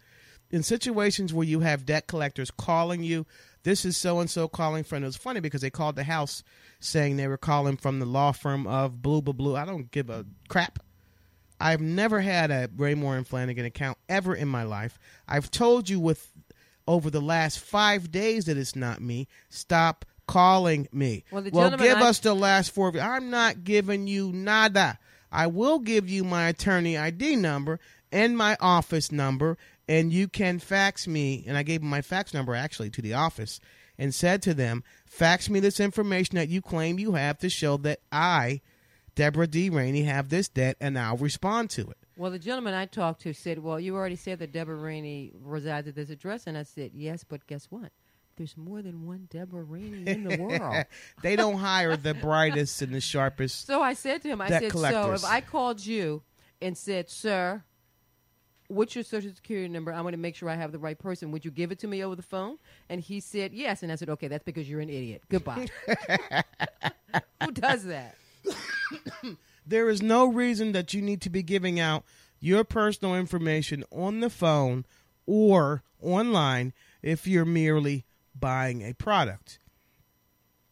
In 0.50 0.62
situations 0.62 1.34
where 1.34 1.46
you 1.46 1.60
have 1.60 1.84
debt 1.84 2.06
collectors 2.06 2.50
calling 2.50 3.02
you, 3.02 3.26
this 3.64 3.84
is 3.84 3.98
so 3.98 4.18
and 4.18 4.30
so 4.30 4.48
calling 4.48 4.82
from. 4.82 5.02
It 5.02 5.08
was 5.08 5.16
funny 5.16 5.40
because 5.40 5.60
they 5.60 5.68
called 5.68 5.94
the 5.94 6.04
house 6.04 6.42
saying 6.80 7.18
they 7.18 7.28
were 7.28 7.36
calling 7.36 7.76
from 7.76 7.98
the 7.98 8.06
law 8.06 8.32
firm 8.32 8.66
of 8.66 9.02
Blue 9.02 9.20
Blue 9.20 9.34
Blue. 9.34 9.56
I 9.56 9.66
don't 9.66 9.90
give 9.90 10.08
a 10.08 10.24
crap. 10.48 10.78
I've 11.60 11.82
never 11.82 12.22
had 12.22 12.50
a 12.50 12.68
Raymour 12.68 13.18
and 13.18 13.28
Flanigan 13.28 13.66
account 13.66 13.98
ever 14.08 14.34
in 14.34 14.48
my 14.48 14.62
life. 14.62 14.98
I've 15.28 15.50
told 15.50 15.90
you 15.90 16.00
with 16.00 16.32
over 16.88 17.10
the 17.10 17.20
last 17.20 17.58
five 17.58 18.10
days 18.10 18.46
that 18.46 18.56
it's 18.56 18.74
not 18.74 19.02
me. 19.02 19.28
Stop 19.50 20.06
calling 20.30 20.88
me. 20.92 21.24
Well, 21.30 21.42
the 21.42 21.50
well 21.50 21.70
give 21.76 21.98
I- 21.98 22.08
us 22.08 22.20
the 22.20 22.34
last 22.34 22.70
four. 22.72 22.88
of 22.88 22.94
you. 22.94 23.00
I'm 23.00 23.30
not 23.30 23.64
giving 23.64 24.06
you 24.06 24.32
nada. 24.32 24.98
I 25.32 25.46
will 25.48 25.78
give 25.80 26.08
you 26.08 26.24
my 26.24 26.48
attorney 26.48 26.96
ID 26.96 27.36
number 27.36 27.78
and 28.12 28.36
my 28.36 28.56
office 28.60 29.10
number, 29.12 29.58
and 29.88 30.12
you 30.12 30.28
can 30.28 30.58
fax 30.58 31.06
me. 31.08 31.44
And 31.46 31.56
I 31.56 31.62
gave 31.62 31.82
my 31.82 32.00
fax 32.02 32.32
number 32.34 32.54
actually 32.54 32.90
to 32.90 33.02
the 33.02 33.14
office 33.14 33.60
and 33.98 34.14
said 34.14 34.40
to 34.42 34.54
them, 34.54 34.82
fax 35.04 35.50
me 35.50 35.60
this 35.60 35.78
information 35.80 36.36
that 36.36 36.48
you 36.48 36.62
claim 36.62 36.98
you 36.98 37.12
have 37.12 37.38
to 37.38 37.48
show 37.50 37.76
that 37.78 38.00
I, 38.10 38.60
Deborah 39.14 39.46
D. 39.46 39.68
Rainey, 39.68 40.04
have 40.04 40.28
this 40.30 40.48
debt, 40.48 40.76
and 40.80 40.98
I'll 40.98 41.16
respond 41.16 41.70
to 41.70 41.82
it. 41.90 41.98
Well, 42.16 42.30
the 42.30 42.38
gentleman 42.38 42.74
I 42.74 42.86
talked 42.86 43.22
to 43.22 43.32
said, 43.32 43.58
"Well, 43.58 43.80
you 43.80 43.94
already 43.96 44.16
said 44.16 44.38
that 44.38 44.52
Deborah 44.52 44.76
Rainey 44.76 45.32
resides 45.40 45.88
at 45.88 45.94
this 45.94 46.10
address," 46.10 46.46
and 46.46 46.56
I 46.56 46.62
said, 46.64 46.92
"Yes, 46.94 47.24
but 47.24 47.46
guess 47.46 47.66
what? 47.70 47.92
There's 48.40 48.56
more 48.56 48.80
than 48.80 49.06
one 49.06 49.28
Deborah 49.28 49.62
Rainey 49.62 50.02
in 50.10 50.24
the 50.24 50.38
world." 50.38 50.86
they 51.20 51.36
don't 51.36 51.58
hire 51.58 51.94
the 51.94 52.14
brightest 52.14 52.80
and 52.80 52.94
the 52.94 53.00
sharpest. 53.02 53.66
So 53.66 53.82
I 53.82 53.92
said 53.92 54.22
to 54.22 54.28
him, 54.28 54.40
I 54.40 54.48
said, 54.48 54.70
collectors. 54.70 55.20
so 55.20 55.26
if 55.26 55.30
I 55.30 55.42
called 55.42 55.84
you 55.84 56.22
and 56.62 56.74
said, 56.74 57.10
sir, 57.10 57.62
what's 58.68 58.94
your 58.94 59.04
social 59.04 59.30
security 59.34 59.68
number? 59.68 59.92
I 59.92 60.00
want 60.00 60.14
to 60.14 60.18
make 60.18 60.36
sure 60.36 60.48
I 60.48 60.54
have 60.54 60.72
the 60.72 60.78
right 60.78 60.98
person. 60.98 61.32
Would 61.32 61.44
you 61.44 61.50
give 61.50 61.70
it 61.70 61.80
to 61.80 61.86
me 61.86 62.02
over 62.02 62.16
the 62.16 62.22
phone? 62.22 62.56
And 62.88 62.98
he 62.98 63.20
said 63.20 63.52
yes. 63.52 63.82
And 63.82 63.92
I 63.92 63.96
said, 63.96 64.08
okay, 64.08 64.28
that's 64.28 64.44
because 64.44 64.70
you're 64.70 64.80
an 64.80 64.88
idiot. 64.88 65.22
Goodbye. 65.28 65.66
Who 67.44 67.52
does 67.52 67.84
that? 67.84 68.16
There 69.66 69.90
is 69.90 70.02
no 70.02 70.26
reason 70.26 70.72
that 70.72 70.94
you 70.94 71.02
need 71.02 71.20
to 71.20 71.30
be 71.30 71.44
giving 71.44 71.78
out 71.78 72.02
your 72.40 72.64
personal 72.64 73.14
information 73.14 73.84
on 73.92 74.18
the 74.18 74.30
phone 74.30 74.84
or 75.26 75.84
online 76.00 76.72
if 77.02 77.24
you're 77.26 77.44
merely 77.44 78.04
buying 78.38 78.82
a 78.82 78.92
product. 78.94 79.58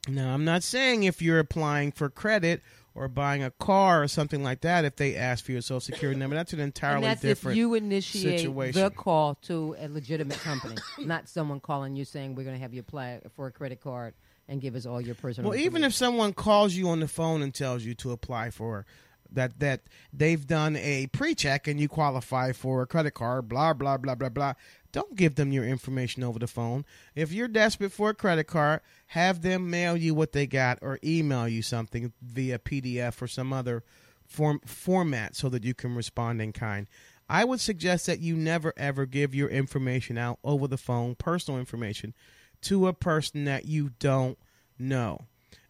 Now, 0.09 0.33
I'm 0.33 0.45
not 0.45 0.63
saying 0.63 1.05
if 1.05 1.21
you're 1.21 1.39
applying 1.39 1.93
for 1.93 2.09
credit 2.09 2.63
or 2.95 3.09
buying 3.09 3.43
a 3.43 3.51
car 3.51 4.03
or 4.03 4.09
something 4.09 4.43
like 4.43 4.63
that, 4.63 4.85
if 4.85 4.97
they 4.97 5.15
ask 5.15 5.45
for 5.45 5.53
your 5.53 5.61
social 5.61 5.81
security 5.81 6.19
number, 6.19 6.35
that's 6.35 6.53
an 6.53 6.61
entirely 6.61 7.03
that's 7.03 7.21
different 7.21 7.57
if 7.57 7.59
you 7.59 7.75
initiate 7.75 8.41
situation. 8.41 8.83
the 8.83 8.91
call 8.91 9.35
to 9.43 9.77
a 9.79 9.89
legitimate 9.89 10.39
company, 10.41 10.77
not 10.99 11.29
someone 11.29 11.61
calling 11.61 11.95
you 11.95 12.05
saying 12.05 12.35
we're 12.35 12.45
going 12.45 12.57
to 12.57 12.63
have 12.63 12.73
you 12.73 12.81
apply 12.81 13.21
for 13.37 13.47
a 13.47 13.53
credit 13.53 13.81
card 13.81 14.15
and 14.49 14.61
give 14.61 14.75
us 14.75 14.87
all 14.87 15.01
your 15.01 15.15
personal. 15.15 15.51
Well, 15.51 15.59
even 15.59 15.85
if 15.85 15.93
someone 15.93 16.33
calls 16.33 16.75
you 16.75 16.89
on 16.89 17.01
the 17.01 17.09
phone 17.09 17.43
and 17.43 17.55
tells 17.55 17.85
you 17.85 17.95
to 17.97 18.13
apply 18.13 18.51
for 18.51 18.87
that 19.33 19.61
that 19.61 19.83
they've 20.13 20.47
done 20.47 20.77
a 20.77 21.07
pre-check 21.09 21.67
and 21.69 21.79
you 21.79 21.89
qualify 21.89 22.53
for 22.53 22.83
a 22.83 22.87
credit 22.87 23.13
card, 23.13 23.49
blah 23.49 23.73
blah 23.75 23.97
blah 23.97 24.15
blah 24.15 24.31
blah. 24.31 24.55
Don't 24.91 25.17
give 25.17 25.35
them 25.35 25.53
your 25.53 25.65
information 25.65 26.23
over 26.23 26.39
the 26.39 26.47
phone. 26.47 26.85
If 27.15 27.33
you're 27.33 27.49
desperate 27.49 27.93
for 27.93 28.11
a 28.11 28.15
credit 28.15 28.45
card, 28.45 28.81
have 29.09 29.43
them 29.43 29.71
mail 29.71 29.97
you 29.97 30.15
what 30.15 30.33
they 30.33 30.47
got 30.47 30.79
or 30.81 30.99
email 31.05 31.47
you 31.47 31.63
something 31.63 32.13
via 32.23 32.59
PDF 32.59 33.21
or 33.21 33.27
some 33.27 33.53
other 33.53 33.85
form 34.27 34.61
format 34.65 35.37
so 35.37 35.49
that 35.49 35.65
you 35.65 35.75
can 35.75 35.95
respond 35.95 36.41
in 36.41 36.53
kind. 36.53 36.87
I 37.29 37.45
would 37.45 37.61
suggest 37.61 38.07
that 38.07 38.21
you 38.21 38.37
never 38.37 38.73
ever 38.77 39.05
give 39.05 39.35
your 39.35 39.49
information 39.49 40.17
out 40.17 40.39
over 40.43 40.67
the 40.67 40.79
phone, 40.79 41.15
personal 41.15 41.61
information, 41.61 42.15
to 42.63 42.87
a 42.87 42.95
person 42.95 43.45
that 43.45 43.67
you 43.67 43.91
don't 43.99 44.39
know. 44.79 45.27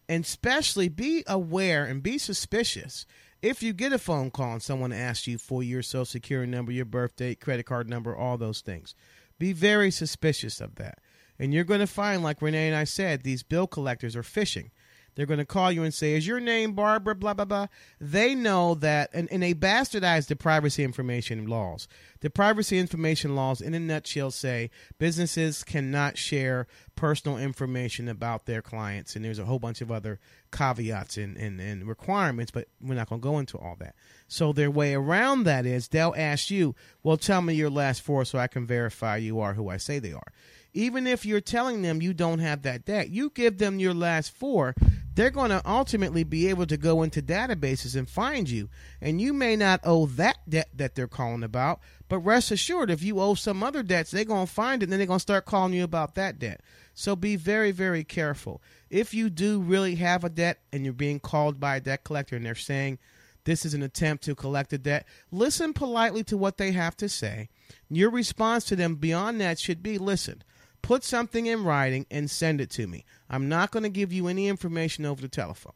And 0.07 0.23
especially 0.23 0.87
be 0.89 1.23
aware 1.27 1.85
and 1.85 2.01
be 2.01 2.17
suspicious 2.17 3.05
if 3.41 3.63
you 3.63 3.73
get 3.73 3.93
a 3.93 3.97
phone 3.97 4.31
call 4.31 4.53
and 4.53 4.63
someone 4.63 4.91
asks 4.91 5.27
you 5.27 5.37
for 5.37 5.63
your 5.63 5.81
social 5.81 6.05
security 6.05 6.51
number, 6.51 6.71
your 6.71 6.85
birth 6.85 7.15
date, 7.15 7.39
credit 7.39 7.65
card 7.65 7.89
number, 7.89 8.15
all 8.15 8.37
those 8.37 8.61
things. 8.61 8.95
Be 9.37 9.53
very 9.53 9.91
suspicious 9.91 10.59
of 10.59 10.75
that. 10.75 10.99
And 11.37 11.53
you're 11.53 11.63
going 11.63 11.79
to 11.79 11.87
find, 11.87 12.21
like 12.21 12.41
Renee 12.41 12.67
and 12.67 12.75
I 12.75 12.83
said, 12.83 13.23
these 13.23 13.43
bill 13.43 13.65
collectors 13.65 14.15
are 14.15 14.23
phishing. 14.23 14.71
They're 15.19 15.25
going 15.25 15.39
to 15.39 15.45
call 15.45 15.69
you 15.69 15.83
and 15.83 15.93
say, 15.93 16.13
Is 16.13 16.25
your 16.25 16.39
name 16.39 16.71
Barbara? 16.71 17.13
Blah, 17.13 17.33
blah, 17.33 17.43
blah. 17.43 17.67
They 17.99 18.33
know 18.33 18.73
that, 18.75 19.09
and, 19.11 19.29
and 19.29 19.43
they 19.43 19.53
bastardize 19.53 20.27
the 20.27 20.37
privacy 20.37 20.81
information 20.81 21.45
laws. 21.45 21.89
The 22.21 22.29
privacy 22.29 22.77
information 22.77 23.35
laws, 23.35 23.59
in 23.59 23.73
a 23.73 23.81
nutshell, 23.81 24.31
say 24.31 24.71
businesses 24.97 25.65
cannot 25.65 26.17
share 26.17 26.67
personal 26.95 27.37
information 27.37 28.07
about 28.07 28.45
their 28.45 28.61
clients. 28.61 29.13
And 29.17 29.25
there's 29.25 29.39
a 29.39 29.43
whole 29.43 29.59
bunch 29.59 29.81
of 29.81 29.91
other 29.91 30.21
caveats 30.53 31.17
and, 31.17 31.35
and, 31.35 31.59
and 31.59 31.85
requirements, 31.85 32.51
but 32.51 32.69
we're 32.79 32.95
not 32.95 33.09
going 33.09 33.19
to 33.19 33.27
go 33.27 33.39
into 33.39 33.57
all 33.57 33.75
that. 33.79 33.95
So 34.29 34.53
their 34.53 34.71
way 34.71 34.93
around 34.93 35.43
that 35.43 35.65
is 35.65 35.89
they'll 35.89 36.15
ask 36.15 36.49
you, 36.49 36.75
Well, 37.03 37.17
tell 37.17 37.41
me 37.41 37.55
your 37.55 37.69
last 37.69 38.03
four 38.03 38.23
so 38.23 38.39
I 38.39 38.47
can 38.47 38.65
verify 38.65 39.17
you 39.17 39.41
are 39.41 39.55
who 39.55 39.67
I 39.67 39.75
say 39.75 39.99
they 39.99 40.13
are 40.13 40.31
even 40.79 41.05
if 41.05 41.25
you're 41.25 41.41
telling 41.41 41.81
them 41.81 42.01
you 42.01 42.13
don't 42.13 42.39
have 42.39 42.61
that 42.63 42.85
debt, 42.85 43.09
you 43.09 43.29
give 43.29 43.57
them 43.57 43.79
your 43.79 43.93
last 43.93 44.31
four, 44.31 44.73
they're 45.13 45.29
going 45.29 45.49
to 45.49 45.61
ultimately 45.69 46.23
be 46.23 46.47
able 46.47 46.65
to 46.65 46.77
go 46.77 47.03
into 47.03 47.21
databases 47.21 47.95
and 47.95 48.09
find 48.09 48.49
you. 48.49 48.69
And 49.01 49.19
you 49.19 49.33
may 49.33 49.55
not 49.57 49.81
owe 49.83 50.05
that 50.05 50.37
debt 50.47 50.69
that 50.73 50.95
they're 50.95 51.07
calling 51.07 51.43
about, 51.43 51.81
but 52.07 52.19
rest 52.19 52.51
assured, 52.51 52.89
if 52.89 53.03
you 53.03 53.19
owe 53.19 53.33
some 53.33 53.61
other 53.61 53.83
debts, 53.83 54.11
they're 54.11 54.23
going 54.23 54.47
to 54.47 54.51
find 54.51 54.81
it 54.81 54.85
and 54.85 54.93
then 54.93 54.99
they're 54.99 55.07
going 55.07 55.19
to 55.19 55.21
start 55.21 55.45
calling 55.45 55.73
you 55.73 55.83
about 55.83 56.15
that 56.15 56.39
debt. 56.39 56.61
So 56.93 57.15
be 57.15 57.35
very, 57.35 57.71
very 57.71 58.03
careful. 58.05 58.61
If 58.89 59.13
you 59.13 59.29
do 59.29 59.59
really 59.59 59.95
have 59.95 60.23
a 60.23 60.29
debt 60.29 60.59
and 60.71 60.85
you're 60.85 60.93
being 60.93 61.19
called 61.19 61.59
by 61.59 61.75
a 61.75 61.81
debt 61.81 62.05
collector 62.05 62.37
and 62.37 62.45
they're 62.45 62.55
saying, 62.55 62.99
this 63.43 63.65
is 63.65 63.73
an 63.73 63.83
attempt 63.83 64.23
to 64.25 64.35
collect 64.35 64.73
a 64.73 64.77
debt. 64.77 65.05
Listen 65.31 65.73
politely 65.73 66.23
to 66.25 66.37
what 66.37 66.57
they 66.57 66.71
have 66.71 66.95
to 66.97 67.09
say. 67.09 67.49
Your 67.89 68.09
response 68.09 68.65
to 68.65 68.75
them 68.75 68.95
beyond 68.95 69.41
that 69.41 69.59
should 69.59 69.81
be 69.81 69.97
listen, 69.97 70.43
put 70.81 71.03
something 71.03 71.45
in 71.45 71.63
writing 71.63 72.05
and 72.09 72.29
send 72.29 72.61
it 72.61 72.69
to 72.71 72.87
me. 72.87 73.05
I'm 73.29 73.49
not 73.49 73.71
going 73.71 73.83
to 73.83 73.89
give 73.89 74.11
you 74.11 74.27
any 74.27 74.47
information 74.47 75.05
over 75.05 75.21
the 75.21 75.27
telephone. 75.27 75.73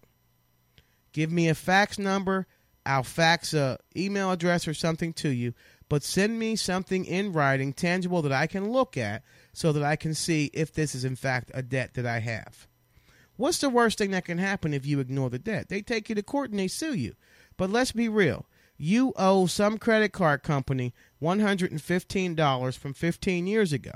Give 1.12 1.32
me 1.32 1.48
a 1.50 1.56
fax 1.56 2.00
number. 2.00 2.48
I'll 2.86 3.04
fax 3.04 3.54
a 3.54 3.80
email 3.96 4.32
address 4.32 4.68
or 4.68 4.74
something 4.74 5.14
to 5.14 5.30
you, 5.30 5.54
but 5.88 6.04
send 6.04 6.38
me 6.38 6.56
something 6.56 7.06
in 7.06 7.32
writing, 7.32 7.72
tangible 7.72 8.22
that 8.24 8.32
I 8.32 8.48
can 8.48 8.72
look 8.72 8.98
at 8.98 9.24
so 9.54 9.72
that 9.72 9.84
I 9.84 9.96
can 9.96 10.14
see 10.14 10.50
if 10.54 10.74
this 10.74 10.94
is 10.94 11.06
in 11.06 11.16
fact 11.16 11.52
a 11.54 11.62
debt 11.62 11.94
that 11.94 12.06
I 12.06 12.20
have. 12.20 12.68
What's 13.36 13.60
the 13.60 13.70
worst 13.70 13.98
thing 13.98 14.12
that 14.12 14.26
can 14.26 14.38
happen 14.38 14.74
if 14.74 14.86
you 14.86 15.00
ignore 15.00 15.30
the 15.30 15.40
debt? 15.40 15.70
They 15.70 15.82
take 15.82 16.10
you 16.10 16.16
to 16.16 16.24
court 16.24 16.52
and 16.52 16.60
they 16.60 16.68
sue 16.68 16.94
you. 16.94 17.14
But 17.58 17.70
let's 17.70 17.92
be 17.92 18.10
real. 18.10 18.46
You 18.78 19.14
owe 19.16 19.46
some 19.46 19.78
credit 19.78 20.12
card 20.12 20.44
company 20.44 20.94
$115 21.22 22.78
from 22.78 22.94
15 22.94 23.48
years 23.48 23.72
ago 23.72 23.94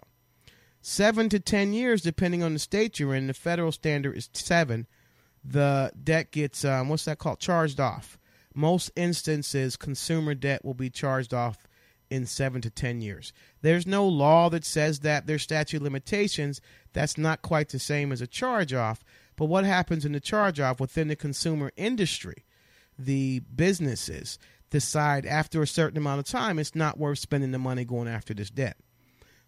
seven 0.87 1.27
to 1.27 1.39
ten 1.39 1.73
years, 1.73 2.01
depending 2.01 2.41
on 2.41 2.53
the 2.53 2.59
state 2.59 2.97
you're 2.97 3.13
in. 3.13 3.27
The 3.27 3.33
federal 3.33 3.73
standard 3.73 4.15
is 4.15 4.29
seven. 4.31 4.87
The 5.43 5.91
debt 6.01 6.31
gets 6.31 6.63
um, 6.63 6.87
what's 6.87 7.05
that 7.05 7.19
called? 7.19 7.39
Charged 7.39 7.79
off. 7.79 8.17
Most 8.55 8.89
instances, 8.95 9.75
consumer 9.75 10.33
debt 10.33 10.63
will 10.63 10.73
be 10.73 10.89
charged 10.89 11.33
off 11.33 11.67
in 12.09 12.25
seven 12.25 12.61
to 12.61 12.69
ten 12.69 13.01
years. 13.01 13.33
There's 13.61 13.85
no 13.85 14.07
law 14.07 14.49
that 14.49 14.63
says 14.63 15.01
that. 15.01 15.27
There's 15.27 15.43
statute 15.43 15.81
limitations. 15.81 16.61
That's 16.93 17.17
not 17.17 17.41
quite 17.41 17.69
the 17.69 17.79
same 17.79 18.13
as 18.13 18.21
a 18.21 18.27
charge 18.27 18.73
off. 18.73 19.03
But 19.35 19.45
what 19.45 19.65
happens 19.65 20.05
in 20.05 20.13
the 20.13 20.21
charge 20.21 20.59
off 20.59 20.79
within 20.79 21.09
the 21.09 21.15
consumer 21.17 21.71
industry? 21.75 22.45
The 22.97 23.41
businesses 23.53 24.39
decide 24.69 25.25
after 25.25 25.61
a 25.61 25.67
certain 25.67 25.97
amount 25.97 26.19
of 26.19 26.25
time 26.25 26.57
it's 26.59 26.75
not 26.75 26.97
worth 26.97 27.19
spending 27.19 27.51
the 27.51 27.59
money 27.59 27.83
going 27.83 28.07
after 28.07 28.33
this 28.33 28.49
debt. 28.49 28.77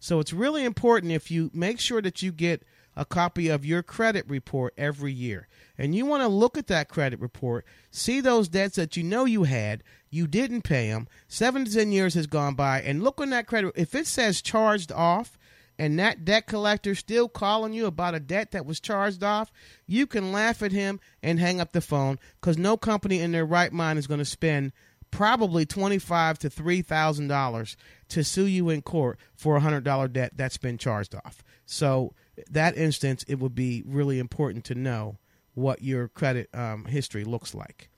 So 0.00 0.18
it's 0.18 0.32
really 0.32 0.64
important 0.64 1.12
if 1.12 1.30
you 1.30 1.50
make 1.54 1.78
sure 1.78 2.02
that 2.02 2.22
you 2.22 2.32
get 2.32 2.64
a 2.96 3.04
copy 3.04 3.48
of 3.48 3.64
your 3.64 3.82
credit 3.82 4.28
report 4.28 4.74
every 4.76 5.12
year. 5.12 5.46
And 5.78 5.94
you 5.94 6.04
want 6.06 6.22
to 6.22 6.28
look 6.28 6.58
at 6.58 6.66
that 6.66 6.88
credit 6.88 7.20
report, 7.20 7.64
see 7.90 8.20
those 8.20 8.48
debts 8.48 8.76
that 8.76 8.96
you 8.96 9.02
know 9.04 9.24
you 9.24 9.44
had, 9.44 9.82
you 10.10 10.26
didn't 10.26 10.62
pay 10.62 10.88
them, 10.88 11.06
seven 11.28 11.64
to 11.64 11.72
10 11.72 11.92
years 11.92 12.14
has 12.14 12.26
gone 12.26 12.54
by, 12.54 12.80
and 12.82 13.02
look 13.04 13.20
on 13.20 13.30
that 13.30 13.46
credit. 13.46 13.72
If 13.76 13.94
it 13.94 14.06
says 14.06 14.42
charged 14.42 14.90
off, 14.90 15.38
and 15.78 15.98
that 15.98 16.26
debt 16.26 16.46
collector 16.46 16.94
still 16.94 17.26
calling 17.26 17.72
you 17.72 17.86
about 17.86 18.14
a 18.14 18.20
debt 18.20 18.50
that 18.50 18.66
was 18.66 18.80
charged 18.80 19.24
off, 19.24 19.50
you 19.86 20.06
can 20.06 20.30
laugh 20.30 20.62
at 20.62 20.72
him 20.72 21.00
and 21.22 21.40
hang 21.40 21.58
up 21.58 21.72
the 21.72 21.80
phone 21.80 22.18
because 22.38 22.58
no 22.58 22.76
company 22.76 23.20
in 23.20 23.32
their 23.32 23.46
right 23.46 23.72
mind 23.72 23.98
is 23.98 24.06
going 24.06 24.18
to 24.18 24.26
spend 24.26 24.72
probably 25.10 25.64
twenty-five 25.64 26.38
to 26.40 26.50
three 26.50 26.82
thousand 26.82 27.28
dollars 27.28 27.78
to 28.10 28.24
sue 28.24 28.46
you 28.46 28.68
in 28.68 28.82
court 28.82 29.18
for 29.34 29.56
a 29.56 29.60
hundred 29.60 29.84
dollar 29.84 30.08
debt 30.08 30.32
that's 30.36 30.58
been 30.58 30.78
charged 30.78 31.14
off. 31.14 31.42
So 31.66 32.14
that 32.50 32.76
instance, 32.76 33.24
it 33.28 33.38
would 33.38 33.54
be 33.54 33.82
really 33.86 34.18
important 34.18 34.64
to 34.66 34.74
know 34.74 35.18
what 35.54 35.82
your 35.82 36.08
credit 36.08 36.48
um, 36.54 36.84
history 36.84 37.24
looks 37.24 37.54
like. 37.54 37.90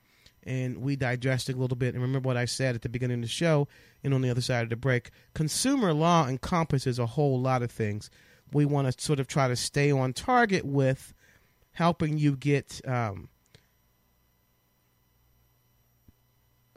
And 0.44 0.78
we 0.78 0.96
digested 0.96 1.56
a 1.56 1.58
little 1.58 1.76
bit. 1.76 1.94
And 1.94 2.02
remember 2.02 2.26
what 2.26 2.36
I 2.36 2.46
said 2.46 2.74
at 2.74 2.82
the 2.82 2.88
beginning 2.88 3.18
of 3.18 3.22
the 3.22 3.28
show 3.28 3.68
and 4.02 4.12
on 4.12 4.22
the 4.22 4.30
other 4.30 4.40
side 4.40 4.64
of 4.64 4.70
the 4.70 4.76
break. 4.76 5.10
Consumer 5.34 5.92
law 5.92 6.26
encompasses 6.26 6.98
a 6.98 7.06
whole 7.06 7.40
lot 7.40 7.62
of 7.62 7.70
things. 7.70 8.10
We 8.52 8.64
want 8.64 8.92
to 8.92 9.02
sort 9.04 9.20
of 9.20 9.28
try 9.28 9.46
to 9.48 9.56
stay 9.56 9.92
on 9.92 10.12
target 10.12 10.64
with 10.64 11.14
helping 11.72 12.18
you 12.18 12.36
get 12.36 12.80
um, 12.86 13.28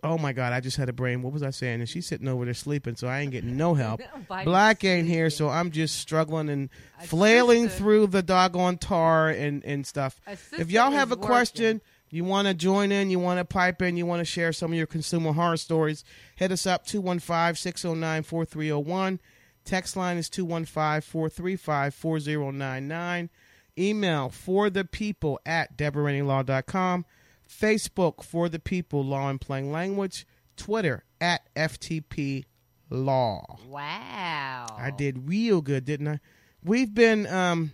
Oh 0.03 0.17
my 0.17 0.33
God! 0.33 0.51
I 0.53 0.59
just 0.59 0.77
had 0.77 0.89
a 0.89 0.93
brain. 0.93 1.21
What 1.23 1.33
was 1.33 1.41
I 1.41 1.49
saying? 1.49 1.79
And 1.79 1.89
she's 1.89 2.05
sitting 2.05 2.27
over 2.27 2.45
there 2.45 2.53
sleeping, 2.53 2.95
so 2.95 3.07
I 3.07 3.21
ain't 3.21 3.31
getting 3.31 3.57
no 3.57 3.73
help. 3.73 4.01
Black 4.43 4.83
ain't 4.83 5.07
here, 5.07 5.31
so 5.31 5.49
I'm 5.49 5.71
just 5.71 5.97
struggling 5.99 6.49
and 6.49 6.69
A 7.01 7.07
flailing 7.07 7.69
sister- 7.69 7.83
through 7.83 8.07
the 8.07 8.21
doggone 8.21 8.77
tar 8.77 9.29
and 9.29 9.63
and 9.65 9.87
stuff. 9.87 10.19
If 10.57 10.69
y'all 10.69 10.91
have 10.91 11.11
a 11.11 11.15
is 11.15 11.25
question, 11.25 11.81
you 12.11 12.23
want 12.23 12.47
to 12.47 12.53
join 12.53 12.91
in, 12.91 13.09
you 13.09 13.17
want 13.19 13.39
to 13.39 13.45
pipe 13.45 13.81
in, 13.81 13.97
you 13.97 14.05
want 14.05 14.19
to 14.19 14.25
share 14.25 14.53
some 14.53 14.71
of 14.71 14.77
your 14.77 14.85
consumer 14.87 15.33
horror 15.33 15.57
stories, 15.57 16.03
hit 16.35 16.51
us 16.51 16.67
up 16.67 16.85
215-609-4301. 16.85 19.19
Text 19.65 19.97
line 19.97 20.17
is 20.17 20.29
215-435-4099. 20.29 23.29
Email 23.77 24.29
for 24.29 24.69
the 24.69 24.85
people 24.85 25.37
at 25.45 25.75
DeborahRaineyLaw.com. 25.77 27.05
Facebook 27.49 28.23
for 28.23 28.49
the 28.49 28.59
people, 28.59 29.03
Law 29.03 29.29
and 29.29 29.39
Plain 29.39 29.71
Language. 29.71 30.25
Twitter 30.55 31.03
at 31.19 31.41
FTP 31.55 32.45
Law. 32.89 33.57
Wow. 33.67 34.67
I 34.77 34.91
did 34.91 35.27
real 35.27 35.61
good, 35.61 35.83
didn't 35.85 36.07
I? 36.07 36.19
We've 36.63 36.93
been 36.93 37.25
um, 37.27 37.73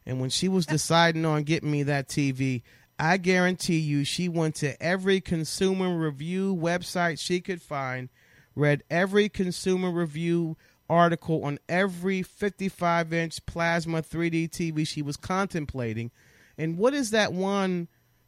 And 0.06 0.22
when 0.22 0.30
she 0.30 0.48
was 0.48 0.66
deciding 0.68 1.26
on 1.26 1.44
getting 1.44 1.72
me 1.72 1.84
that 1.84 2.08
TV, 2.08 2.62
I 3.00 3.18
guarantee 3.18 3.80
you 3.80 4.04
she 4.04 4.30
went 4.30 4.56
to 4.58 4.82
every 4.82 5.22
consumer 5.22 5.98
review 5.98 6.56
website 6.56 7.20
she 7.20 7.42
could 7.42 7.62
find, 7.62 8.10
read 8.56 8.84
every 8.92 9.28
consumer 9.28 9.90
review 9.90 10.56
article 10.92 11.44
on 11.46 11.58
every 11.70 12.22
55 12.22 13.14
inch 13.14 13.46
plasma 13.46 14.02
3D 14.02 14.50
TV 14.50 14.86
she 14.86 15.02
was 15.02 15.16
contemplating. 15.18 16.12
And 16.58 16.78
what 16.78 16.94
is 16.94 17.12
that 17.12 17.32
one 17.34 17.88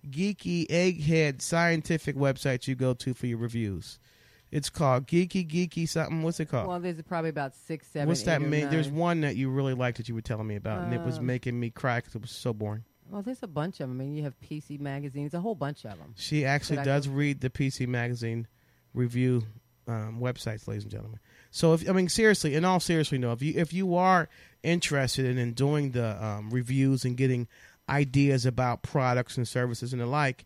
geeky 0.09 0.65
egghead 0.67 1.41
scientific 1.41 2.15
website 2.15 2.67
you 2.67 2.75
go 2.75 2.93
to 2.93 3.13
for 3.13 3.27
your 3.27 3.37
reviews? 3.37 3.99
It's 4.49 4.69
called 4.69 5.07
Geeky 5.07 5.47
Geeky 5.49 5.89
something. 5.89 6.21
What's 6.21 6.39
it 6.39 6.45
called? 6.45 6.67
Well, 6.67 6.79
there's 6.79 7.01
probably 7.01 7.31
about 7.31 7.55
six, 7.55 7.87
seven. 7.87 8.07
What's 8.07 8.21
that? 8.23 8.39
main? 8.39 8.69
There's 8.69 8.87
one 8.87 9.21
that 9.21 9.35
you 9.35 9.49
really 9.49 9.73
liked 9.73 9.97
that 9.97 10.07
you 10.07 10.13
were 10.13 10.21
telling 10.21 10.45
me 10.45 10.55
about, 10.55 10.83
and 10.83 10.93
it 10.93 11.01
was 11.01 11.17
Um, 11.17 11.25
making 11.25 11.59
me 11.59 11.71
cry 11.71 11.97
because 11.99 12.13
it 12.13 12.21
was 12.21 12.29
so 12.29 12.53
boring. 12.53 12.83
Well, 13.09 13.23
there's 13.23 13.41
a 13.41 13.47
bunch 13.47 13.79
of 13.79 13.89
them. 13.89 13.99
I 13.99 14.03
mean, 14.03 14.15
you 14.15 14.21
have 14.23 14.39
PC 14.41 14.79
magazines, 14.79 15.33
a 15.33 15.39
whole 15.41 15.55
bunch 15.55 15.85
of 15.85 15.97
them. 15.97 16.13
She 16.15 16.45
actually 16.45 16.83
does 16.83 17.07
read 17.09 17.41
the 17.41 17.49
PC 17.49 17.87
Magazine 17.87 18.47
review 18.93 19.43
um, 19.87 20.19
websites, 20.19 20.67
ladies 20.67 20.83
and 20.83 20.91
gentlemen. 20.91 21.19
So, 21.51 21.73
if 21.73 21.87
I 21.89 21.93
mean 21.93 22.09
seriously, 22.09 22.55
in 22.55 22.65
all 22.65 22.79
seriously, 22.79 23.17
no, 23.17 23.31
if 23.31 23.41
you 23.41 23.53
if 23.55 23.73
you 23.73 23.95
are 23.95 24.29
interested 24.63 25.25
in, 25.25 25.37
in 25.37 25.53
doing 25.53 25.91
the 25.91 26.23
um, 26.23 26.49
reviews 26.49 27.05
and 27.05 27.17
getting 27.17 27.47
ideas 27.89 28.45
about 28.45 28.81
products 28.81 29.37
and 29.37 29.47
services 29.47 29.93
and 29.93 30.01
the 30.01 30.05
like, 30.05 30.45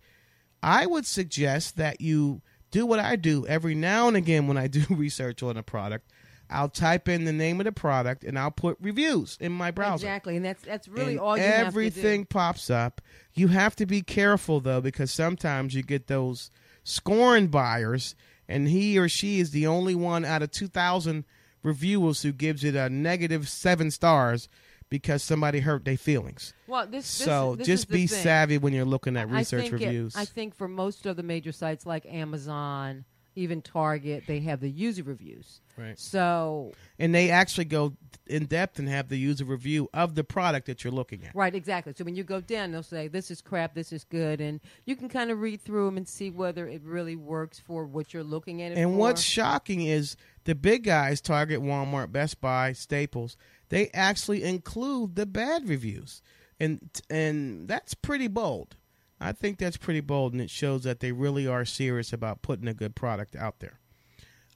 I 0.63 0.85
would 0.85 1.05
suggest 1.05 1.77
that 1.77 2.01
you 2.01 2.41
do 2.71 2.85
what 2.85 2.99
I 2.99 3.15
do 3.15 3.45
every 3.47 3.75
now 3.75 4.07
and 4.07 4.17
again 4.17 4.47
when 4.47 4.57
I 4.57 4.67
do 4.67 4.83
research 4.89 5.43
on 5.43 5.57
a 5.57 5.63
product. 5.63 6.11
I'll 6.49 6.69
type 6.69 7.09
in 7.09 7.25
the 7.25 7.33
name 7.33 7.59
of 7.59 7.65
the 7.65 7.73
product 7.73 8.23
and 8.23 8.39
I'll 8.39 8.51
put 8.51 8.77
reviews 8.79 9.37
in 9.41 9.51
my 9.51 9.71
browser. 9.71 10.05
Exactly, 10.07 10.37
and 10.37 10.45
that's 10.45 10.63
that's 10.63 10.87
really 10.87 11.13
And 11.13 11.19
all 11.19 11.37
you 11.37 11.43
everything 11.43 12.25
pops 12.25 12.69
up. 12.69 13.01
You 13.33 13.49
have 13.49 13.75
to 13.77 13.85
be 13.85 14.01
careful 14.01 14.61
though, 14.61 14.81
because 14.81 15.11
sometimes 15.11 15.73
you 15.73 15.83
get 15.83 16.07
those 16.07 16.49
scorn 16.83 17.47
buyers, 17.47 18.15
and 18.47 18.67
he 18.67 18.97
or 18.97 19.09
she 19.09 19.39
is 19.39 19.51
the 19.51 19.67
only 19.67 19.95
one 19.95 20.25
out 20.25 20.41
of 20.41 20.51
two 20.51 20.67
thousand 20.67 21.25
reviewers 21.63 22.21
who 22.21 22.31
gives 22.31 22.63
it 22.63 22.75
a 22.75 22.89
negative 22.89 23.47
seven 23.49 23.91
stars 23.91 24.47
because 24.89 25.21
somebody 25.21 25.59
hurt 25.59 25.83
their 25.83 25.97
feelings. 25.97 26.53
Well, 26.65 26.85
this, 26.85 26.91
this 27.03 27.07
so 27.25 27.51
is, 27.53 27.57
this 27.59 27.67
just 27.67 27.89
be 27.89 28.07
thing. 28.07 28.23
savvy 28.23 28.57
when 28.57 28.71
you're 28.73 28.85
looking 28.85 29.17
at 29.17 29.27
I 29.27 29.39
research 29.39 29.65
it- 29.65 29.71
reviews. 29.73 30.15
I 30.15 30.23
think 30.25 30.55
for 30.55 30.67
most 30.67 31.05
of 31.05 31.17
the 31.17 31.23
major 31.23 31.51
sites 31.51 31.85
like 31.85 32.05
Amazon, 32.05 33.03
even 33.35 33.61
Target, 33.61 34.23
they 34.27 34.39
have 34.41 34.61
the 34.61 34.69
user 34.69 35.03
reviews. 35.03 35.61
Right. 35.77 35.99
So, 35.99 36.73
and 36.97 37.13
they 37.13 37.29
actually 37.29 37.65
go 37.65 37.93
in 38.25 38.45
depth 38.45 38.79
and 38.79 38.89
have 38.89 39.09
the 39.09 39.17
user 39.17 39.45
review 39.45 39.89
of 39.93 40.15
the 40.15 40.23
product 40.23 40.65
that 40.67 40.83
you're 40.83 40.91
looking 40.91 41.23
at. 41.23 41.35
right, 41.35 41.53
exactly. 41.53 41.93
So 41.95 42.03
when 42.03 42.15
you 42.15 42.23
go 42.23 42.41
down, 42.41 42.71
they'll 42.71 42.83
say 42.83 43.07
this 43.07 43.29
is 43.29 43.41
crap, 43.41 43.73
this 43.73 43.93
is 43.93 44.03
good, 44.03 44.41
and 44.41 44.59
you 44.85 44.95
can 44.95 45.07
kind 45.07 45.29
of 45.31 45.39
read 45.39 45.61
through 45.61 45.85
them 45.85 45.97
and 45.97 46.07
see 46.07 46.31
whether 46.31 46.67
it 46.67 46.81
really 46.83 47.15
works 47.15 47.59
for 47.59 47.85
what 47.85 48.13
you're 48.13 48.23
looking 48.23 48.61
at. 48.61 48.71
And 48.71 48.91
for. 48.91 48.97
what's 48.97 49.21
shocking 49.21 49.81
is 49.81 50.17
the 50.45 50.55
big 50.55 50.83
guys, 50.83 51.21
Target, 51.21 51.61
Walmart, 51.61 52.11
Best 52.11 52.41
Buy, 52.41 52.73
Staples, 52.73 53.37
they 53.69 53.89
actually 53.93 54.43
include 54.43 55.15
the 55.15 55.25
bad 55.25 55.69
reviews. 55.69 56.21
And 56.59 56.89
and 57.09 57.67
that's 57.67 57.93
pretty 57.93 58.27
bold. 58.27 58.77
I 59.19 59.31
think 59.31 59.57
that's 59.57 59.77
pretty 59.77 60.01
bold 60.01 60.33
and 60.33 60.41
it 60.41 60.49
shows 60.49 60.83
that 60.83 60.99
they 60.99 61.11
really 61.11 61.47
are 61.47 61.65
serious 61.65 62.13
about 62.13 62.41
putting 62.41 62.67
a 62.67 62.73
good 62.73 62.95
product 62.95 63.35
out 63.35 63.59
there. 63.59 63.79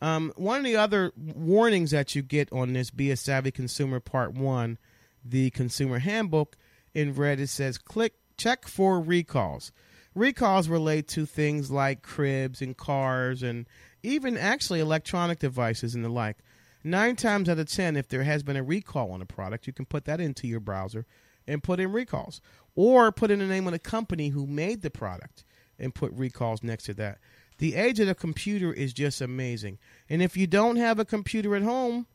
Um, 0.01 0.33
one 0.35 0.57
of 0.57 0.63
the 0.63 0.77
other 0.77 1.11
warnings 1.15 1.91
that 1.91 2.15
you 2.15 2.23
get 2.23 2.51
on 2.51 2.73
this 2.73 2.89
Be 2.89 3.11
a 3.11 3.15
Savvy 3.15 3.51
Consumer 3.51 3.99
Part 3.99 4.33
1, 4.33 4.77
the 5.23 5.51
consumer 5.51 5.99
handbook, 5.99 6.57
in 6.93 7.13
red 7.13 7.39
it 7.39 7.47
says 7.47 7.77
click 7.77 8.15
check 8.37 8.67
for 8.67 8.99
recalls. 8.99 9.71
Recalls 10.15 10.67
relate 10.67 11.07
to 11.09 11.25
things 11.25 11.71
like 11.71 12.01
cribs 12.01 12.61
and 12.61 12.75
cars 12.75 13.43
and 13.43 13.67
even 14.03 14.37
actually 14.37 14.79
electronic 14.79 15.39
devices 15.39 15.95
and 15.95 16.03
the 16.03 16.09
like. 16.09 16.37
Nine 16.83 17.15
times 17.15 17.47
out 17.47 17.59
of 17.59 17.71
ten, 17.71 17.95
if 17.95 18.07
there 18.07 18.23
has 18.23 18.41
been 18.41 18.57
a 18.57 18.63
recall 18.63 19.11
on 19.11 19.21
a 19.21 19.25
product, 19.25 19.67
you 19.67 19.73
can 19.73 19.85
put 19.85 20.05
that 20.05 20.19
into 20.19 20.47
your 20.47 20.59
browser 20.59 21.05
and 21.47 21.63
put 21.63 21.79
in 21.79 21.91
recalls. 21.91 22.41
Or 22.75 23.11
put 23.11 23.29
in 23.29 23.39
the 23.39 23.45
name 23.45 23.67
of 23.67 23.73
the 23.73 23.79
company 23.79 24.29
who 24.29 24.47
made 24.47 24.81
the 24.81 24.89
product 24.89 25.45
and 25.77 25.93
put 25.93 26.11
recalls 26.13 26.63
next 26.63 26.85
to 26.85 26.93
that. 26.95 27.19
The 27.61 27.75
age 27.75 27.99
of 27.99 28.07
the 28.07 28.15
computer 28.15 28.73
is 28.73 28.91
just 28.91 29.21
amazing. 29.21 29.77
And 30.09 30.23
if 30.23 30.35
you 30.35 30.47
don't 30.47 30.77
have 30.77 30.97
a 30.97 31.05
computer 31.05 31.55
at 31.55 31.61
home, 31.61 32.07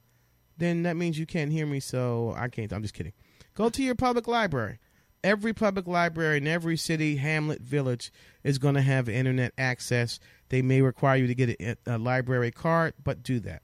then 0.58 0.82
that 0.82 0.96
means 0.96 1.20
you 1.20 1.24
can't 1.24 1.52
hear 1.52 1.66
me, 1.66 1.78
so 1.78 2.34
I 2.36 2.48
can't. 2.48 2.72
I'm 2.72 2.82
just 2.82 2.94
kidding. 2.94 3.12
Go 3.54 3.68
to 3.68 3.80
your 3.80 3.94
public 3.94 4.26
library. 4.26 4.80
Every 5.22 5.52
public 5.52 5.86
library 5.86 6.38
in 6.38 6.48
every 6.48 6.76
city, 6.76 7.18
hamlet, 7.18 7.60
village 7.60 8.12
is 8.42 8.58
going 8.58 8.74
to 8.74 8.82
have 8.82 9.08
internet 9.08 9.52
access. 9.56 10.18
They 10.48 10.62
may 10.62 10.82
require 10.82 11.18
you 11.18 11.28
to 11.28 11.34
get 11.36 11.50
a, 11.60 11.76
a 11.86 11.96
library 11.96 12.50
card, 12.50 12.94
but 13.04 13.22
do 13.22 13.38
that. 13.38 13.62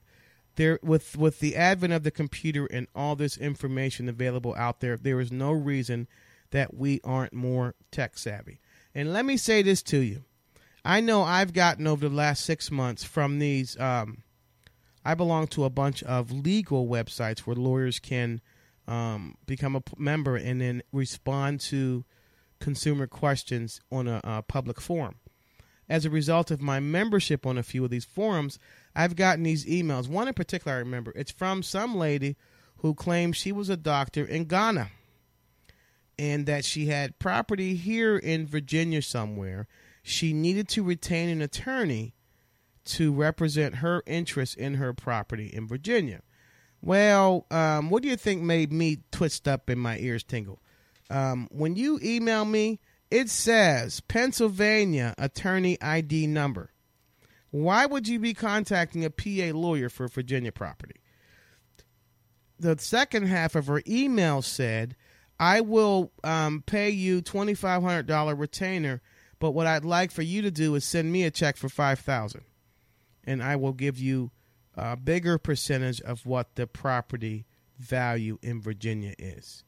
There, 0.55 0.79
with 0.83 1.17
with 1.17 1.41
the 1.41 1.57
advent 1.57 1.91
of 1.91 2.03
the 2.03 2.11
computer 2.11 2.65
and 2.65 2.87
all 2.95 3.17
this 3.17 3.37
information 3.37 4.07
available 4.07 4.55
out 4.55 4.79
there, 4.79 4.95
there 4.95 5.19
is 5.19 5.33
no 5.33 5.51
reason 5.51 6.07
that 6.51 6.73
we 6.73 7.01
aren't 7.03 7.33
more 7.33 7.75
tech 7.91 8.17
savvy. 8.17 8.61
And 8.95 9.11
let 9.11 9.25
me 9.25 9.35
say 9.35 9.61
this 9.61 9.83
to 9.83 9.97
you: 9.97 10.23
I 10.85 10.99
know 10.99 11.23
I've 11.23 11.53
gotten 11.53 11.87
over 11.87 12.09
the 12.09 12.15
last 12.15 12.43
six 12.43 12.69
months 12.69 13.03
from 13.03 13.39
these. 13.39 13.79
Um, 13.79 14.23
I 15.05 15.15
belong 15.15 15.47
to 15.47 15.63
a 15.63 15.69
bunch 15.69 16.03
of 16.03 16.31
legal 16.31 16.87
websites 16.87 17.39
where 17.39 17.55
lawyers 17.55 17.99
can 17.99 18.41
um, 18.87 19.35
become 19.45 19.75
a 19.75 19.83
member 19.97 20.35
and 20.35 20.61
then 20.61 20.83
respond 20.91 21.61
to 21.61 22.03
consumer 22.59 23.07
questions 23.07 23.81
on 23.91 24.07
a, 24.07 24.21
a 24.23 24.41
public 24.41 24.79
forum. 24.79 25.15
As 25.89 26.05
a 26.05 26.09
result 26.09 26.49
of 26.51 26.61
my 26.61 26.79
membership 26.79 27.45
on 27.45 27.57
a 27.57 27.63
few 27.63 27.83
of 27.83 27.89
these 27.89 28.05
forums, 28.05 28.57
I've 28.95 29.15
gotten 29.15 29.43
these 29.43 29.65
emails. 29.65 30.07
One 30.07 30.27
in 30.27 30.33
particular, 30.33 30.77
I 30.77 30.79
remember. 30.79 31.11
It's 31.15 31.31
from 31.31 31.61
some 31.61 31.95
lady 31.95 32.37
who 32.77 32.93
claims 32.93 33.37
she 33.37 33.51
was 33.51 33.69
a 33.69 33.77
doctor 33.77 34.25
in 34.25 34.45
Ghana 34.45 34.89
and 36.17 36.45
that 36.45 36.63
she 36.63 36.87
had 36.87 37.19
property 37.19 37.75
here 37.75 38.17
in 38.17 38.45
Virginia 38.45 39.01
somewhere. 39.01 39.67
She 40.03 40.33
needed 40.33 40.67
to 40.69 40.83
retain 40.83 41.29
an 41.29 41.41
attorney 41.41 42.13
to 42.85 43.13
represent 43.13 43.75
her 43.75 44.03
interests 44.05 44.55
in 44.55 44.75
her 44.75 44.93
property 44.93 45.47
in 45.47 45.67
Virginia. 45.67 46.21
Well, 46.81 47.45
um, 47.49 47.89
what 47.89 48.03
do 48.03 48.09
you 48.09 48.17
think 48.17 48.41
made 48.41 48.73
me 48.73 48.99
twist 49.11 49.47
up 49.47 49.69
and 49.69 49.79
my 49.79 49.97
ears 49.99 50.23
tingle? 50.23 50.59
Um, 51.09 51.47
when 51.49 51.77
you 51.77 51.99
email 52.03 52.43
me, 52.43 52.81
it 53.09 53.29
says 53.29 54.01
Pennsylvania 54.01 55.15
attorney 55.17 55.81
ID 55.81 56.27
number. 56.27 56.71
Why 57.51 57.85
would 57.85 58.07
you 58.07 58.19
be 58.19 58.33
contacting 58.33 59.05
a 59.05 59.09
PA 59.09 59.57
lawyer 59.57 59.87
for 59.87 60.07
Virginia 60.07 60.51
property? 60.51 60.99
The 62.59 62.77
second 62.79 63.27
half 63.27 63.55
of 63.55 63.67
her 63.67 63.81
email 63.87 64.41
said, 64.41 64.95
I 65.39 65.61
will 65.61 66.11
um, 66.23 66.63
pay 66.65 66.89
you 66.89 67.21
$2,500 67.21 68.39
retainer, 68.39 69.01
but 69.43 69.51
what 69.51 69.67
I'd 69.67 69.83
like 69.83 70.09
for 70.09 70.21
you 70.21 70.41
to 70.43 70.51
do 70.51 70.73
is 70.75 70.85
send 70.85 71.11
me 71.11 71.25
a 71.25 71.29
check 71.29 71.57
for 71.57 71.67
5000 71.67 72.45
and 73.25 73.43
I 73.43 73.57
will 73.57 73.73
give 73.73 73.99
you 73.99 74.31
a 74.73 74.95
bigger 74.95 75.37
percentage 75.37 75.99
of 75.99 76.25
what 76.25 76.55
the 76.55 76.65
property 76.65 77.45
value 77.77 78.37
in 78.41 78.61
Virginia 78.61 79.13
is. 79.19 79.65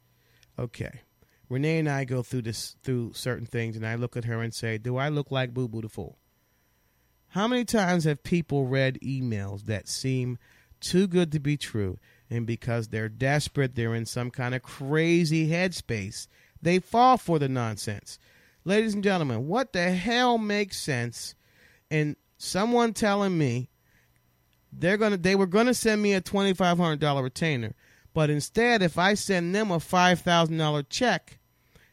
Okay. 0.58 1.02
Renee 1.50 1.80
and 1.80 1.90
I 1.90 2.06
go 2.06 2.24
through 2.24 2.44
this 2.44 2.78
through 2.84 3.12
certain 3.16 3.46
things, 3.46 3.76
and 3.76 3.86
I 3.86 3.96
look 3.96 4.16
at 4.16 4.24
her 4.24 4.42
and 4.42 4.54
say, 4.54 4.78
"Do 4.78 4.96
I 4.96 5.10
look 5.10 5.30
like 5.30 5.54
Boo 5.54 5.68
Boo 5.68 5.82
the 5.82 5.90
Fool?" 5.90 6.20
How 7.28 7.46
many 7.46 7.66
times 7.66 8.06
have 8.06 8.24
people 8.24 8.68
read 8.68 8.98
emails 9.04 9.66
that 9.66 9.90
seem 9.90 10.38
too 10.80 11.06
good 11.06 11.34
to 11.34 11.40
be 11.42 11.58
true, 11.58 12.00
and 12.30 12.48
because 12.48 12.88
they're 12.88 13.10
desperate, 13.10 13.76
they're 13.76 13.94
in 13.94 14.06
some 14.06 14.32
kind 14.32 14.56
of 14.56 14.64
crazy 14.64 15.50
headspace, 15.50 16.28
they 16.62 16.80
fall 16.80 17.18
for 17.18 17.40
the 17.40 17.50
nonsense? 17.50 18.18
Ladies 18.68 18.96
and 18.96 19.04
gentlemen, 19.04 19.48
what 19.48 19.74
the 19.74 19.92
hell 19.92 20.40
makes 20.40 20.78
sense 20.78 21.36
in 21.92 22.16
someone 22.40 22.94
telling 22.94 23.38
me 23.38 23.70
they're 24.74 24.98
gonna 24.98 25.18
they 25.18 25.36
were 25.36 25.46
gonna 25.46 25.76
send 25.76 26.02
me 26.02 26.14
a 26.14 26.22
twenty 26.22 26.54
five 26.54 26.78
hundred 26.80 27.00
dollar 27.00 27.22
retainer, 27.22 27.76
but 28.14 28.32
instead, 28.32 28.82
if 28.82 28.98
I 28.98 29.14
send 29.14 29.54
them 29.54 29.70
a 29.70 29.80
five 29.80 30.22
thousand 30.22 30.58
dollar 30.58 30.82
check, 30.82 31.38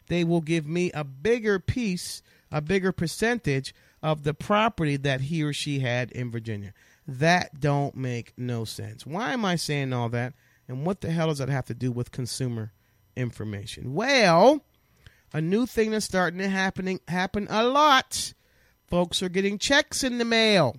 they 0.09 0.25
will 0.25 0.41
give 0.41 0.67
me 0.67 0.91
a 0.93 1.05
bigger 1.05 1.59
piece, 1.59 2.23
a 2.51 2.63
bigger 2.63 2.91
percentage 2.91 3.75
of 4.03 4.23
the 4.25 4.33
property 4.33 4.97
that 4.97 5.21
he 5.23 5.43
or 5.43 5.53
she 5.53 5.81
had 5.81 6.11
in 6.13 6.31
Virginia. 6.31 6.73
That 7.07 7.61
don't 7.61 7.95
make 7.95 8.33
no 8.39 8.65
sense. 8.65 9.05
Why 9.05 9.33
am 9.33 9.45
I 9.45 9.57
saying 9.57 9.93
all 9.93 10.09
that? 10.09 10.33
And 10.69 10.87
what 10.87 11.03
the 11.03 11.11
hell 11.11 11.29
does 11.29 11.39
that 11.39 11.51
have 11.51 11.67
to 11.67 11.75
do 11.75 11.93
with 11.93 12.13
consumer 12.13 12.73
information? 13.15 13.93
Well, 13.93 14.65
a 15.33 15.41
new 15.41 15.67
thing 15.67 15.91
that's 15.91 16.05
starting 16.05 16.39
to 16.41 16.49
happening 16.49 17.01
happen 17.09 17.47
a 17.51 17.65
lot. 17.65 18.35
Folks 18.89 19.23
are 19.23 19.29
getting 19.29 19.59
checks 19.59 20.05
in 20.05 20.19
the 20.19 20.25
mail 20.25 20.77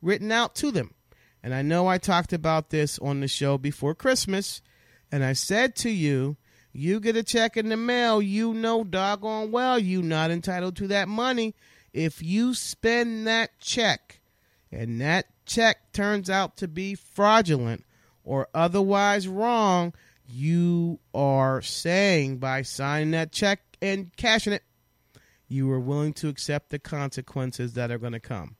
written 0.00 0.32
out 0.32 0.54
to 0.56 0.70
them. 0.70 0.94
And 1.42 1.54
I 1.54 1.62
know 1.62 1.86
I 1.86 1.98
talked 1.98 2.32
about 2.32 2.70
this 2.70 2.98
on 2.98 3.20
the 3.20 3.28
show 3.28 3.58
before 3.58 3.94
Christmas, 3.94 4.62
and 5.10 5.24
I 5.24 5.32
said 5.32 5.74
to 5.76 5.90
you, 5.90 6.36
you 6.72 7.00
get 7.00 7.16
a 7.16 7.22
check 7.22 7.56
in 7.56 7.68
the 7.68 7.76
mail, 7.76 8.22
you 8.22 8.54
know 8.54 8.82
doggone 8.82 9.50
well 9.50 9.78
you 9.78 10.02
not 10.02 10.30
entitled 10.30 10.76
to 10.76 10.88
that 10.88 11.08
money. 11.08 11.54
If 11.92 12.22
you 12.22 12.54
spend 12.54 13.26
that 13.26 13.58
check 13.60 14.20
and 14.70 15.00
that 15.00 15.26
check 15.44 15.92
turns 15.92 16.30
out 16.30 16.56
to 16.58 16.68
be 16.68 16.94
fraudulent 16.94 17.84
or 18.24 18.48
otherwise 18.54 19.28
wrong, 19.28 19.92
you 20.26 20.98
are 21.12 21.60
saying 21.60 22.38
by 22.38 22.62
signing 22.62 23.10
that 23.10 23.32
check 23.32 23.71
and 23.82 24.16
cashing 24.16 24.54
it, 24.54 24.62
you 25.48 25.70
are 25.70 25.80
willing 25.80 26.14
to 26.14 26.28
accept 26.28 26.70
the 26.70 26.78
consequences 26.78 27.74
that 27.74 27.90
are 27.90 27.98
going 27.98 28.12
to 28.14 28.20
come. 28.20 28.56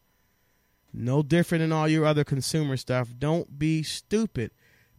No 0.92 1.22
different 1.22 1.62
than 1.62 1.72
all 1.72 1.88
your 1.88 2.04
other 2.04 2.24
consumer 2.24 2.76
stuff. 2.76 3.14
Don't 3.18 3.58
be 3.58 3.82
stupid. 3.82 4.50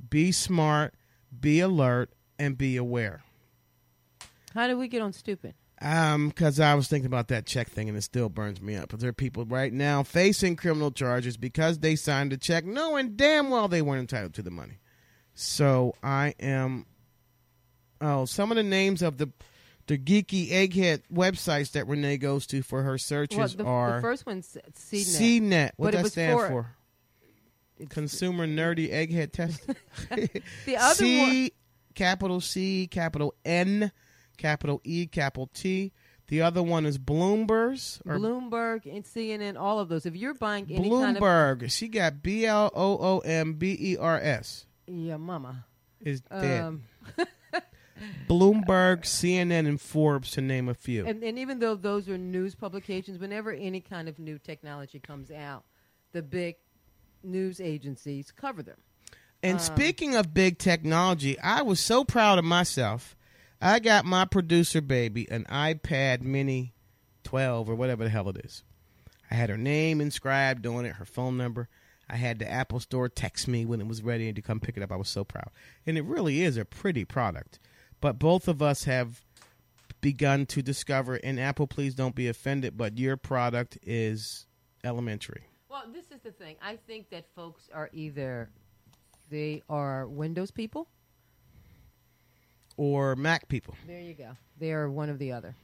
Be 0.10 0.32
smart, 0.32 0.96
be 1.40 1.60
alert, 1.60 2.12
and 2.40 2.58
be 2.58 2.78
aware. 2.78 3.24
How 4.56 4.66
did 4.68 4.78
we 4.78 4.88
get 4.88 5.04
on 5.04 5.14
stupid? 5.14 5.54
Um, 5.82 6.30
because 6.30 6.60
I 6.60 6.74
was 6.76 6.88
thinking 6.88 7.08
about 7.08 7.28
that 7.28 7.46
check 7.46 7.70
thing, 7.70 7.90
and 7.90 7.98
it 7.98 8.04
still 8.04 8.30
burns 8.30 8.62
me 8.62 8.76
up. 8.76 8.90
But 8.90 9.02
there 9.02 9.10
are 9.10 9.14
people 9.14 9.46
right 9.46 9.74
now 9.74 10.02
facing 10.02 10.56
criminal 10.56 10.92
charges 10.92 11.36
because 11.38 11.80
they 11.80 11.96
signed 11.96 12.32
a 12.34 12.38
check, 12.38 12.66
knowing 12.66 13.16
damn 13.16 13.50
well 13.50 13.68
they 13.68 13.82
weren't 13.82 14.00
entitled 14.00 14.34
to 14.36 14.42
the 14.42 14.52
money. 14.52 14.80
So 15.34 15.94
I 16.02 16.34
am. 16.40 16.86
Oh, 18.00 18.26
some 18.26 18.52
of 18.52 18.58
the 18.58 18.64
names 18.64 19.02
of 19.02 19.18
the 19.18 19.30
the 19.88 19.98
geeky 19.98 20.50
egghead 20.50 21.02
websites 21.14 21.72
that 21.74 21.88
Renee 21.88 22.18
goes 22.18 22.46
to 22.48 22.62
for 22.62 22.84
her 22.84 22.98
searches 22.98 23.38
Well, 23.38 23.48
the, 23.48 23.66
are 23.66 23.96
the 23.98 24.02
first 24.02 24.26
one's 24.26 24.58
CNET. 24.74 25.42
CNET. 25.42 25.72
What 25.78 25.94
it 25.94 26.04
that 26.04 26.12
stand 26.12 26.40
for- 26.40 26.48
for? 26.48 26.76
Consumer 27.90 28.48
nerdy 28.48 28.92
egghead 28.94 29.32
test. 29.34 29.62
The 30.66 30.78
other 30.78 30.96
C, 30.96 31.20
one, 31.42 31.50
capital 31.96 32.40
C, 32.40 32.88
capital 32.88 33.34
N, 33.44 33.92
capital 34.38 34.80
E, 34.84 35.06
capital 35.08 35.50
T. 35.54 35.92
The 36.28 36.42
other 36.42 36.64
one 36.64 36.86
is 36.86 36.98
Bloomberg's 36.98 38.00
or 38.06 38.18
Bloomberg 38.18 38.86
and 38.86 39.04
CNN, 39.04 39.60
all 39.60 39.80
of 39.80 39.90
those. 39.90 40.06
If 40.06 40.16
you're 40.16 40.34
buying 40.34 40.66
any 40.70 40.90
kind 40.90 41.18
of 41.18 41.22
Bloomberg. 41.24 41.70
She 41.72 41.90
got 41.90 42.22
B 42.24 42.46
L 42.46 42.72
O 42.74 42.98
O 42.98 43.20
M 43.20 43.54
B 43.56 43.76
E 43.78 43.98
R 43.98 44.18
S. 44.18 44.66
yeah, 44.88 45.18
mama. 45.18 45.66
Is 46.00 46.22
dead. 46.22 46.64
Um, 46.64 46.84
Bloomberg, 48.28 49.04
CNN, 49.04 49.68
and 49.68 49.80
Forbes 49.80 50.32
to 50.32 50.42
name 50.42 50.68
a 50.70 50.74
few. 50.74 51.06
and, 51.06 51.24
and 51.24 51.38
even 51.38 51.60
though 51.60 51.76
those 51.76 52.10
are 52.10 52.18
news 52.18 52.56
publications, 52.56 53.20
whenever 53.20 53.52
any 53.52 53.80
kind 53.82 54.10
of 54.10 54.20
new 54.20 54.38
technology 54.40 55.00
comes 55.00 55.32
out, 55.32 55.64
the 56.12 56.22
big 56.22 56.56
news 57.24 57.60
agencies 57.62 58.32
cover 58.32 58.64
them. 58.64 58.78
And 59.42 59.56
Um, 59.56 59.60
speaking 59.60 60.16
of 60.16 60.34
big 60.34 60.58
technology, 60.58 61.40
I 61.40 61.62
was 61.62 61.80
so 61.80 62.04
proud 62.04 62.40
of 62.40 62.46
myself. 62.46 63.16
I 63.62 63.80
got 63.80 64.06
my 64.06 64.26
producer 64.26 64.82
baby 64.82 65.30
an 65.32 65.46
iPad 65.46 66.22
Mini 66.22 66.74
12 67.24 67.70
or 67.70 67.76
whatever 67.76 68.04
the 68.04 68.10
hell 68.10 68.30
it 68.30 68.38
is. 68.44 68.64
I 69.32 69.36
had 69.36 69.50
her 69.50 69.58
name 69.58 70.02
inscribed 70.02 70.68
on 70.68 70.86
it, 70.86 70.96
her 70.96 71.06
phone 71.06 71.38
number. 71.38 71.70
I 72.10 72.18
had 72.18 72.40
the 72.40 72.50
Apple 72.50 72.80
Store 72.80 73.08
text 73.10 73.48
me 73.48 73.66
when 73.66 73.80
it 73.82 73.88
was 73.88 74.04
ready 74.04 74.32
to 74.32 74.42
come 74.42 74.60
pick 74.60 74.78
it 74.78 74.84
up. 74.84 74.92
I 74.92 74.98
was 74.98 75.10
so 75.10 75.24
proud. 75.24 75.50
And 75.88 75.98
it 75.98 76.04
really 76.04 76.42
is 76.42 76.58
a 76.58 76.66
pretty 76.66 77.06
product. 77.06 77.60
But 78.04 78.20
both 78.20 78.50
of 78.50 78.62
us 78.62 78.84
have 78.84 79.24
begun 80.02 80.46
to 80.48 80.62
discover, 80.62 81.16
and 81.24 81.40
Apple, 81.40 81.68
please 81.68 81.96
don't 81.96 82.14
be 82.14 82.28
offended, 82.28 82.76
but 82.76 82.98
your 82.98 83.16
product 83.16 83.78
is 83.82 84.46
elementary. 84.84 85.46
Well, 85.70 85.86
this 85.94 86.12
is 86.12 86.20
the 86.22 86.34
thing. 86.34 86.58
I 86.62 86.76
think 86.76 87.10
that 87.12 87.24
folks 87.34 87.70
are 87.74 87.90
either 87.94 88.50
they 89.30 89.64
are 89.70 90.06
Windows 90.06 90.52
people. 90.52 90.90
Or 92.76 93.16
Mac 93.16 93.48
people. 93.48 93.74
There 93.88 94.02
you 94.02 94.16
go. 94.16 94.32
They 94.60 94.74
are 94.74 94.90
one 94.90 95.10
of 95.10 95.18
the 95.18 95.32
other. 95.32 95.56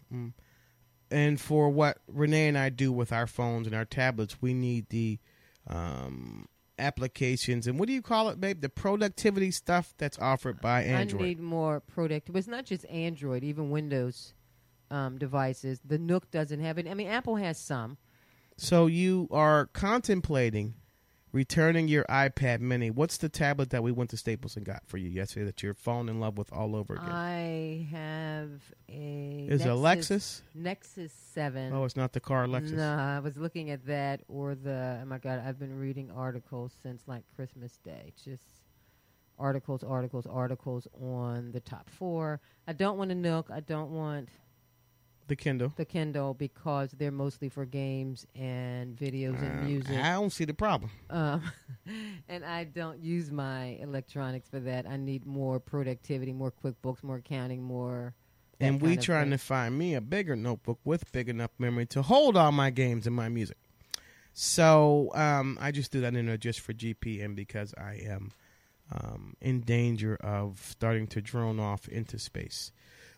and 1.11 1.41
for 1.41 1.69
what 1.69 1.97
Renee 2.07 2.47
and 2.47 2.57
I 2.57 2.69
do 2.69 2.93
with 2.93 3.11
our 3.11 3.27
phones 3.27 3.67
and 3.67 3.75
our 3.75 3.83
tablets, 3.83 4.41
we 4.41 4.53
need 4.53 4.87
the 4.87 5.19
um, 5.67 6.47
applications 6.79 7.67
and 7.67 7.77
what 7.77 7.87
do 7.87 7.93
you 7.93 8.01
call 8.01 8.29
it, 8.29 8.39
babe? 8.39 8.61
The 8.61 8.69
productivity 8.69 9.51
stuff 9.51 9.93
that's 9.97 10.17
offered 10.19 10.61
by 10.61 10.83
Android. 10.83 11.21
I 11.21 11.25
need 11.25 11.39
more 11.39 11.79
product. 11.81 12.31
But 12.31 12.39
it's 12.39 12.47
not 12.47 12.65
just 12.65 12.85
Android, 12.85 13.43
even 13.43 13.69
Windows 13.69 14.33
um, 14.89 15.17
devices. 15.17 15.79
The 15.85 15.97
Nook 15.97 16.31
doesn't 16.31 16.59
have 16.59 16.77
it. 16.77 16.87
I 16.87 16.93
mean, 16.93 17.07
Apple 17.07 17.35
has 17.35 17.59
some. 17.59 17.97
so 18.57 18.87
you 18.87 19.27
are 19.31 19.67
contemplating 19.67 20.73
returning 21.31 21.87
your 21.87 22.03
iPad 22.05 22.59
Mini. 22.59 22.89
What's 22.89 23.17
the 23.17 23.29
tablet 23.29 23.69
that 23.69 23.83
we 23.83 23.91
went 23.91 24.09
to 24.11 24.17
Staples 24.17 24.55
and 24.55 24.65
got 24.65 24.83
for 24.85 24.97
you 24.97 25.09
yesterday 25.09 25.45
that 25.45 25.61
you're 25.61 25.73
falling 25.73 26.09
in 26.09 26.19
love 26.19 26.37
with 26.37 26.51
all 26.51 26.75
over 26.75 26.95
again? 26.95 27.09
I 27.09 27.87
have 27.91 28.51
a. 28.89 29.47
Is 29.49 29.61
it 29.61 29.67
a 29.67 29.75
Lexus? 29.75 30.41
Nexus 30.55 31.13
7. 31.33 31.73
Oh, 31.73 31.85
it's 31.85 31.95
not 31.95 32.13
the 32.13 32.19
car 32.19 32.47
Lexus. 32.47 32.73
No, 32.73 32.95
I 32.95 33.19
was 33.19 33.37
looking 33.37 33.69
at 33.69 33.85
that 33.85 34.21
or 34.27 34.55
the. 34.55 34.99
Oh 35.01 35.05
my 35.05 35.17
God, 35.17 35.41
I've 35.45 35.59
been 35.59 35.77
reading 35.77 36.11
articles 36.11 36.73
since 36.81 37.03
like 37.07 37.23
Christmas 37.35 37.77
Day. 37.83 38.13
Just 38.23 38.43
articles, 39.37 39.83
articles, 39.83 40.25
articles 40.25 40.87
on 41.01 41.51
the 41.51 41.59
top 41.59 41.89
four. 41.89 42.41
I 42.67 42.73
don't 42.73 42.97
want 42.97 43.11
a 43.11 43.15
Nook. 43.15 43.49
I 43.51 43.61
don't 43.61 43.91
want 43.91 44.29
The 45.29 45.35
Kindle. 45.35 45.71
the 45.77 45.85
Kindle 45.85 46.33
because 46.33 46.91
they're 46.91 47.11
mostly 47.11 47.47
for 47.49 47.65
games 47.65 48.25
and 48.35 48.97
videos 48.97 49.39
and 49.41 49.59
Uh, 49.59 49.63
music. 49.63 49.97
I 49.97 50.11
don't 50.13 50.31
see 50.31 50.43
the 50.45 50.53
problem. 50.53 50.91
Um, 51.09 51.43
and 52.27 52.43
I 52.43 52.65
don't 52.65 53.01
use 53.01 53.31
my 53.31 53.77
electronics 53.79 54.49
for 54.49 54.59
that. 54.59 54.85
I 54.87 54.97
need 54.97 55.25
more 55.25 55.59
productivity, 55.59 56.33
more 56.33 56.51
QuickBooks, 56.51 57.03
more 57.03 57.17
accounting, 57.17 57.61
more. 57.63 58.13
and 58.59 58.81
we 58.81 58.97
trying 58.97 59.25
thing. 59.25 59.31
to 59.31 59.37
find 59.37 59.77
me 59.77 59.93
a 59.95 60.01
bigger 60.01 60.35
notebook 60.35 60.79
with 60.83 61.09
big 61.11 61.29
enough 61.29 61.51
memory 61.57 61.85
to 61.85 62.01
hold 62.01 62.35
all 62.35 62.51
my 62.51 62.69
games 62.71 63.07
and 63.07 63.15
my 63.15 63.29
music. 63.29 63.57
So 64.33 65.11
um, 65.15 65.57
I 65.61 65.71
just 65.71 65.91
do 65.91 66.01
that 66.01 66.15
in 66.15 66.25
there 66.25 66.37
just 66.37 66.59
for 66.59 66.73
GPM 66.73 67.35
because 67.35 67.73
I 67.77 68.01
am 68.05 68.31
um, 68.91 69.35
in 69.41 69.61
danger 69.61 70.15
of 70.15 70.59
starting 70.67 71.07
to 71.07 71.21
drone 71.21 71.59
off 71.59 71.87
into 71.87 72.17
space. 72.19 72.71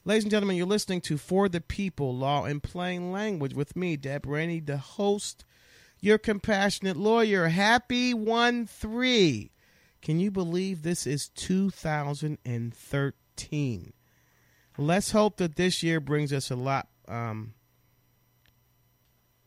Ladies 0.03 0.23
and 0.23 0.31
gentlemen, 0.31 0.57
you're 0.57 0.65
listening 0.65 1.01
to 1.01 1.19
For 1.19 1.47
the 1.47 1.61
People 1.61 2.17
Law 2.17 2.45
in 2.45 2.59
Plain 2.59 3.11
Language 3.11 3.53
with 3.53 3.75
me, 3.75 3.95
Deb 3.95 4.25
Rainey, 4.25 4.59
the 4.59 4.77
host, 4.77 5.45
your 5.99 6.17
compassionate 6.17 6.97
lawyer. 6.97 7.49
Happy 7.49 8.11
1 8.11 8.65
3. 8.65 9.51
Can 10.01 10.19
you 10.19 10.31
believe 10.31 10.81
this 10.81 11.05
is 11.05 11.29
2013? 11.29 13.93
Let's 14.75 15.11
hope 15.11 15.37
that 15.37 15.55
this 15.55 15.83
year 15.83 15.99
brings 15.99 16.33
us 16.33 16.49
a 16.49 16.55
lot. 16.55 16.87
Um, 17.07 17.53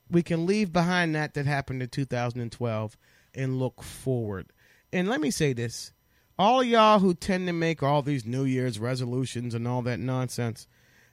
we 0.09 0.23
can 0.23 0.47
leave 0.47 0.73
behind 0.73 1.17
that 1.17 1.35
that 1.35 1.47
happened 1.47 1.83
in 1.83 1.89
2012 1.89 2.97
and 3.35 3.59
look 3.59 3.83
forward. 3.83 4.53
And 4.93 5.09
let 5.09 5.21
me 5.21 5.33
say 5.33 5.53
this 5.53 5.94
all 6.39 6.61
of 6.61 6.67
y'all 6.67 6.99
who 6.99 7.15
tend 7.15 7.47
to 7.47 7.53
make 7.53 7.83
all 7.83 8.03
these 8.03 8.27
New 8.27 8.45
Year's 8.45 8.79
resolutions 8.79 9.55
and 9.55 9.69
all 9.69 9.83
that 9.83 10.01
nonsense, 10.01 10.67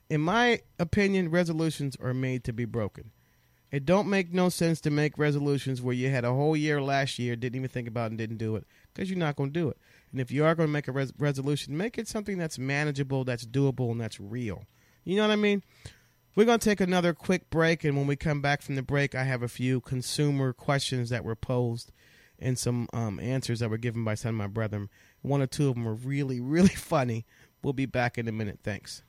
in 0.09 0.21
my 0.21 0.61
opinion, 0.79 1.29
resolutions 1.29 1.95
are 2.01 2.13
made 2.13 2.43
to 2.43 2.53
be 2.53 2.65
broken. 2.65 3.11
It 3.71 3.85
don't 3.85 4.09
make 4.09 4.33
no 4.33 4.49
sense 4.49 4.81
to 4.81 4.89
make 4.89 5.17
resolutions 5.17 5.81
where 5.81 5.95
you 5.95 6.09
had 6.09 6.25
a 6.25 6.33
whole 6.33 6.57
year 6.57 6.81
last 6.81 7.17
year, 7.17 7.37
didn't 7.37 7.55
even 7.55 7.69
think 7.69 7.87
about 7.87 8.07
it 8.07 8.11
and 8.11 8.17
didn't 8.17 8.37
do 8.37 8.57
it, 8.57 8.65
because 8.93 9.09
you're 9.09 9.17
not 9.17 9.37
going 9.37 9.53
to 9.53 9.59
do 9.59 9.69
it. 9.69 9.77
And 10.11 10.19
if 10.19 10.29
you 10.29 10.43
are 10.43 10.55
going 10.55 10.67
to 10.67 10.73
make 10.73 10.89
a 10.89 10.91
res- 10.91 11.13
resolution, 11.17 11.77
make 11.77 11.97
it 11.97 12.07
something 12.07 12.37
that's 12.37 12.59
manageable, 12.59 13.23
that's 13.23 13.45
doable, 13.45 13.91
and 13.91 14.01
that's 14.01 14.19
real. 14.19 14.65
You 15.05 15.15
know 15.15 15.21
what 15.21 15.31
I 15.31 15.37
mean? 15.37 15.63
We're 16.35 16.45
going 16.45 16.59
to 16.59 16.69
take 16.69 16.81
another 16.81 17.13
quick 17.13 17.49
break, 17.49 17.85
and 17.85 17.95
when 17.95 18.07
we 18.07 18.17
come 18.17 18.41
back 18.41 18.61
from 18.61 18.75
the 18.75 18.81
break, 18.81 19.15
I 19.15 19.23
have 19.23 19.43
a 19.43 19.47
few 19.47 19.79
consumer 19.79 20.51
questions 20.51 21.09
that 21.09 21.23
were 21.23 21.35
posed 21.35 21.93
and 22.39 22.57
some 22.57 22.89
um, 22.91 23.19
answers 23.19 23.59
that 23.59 23.69
were 23.69 23.77
given 23.77 24.03
by 24.03 24.15
some 24.15 24.35
of 24.35 24.35
my 24.35 24.47
brethren 24.47 24.89
one 25.21 25.41
or 25.41 25.47
two 25.47 25.69
of 25.69 25.75
them 25.75 25.87
are 25.87 25.93
really, 25.93 26.39
really 26.39 26.67
funny. 26.75 27.25
We'll 27.63 27.73
be 27.73 27.85
back 27.85 28.17
in 28.17 28.27
a 28.27 28.31
minute. 28.31 28.59
Thanks. 28.63 29.03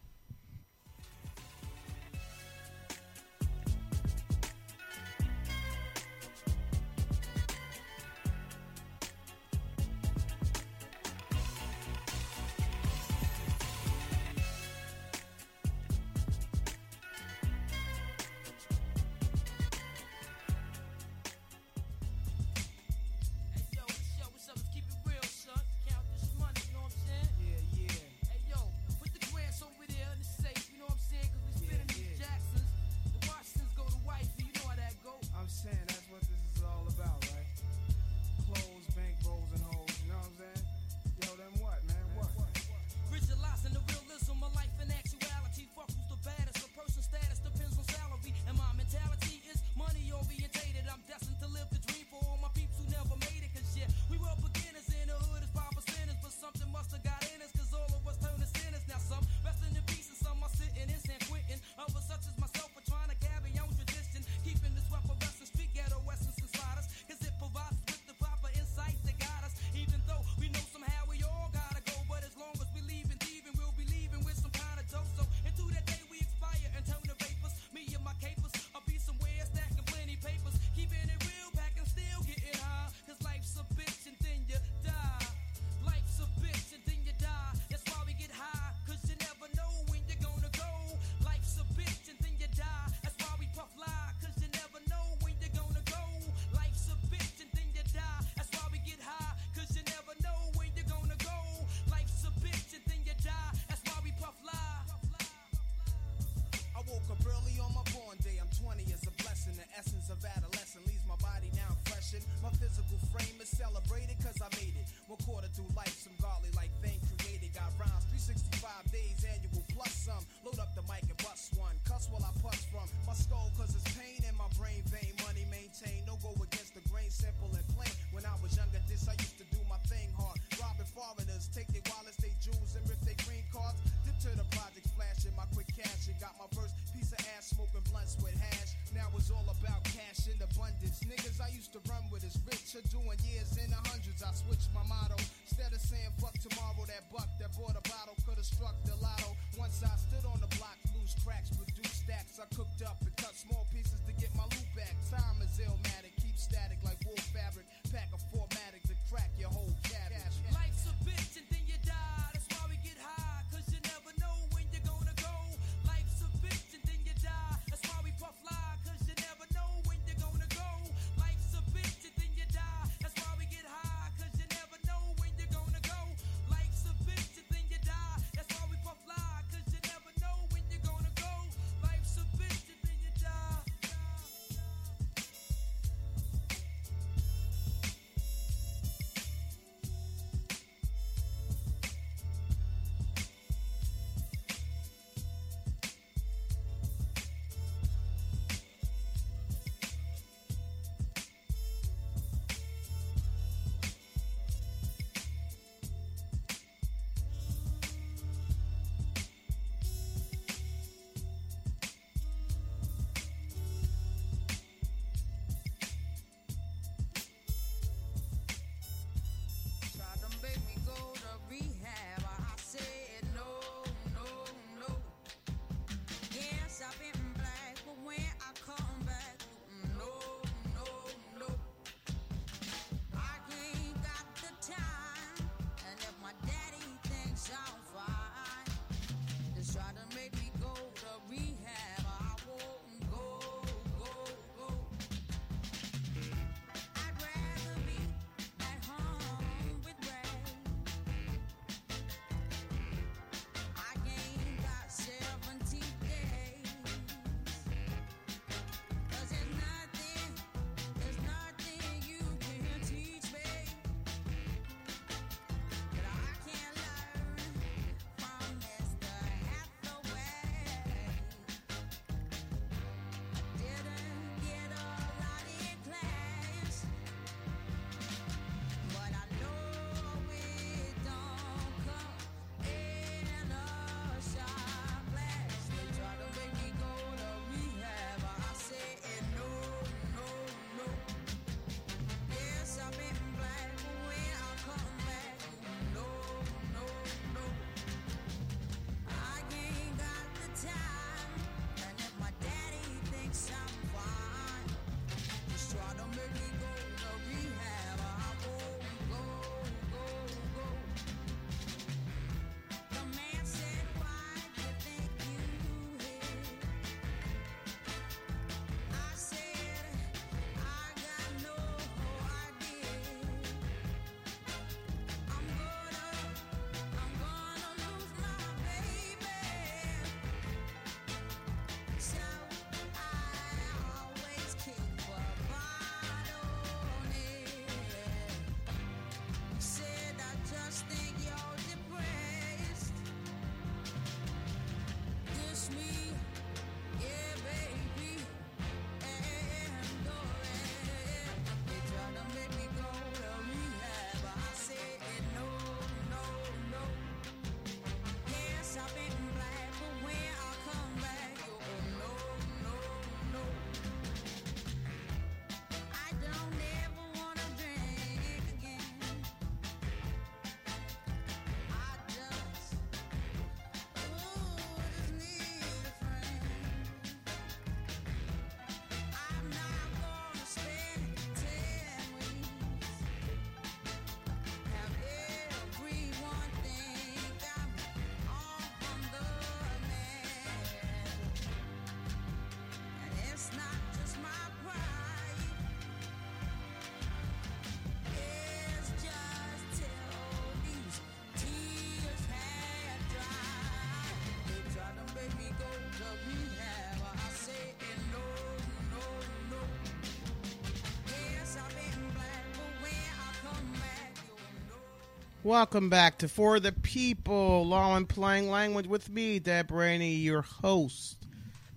Welcome 415.45 415.91
back 415.91 416.19
to 416.19 416.29
For 416.29 416.61
the 416.61 416.71
People, 416.71 417.67
Law 417.67 417.97
and 417.97 418.09
Plain 418.09 418.49
Language 418.49 418.87
with 418.87 419.11
me, 419.11 419.41
Deb 419.41 419.73
Rainey, 419.73 420.15
your 420.15 420.43
host, 420.43 421.27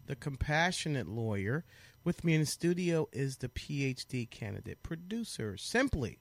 the 0.05 0.15
compassionate 0.15 1.07
lawyer. 1.07 1.65
With 2.03 2.23
me 2.23 2.35
in 2.35 2.41
the 2.41 2.45
studio 2.45 3.09
is 3.11 3.37
the 3.37 3.49
PhD 3.49 4.29
candidate 4.29 4.83
producer. 4.83 5.57
Simply, 5.57 6.19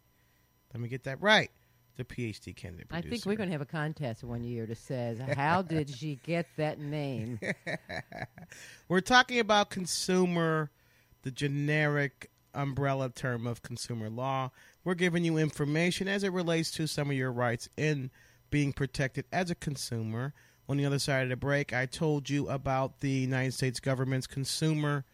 let 0.72 0.80
me 0.80 0.88
get 0.88 1.05
that 1.05 1.20
right. 1.20 1.51
The 1.97 2.05
PhD 2.05 2.57
candidate 2.57 2.88
producer. 2.88 3.09
I 3.09 3.11
think 3.11 3.26
we're 3.26 3.36
going 3.36 3.51
to 3.51 3.53
have 3.53 3.61
a 3.61 3.66
contest 3.66 4.24
one 4.24 4.42
year 4.42 4.64
that 4.64 4.78
says, 4.78 5.18
"How 5.36 5.61
did 5.62 5.90
she 5.90 6.18
get 6.24 6.47
that 6.57 6.78
name?" 6.78 7.38
We're 8.88 9.03
talking 9.03 9.38
about 9.38 9.68
consumer, 9.68 10.70
the 11.22 11.30
generic 11.30 12.30
umbrella 12.55 13.11
term 13.11 13.46
of 13.46 13.62
consumer 13.62 14.09
law. 14.09 14.50
We're 14.84 14.94
giving 14.94 15.24
you 15.24 15.36
information 15.36 16.09
as 16.09 16.22
it 16.22 16.32
relates 16.32 16.70
to 16.72 16.86
some 16.86 17.11
of 17.11 17.16
your 17.16 17.32
rights 17.32 17.68
in 17.76 18.11
being 18.50 18.72
protected 18.72 19.24
as 19.32 19.50
a 19.50 19.55
consumer. 19.55 20.32
On 20.68 20.76
the 20.76 20.86
other 20.86 20.98
side 20.98 21.24
of 21.24 21.28
the 21.28 21.36
break, 21.36 21.72
I 21.72 21.86
told 21.86 22.30
you 22.30 22.48
about 22.48 23.00
the 23.00 23.11
United 23.11 23.52
States 23.52 23.80
government's 23.80 24.26
consumer 24.26 25.05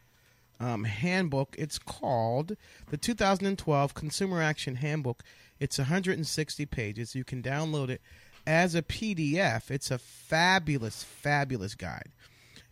um, 0.61 0.85
handbook. 0.85 1.57
It's 1.59 1.79
called 1.79 2.57
the 2.91 2.97
2012 2.97 3.95
Consumer 3.95 4.43
Action 4.43 4.77
Handbook. 4.77 5.23
It's 5.59 5.79
160 5.79 6.67
pages. 6.67 7.15
You 7.15 7.25
can 7.25 7.43
download 7.43 7.89
it 7.89 8.01
as 8.47 8.75
a 8.75 8.83
PDF. 8.83 9.71
It's 9.71 9.91
a 9.91 9.99
fabulous, 9.99 11.03
fabulous 11.03 11.75
guide. 11.75 12.11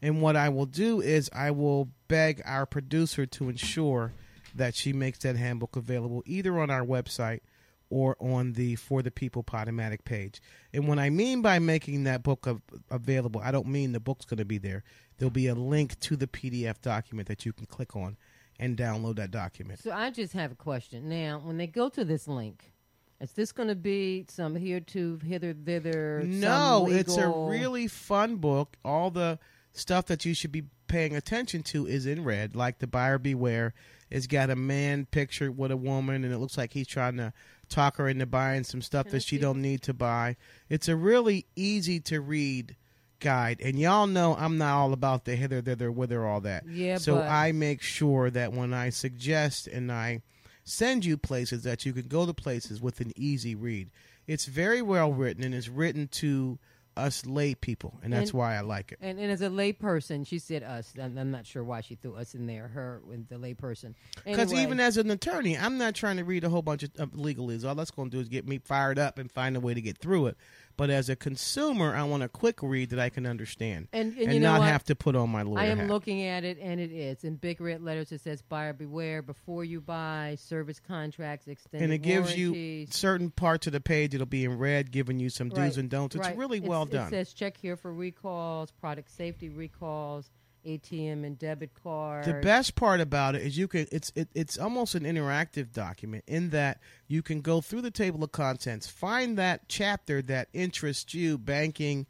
And 0.01 0.23
what 0.23 0.37
I 0.37 0.49
will 0.49 0.67
do 0.67 1.01
is 1.01 1.29
I 1.33 1.51
will 1.51 1.89
beg 2.07 2.41
our 2.45 2.67
producer 2.67 3.27
to 3.27 3.49
ensure 3.49 4.13
that 4.59 4.75
she 4.75 4.93
makes 4.93 5.19
that 5.21 5.37
handbook 5.37 5.77
available 5.77 6.23
either 6.27 6.59
on 6.61 6.71
our 6.71 6.85
website 6.85 7.41
or 7.91 8.17
on 8.21 8.53
the 8.53 8.77
For 8.77 9.03
the 9.03 9.11
People 9.11 9.43
Podomatic 9.43 10.05
page. 10.05 10.41
And 10.75 10.87
when 10.87 10.99
I 10.99 11.09
mean 11.11 11.41
by 11.41 11.59
making 11.59 12.05
that 12.05 12.23
book 12.23 12.47
av- 12.47 12.61
available, 12.91 13.41
I 13.43 13.51
don't 13.51 13.67
mean 13.69 13.93
the 13.93 14.01
book's 14.01 14.27
going 14.27 14.39
to 14.39 14.45
be 14.45 14.59
there. 14.59 14.85
There'll 15.17 15.31
be 15.31 15.47
a 15.47 15.55
link 15.55 15.99
to 16.01 16.17
the 16.17 16.27
PDF 16.27 16.81
document 16.83 17.29
that 17.29 17.47
you 17.47 17.53
can 17.53 17.67
click 17.67 17.97
on 17.97 18.17
and 18.61 18.77
download 18.77 19.17
that 19.17 19.31
document. 19.31 19.79
so 19.81 19.91
I 19.93 20.11
just 20.11 20.33
have 20.35 20.53
a 20.53 20.57
question. 20.57 21.09
Now, 21.09 21.41
when 21.43 21.57
they 21.57 21.67
go 21.67 21.89
to 21.89 22.05
this 22.05 22.29
link, 22.29 22.73
is 23.21 23.33
this 23.33 23.53
going 23.53 23.69
to 23.69 23.75
be 23.75 24.27
some 24.29 24.55
here 24.55 24.81
to 24.81 25.19
hither 25.25 25.55
thither? 25.55 26.23
No, 26.27 26.89
it's 26.91 27.17
a 27.17 27.29
really 27.29 27.87
fun 27.89 28.37
book. 28.37 28.77
All 28.85 29.11
the 29.11 29.39
stuff 29.73 30.07
that 30.07 30.25
you 30.25 30.35
should 30.35 30.53
be 30.53 30.65
paying 30.89 31.17
attention 31.17 31.63
to 31.63 31.87
is 31.87 32.07
in 32.07 32.25
red, 32.25 32.55
like 32.55 32.79
the 32.81 32.87
buyer 32.87 33.19
beware. 33.19 33.75
It's 34.11 34.27
got 34.27 34.51
a 34.51 34.57
man 34.57 35.07
pictured 35.11 35.57
with 35.57 35.71
a 35.71 35.77
woman, 35.77 36.25
and 36.25 36.33
it 36.33 36.39
looks 36.39 36.57
like 36.57 36.73
he's 36.73 36.87
trying 36.87 37.17
to 37.19 37.33
talk 37.69 37.97
her 37.97 38.09
into 38.09 38.27
buying 38.27 38.65
some 38.65 38.83
stuff 38.83 39.07
Can 39.07 39.13
that 39.13 39.23
she 39.23 39.37
see? 39.37 39.43
don't 39.43 39.61
need 39.61 39.83
to 39.83 39.95
buy. 39.95 40.37
It's 40.69 40.89
a 40.89 40.97
really 40.97 41.47
easy 41.57 42.01
to 42.01 42.21
read 42.21 42.77
guide, 43.21 43.61
and 43.63 43.79
y'all 43.79 44.07
know 44.07 44.35
I'm 44.37 44.59
not 44.59 44.75
all 44.77 44.93
about 44.93 45.25
the 45.25 45.37
hither, 45.37 45.61
thither, 45.61 45.91
whither, 45.93 46.27
all 46.27 46.41
that. 46.43 46.65
Yeah, 46.69 46.99
so 46.99 47.17
but- 47.17 47.29
I 47.29 47.53
make 47.53 47.83
sure 47.83 48.31
that 48.31 48.53
when 48.53 48.73
I 48.73 48.91
suggest 48.91 49.67
and 49.67 49.91
I 49.93 50.23
send 50.65 51.05
you 51.05 51.17
places 51.17 51.63
that 51.63 51.87
you 51.87 51.93
can 51.93 52.09
go 52.09 52.27
to 52.27 52.35
places 52.35 52.81
with 52.81 53.01
an 53.01 53.13
easy 53.17 53.55
read. 53.55 53.91
It's 54.27 54.45
very 54.45 54.83
well 54.83 55.13
written 55.13 55.43
and 55.43 55.55
it's 55.55 55.69
written 55.69 56.09
to 56.09 56.59
us 56.99 57.25
lay 57.25 57.55
people, 57.55 57.99
and 58.03 58.13
that's 58.13 58.31
And- 58.31 58.39
why 58.39 58.57
I 58.57 58.61
like 58.61 58.93
it. 58.93 58.99
And, 59.01 59.19
and 59.19 59.31
as 59.31 59.41
a 59.41 59.49
lay 59.49 59.73
person, 59.73 60.25
she 60.25 60.39
said 60.39 60.63
us. 60.63 60.93
I'm, 61.01 61.17
I'm 61.17 61.31
not 61.31 61.47
sure 61.47 61.63
why 61.65 61.81
she 61.81 61.95
threw 61.95 62.17
us 62.17 62.35
in 62.35 62.47
there. 62.47 62.69
Her 62.69 63.01
with 63.07 63.29
the 63.29 63.39
lay 63.39 63.55
person. 63.55 63.95
Because 64.25 64.51
Anyway, 64.53 64.63
even 64.63 64.81
as 64.81 64.97
an 64.97 65.11
attorney, 65.11 65.57
I'm 65.57 65.79
not 65.79 65.95
trying 65.95 66.17
to 66.19 66.25
read 66.25 66.45
a 66.45 66.49
whole 66.49 66.63
bunch 66.63 66.83
of, 66.83 66.91
of 66.99 67.11
legalese. 67.13 67.65
All 67.67 67.75
that's 67.75 67.91
going 67.91 68.11
to 68.11 68.17
do 68.17 68.21
is 68.21 68.29
get 68.29 68.47
me 68.47 68.59
fired 68.59 68.99
up 68.99 69.19
and 69.19 69.31
find 69.31 69.57
a 69.57 69.61
way 69.61 69.75
to 69.75 69.81
get 69.81 69.99
through 69.99 70.27
it. 70.27 70.37
But 70.79 70.91
as 70.91 71.09
a 71.09 71.17
consumer, 71.17 71.93
I 71.97 72.05
want 72.05 72.23
a 72.23 72.29
quick 72.29 72.63
read 72.63 72.91
that 72.91 73.01
I 73.01 73.09
can 73.09 73.27
understand 73.27 73.89
and, 73.93 74.17
and, 74.17 74.31
and, 74.31 74.41
not 74.41 74.63
have 74.63 74.85
to 74.85 74.95
put 74.95 75.17
on 75.17 75.29
my 75.29 75.43
lawyer 75.43 75.59
I 75.59 75.65
am 75.67 75.79
hat. 75.79 75.89
looking 75.89 76.23
at 76.23 76.45
it, 76.45 76.57
and 76.61 76.79
it 76.79 76.93
is 76.93 77.25
in 77.25 77.35
big 77.35 77.61
red 77.61 77.83
letters. 77.83 78.13
It 78.13 78.21
says 78.21 78.43
"Buyer 78.43 78.73
beware 78.73 79.21
before 79.21 79.65
you 79.65 79.81
buy." 79.81 80.37
Service 80.39 80.79
contracts, 80.79 81.49
extended 81.49 81.83
and 81.85 81.93
it 81.93 81.99
gives 81.99 82.37
you 82.39 82.87
certain 82.91 83.31
parts 83.31 83.67
of 83.67 83.73
the 83.73 83.81
page. 83.81 84.15
It'll 84.15 84.25
be 84.25 84.45
in 84.45 84.57
red, 84.57 84.93
giving 84.93 85.19
you 85.19 85.31
some 85.31 85.49
do's 85.49 85.59
Right, 85.59 85.77
and 85.79 85.91
don'ts. 85.91 86.15
It's 86.15 86.25
right. 86.29 86.37
really 86.37 86.59
It's- 86.59 86.69
well 86.71 86.87
done. 86.87 87.09
It 87.09 87.11
says 87.11 87.33
check 87.33 87.57
here 87.57 87.77
for 87.77 87.93
recalls, 87.93 88.71
product 88.71 89.11
safety 89.11 89.49
recalls, 89.49 90.31
ATM 90.67 91.25
and 91.25 91.39
debit 91.39 91.71
card. 91.83 92.25
The 92.25 92.35
best 92.35 92.75
part 92.75 93.01
about 93.01 93.35
it 93.35 93.43
is 93.43 93.57
you 93.57 93.69
can 93.69 93.87
it's 93.93 94.13
it, 94.15 94.29
it's 94.35 94.59
almost 94.59 94.95
an 94.95 95.05
interactive 95.05 95.73
document 95.73 96.25
in 96.27 96.51
that 96.51 96.81
you 97.07 97.23
can 97.23 97.41
go 97.41 97.61
through 97.61 97.83
the 97.83 97.91
table 97.91 98.23
of 98.23 98.33
contents, 98.33 98.87
find 98.87 99.39
that 99.39 99.69
chapter 99.69 100.23
that 100.23 100.49
interests 100.53 101.15
you, 101.15 101.39
banking, 101.39 102.07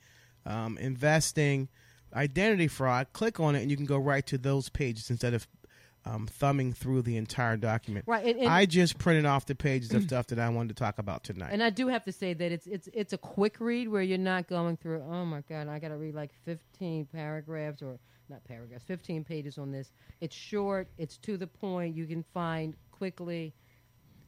um, 0.47 0.79
investing, 0.79 1.69
identity 2.15 2.69
fraud, 2.69 3.09
click 3.13 3.41
on 3.41 3.55
it, 3.55 3.63
and 3.63 3.71
you 3.71 3.77
can 3.77 3.87
go 3.87 3.99
right 3.99 4.27
to 4.27 4.39
those 4.39 4.69
pages 4.69 5.11
instead 5.11 5.35
of 5.35 5.47
um, 6.05 6.27
thumbing 6.27 6.73
through 6.73 7.03
the 7.03 7.17
entire 7.17 7.57
document. 7.57 8.05
Right, 8.09 8.25
and, 8.25 8.41
and, 8.41 8.49
I 8.49 8.67
just 8.67 8.99
printed 8.99 9.27
off 9.27 9.47
the 9.47 9.55
pages 9.55 9.93
of 9.93 10.05
stuff 10.05 10.29
that 10.29 10.39
I 10.39 10.49
wanted 10.49 10.77
to 10.77 10.83
talk 10.83 10.99
about 10.99 11.25
tonight. 11.25 11.51
and 11.53 11.63
I 11.63 11.71
do 11.71 11.89
have 11.89 12.05
to 12.05 12.13
say 12.13 12.35
that 12.35 12.53
it's 12.53 12.67
it's 12.67 12.89
it's 12.93 13.13
a 13.13 13.19
quick 13.19 13.57
read 13.61 13.89
where 13.89 14.03
you're 14.03 14.19
not 14.19 14.49
going 14.49 14.77
through. 14.77 15.03
Oh 15.03 15.25
my 15.25 15.43
God, 15.49 15.69
I 15.69 15.79
got 15.79 15.89
to 15.89 15.97
read 15.97 16.15
like 16.15 16.31
15 16.45 17.07
paragraphs 17.07 17.83
or 17.83 17.99
not 18.31 18.45
paragraphs, 18.45 18.85
15 18.85 19.25
pages 19.25 19.59
on 19.59 19.71
this. 19.71 19.93
It's 20.21 20.35
short. 20.35 20.89
It's 20.99 21.17
to 21.19 21.37
the 21.37 21.47
point. 21.47 21.95
You 21.95 22.07
can 22.07 22.25
find 22.35 22.75
quickly 22.91 23.55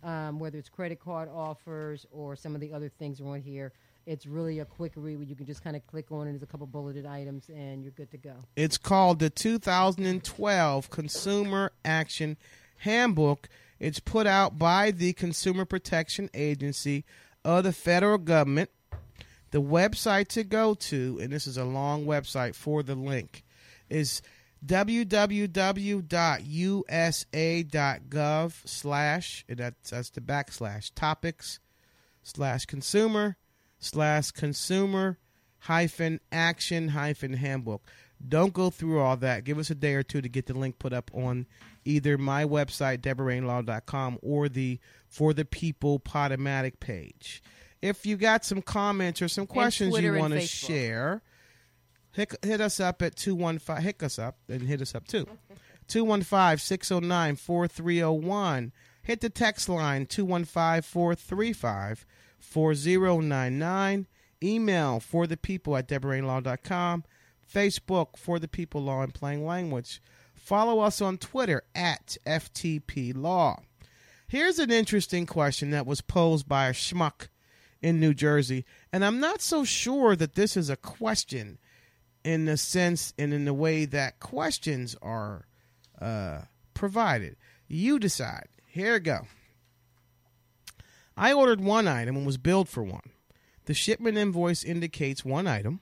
um, 0.02 0.38
whether 0.38 0.58
it's 0.58 0.68
credit 0.68 1.00
card 1.00 1.28
offers 1.28 2.06
or 2.10 2.36
some 2.36 2.54
of 2.54 2.60
the 2.60 2.72
other 2.72 2.88
things 2.88 3.20
are 3.20 3.28
on 3.28 3.40
here. 3.40 3.72
It's 4.06 4.26
really 4.26 4.60
a 4.60 4.64
quick 4.64 4.92
read 4.96 5.16
where 5.16 5.26
you 5.26 5.36
can 5.36 5.46
just 5.46 5.62
kind 5.62 5.76
of 5.76 5.86
click 5.86 6.10
on 6.10 6.26
it. 6.26 6.32
There's 6.32 6.42
a 6.42 6.46
couple 6.46 6.66
bulleted 6.66 7.06
items 7.06 7.48
and 7.48 7.82
you're 7.82 7.92
good 7.92 8.10
to 8.12 8.18
go. 8.18 8.34
It's 8.56 8.78
called 8.78 9.18
the 9.18 9.30
2012 9.30 10.90
Consumer 10.90 11.72
Action 11.84 12.36
Handbook. 12.78 13.48
It's 13.78 14.00
put 14.00 14.26
out 14.26 14.58
by 14.58 14.90
the 14.90 15.12
Consumer 15.12 15.64
Protection 15.64 16.30
Agency 16.34 17.04
of 17.44 17.64
the 17.64 17.72
federal 17.72 18.18
government. 18.18 18.70
The 19.50 19.60
website 19.60 20.28
to 20.28 20.44
go 20.44 20.74
to, 20.74 21.18
and 21.20 21.32
this 21.32 21.46
is 21.46 21.56
a 21.56 21.64
long 21.64 22.06
website 22.06 22.54
for 22.54 22.82
the 22.82 22.94
link, 22.94 23.42
is 23.90 24.22
www.usa.gov 24.64 25.52
slash, 28.64 29.44
and 29.48 29.58
that's, 29.58 29.90
that's 29.90 30.10
the 30.10 30.20
backslash, 30.20 30.92
topics 30.94 31.60
slash 32.22 32.66
consumer 32.66 33.36
slash 33.78 34.30
consumer 34.30 35.18
hyphen 35.60 36.20
action 36.30 36.88
hyphen 36.88 37.34
handbook. 37.34 37.82
Don't 38.26 38.52
go 38.52 38.68
through 38.68 39.00
all 39.00 39.16
that. 39.18 39.44
Give 39.44 39.58
us 39.58 39.70
a 39.70 39.74
day 39.74 39.94
or 39.94 40.02
two 40.02 40.20
to 40.20 40.28
get 40.28 40.46
the 40.46 40.52
link 40.54 40.78
put 40.78 40.92
up 40.92 41.10
on 41.14 41.46
either 41.86 42.18
my 42.18 42.44
website, 42.44 42.98
DeborahRainLaw.com, 42.98 44.18
or 44.22 44.48
the 44.50 44.78
For 45.08 45.32
the 45.32 45.46
People 45.46 45.98
Podomatic 46.00 46.80
page. 46.80 47.42
If 47.80 48.04
you 48.04 48.18
got 48.18 48.44
some 48.44 48.60
comments 48.60 49.22
or 49.22 49.28
some 49.28 49.46
questions 49.46 49.98
you 49.98 50.12
want 50.14 50.34
to 50.34 50.42
share, 50.42 51.22
hit, 52.12 52.34
hit 52.42 52.60
us 52.60 52.80
up 52.80 53.02
at 53.02 53.16
215. 53.16 53.82
Hit 53.82 54.02
us 54.02 54.18
up 54.18 54.36
and 54.48 54.62
hit 54.62 54.80
us 54.80 54.94
up 54.94 55.06
too. 55.06 55.26
215 55.88 56.58
609 56.58 57.36
4301. 57.36 58.72
Hit 59.02 59.20
the 59.20 59.30
text 59.30 59.68
line 59.68 60.06
215 60.06 60.82
435 60.82 62.06
4099. 62.38 64.06
Email 64.42 65.00
for 65.00 65.26
the 65.26 65.36
people 65.36 65.76
at 65.76 65.88
DeborahLaw.com. 65.88 67.04
Facebook 67.52 68.16
for 68.16 68.38
the 68.38 68.48
people 68.48 68.82
law 68.82 69.02
in 69.02 69.10
plain 69.10 69.44
language. 69.44 70.00
Follow 70.34 70.80
us 70.80 71.02
on 71.02 71.18
Twitter 71.18 71.62
at 71.74 72.16
FTP 72.24 73.12
Law. 73.14 73.60
Here's 74.26 74.60
an 74.60 74.70
interesting 74.70 75.26
question 75.26 75.70
that 75.70 75.86
was 75.86 76.00
posed 76.00 76.48
by 76.48 76.68
a 76.68 76.72
schmuck 76.72 77.28
in 77.82 77.98
New 77.98 78.14
Jersey, 78.14 78.64
and 78.92 79.04
I'm 79.04 79.18
not 79.18 79.40
so 79.40 79.64
sure 79.64 80.14
that 80.14 80.34
this 80.34 80.56
is 80.56 80.70
a 80.70 80.76
question 80.76 81.58
in 82.24 82.44
the 82.44 82.56
sense 82.56 83.12
and 83.18 83.32
in 83.32 83.44
the 83.44 83.54
way 83.54 83.84
that 83.84 84.20
questions 84.20 84.96
are 85.02 85.46
uh, 86.00 86.42
provided. 86.74 87.36
You 87.68 87.98
decide. 87.98 88.48
Here 88.66 88.98
go. 88.98 89.26
I 91.16 91.32
ordered 91.32 91.60
one 91.60 91.86
item 91.86 92.16
and 92.16 92.26
was 92.26 92.38
billed 92.38 92.68
for 92.68 92.82
one. 92.82 93.10
The 93.66 93.74
shipment 93.74 94.16
invoice 94.16 94.64
indicates 94.64 95.24
one 95.24 95.46
item, 95.46 95.80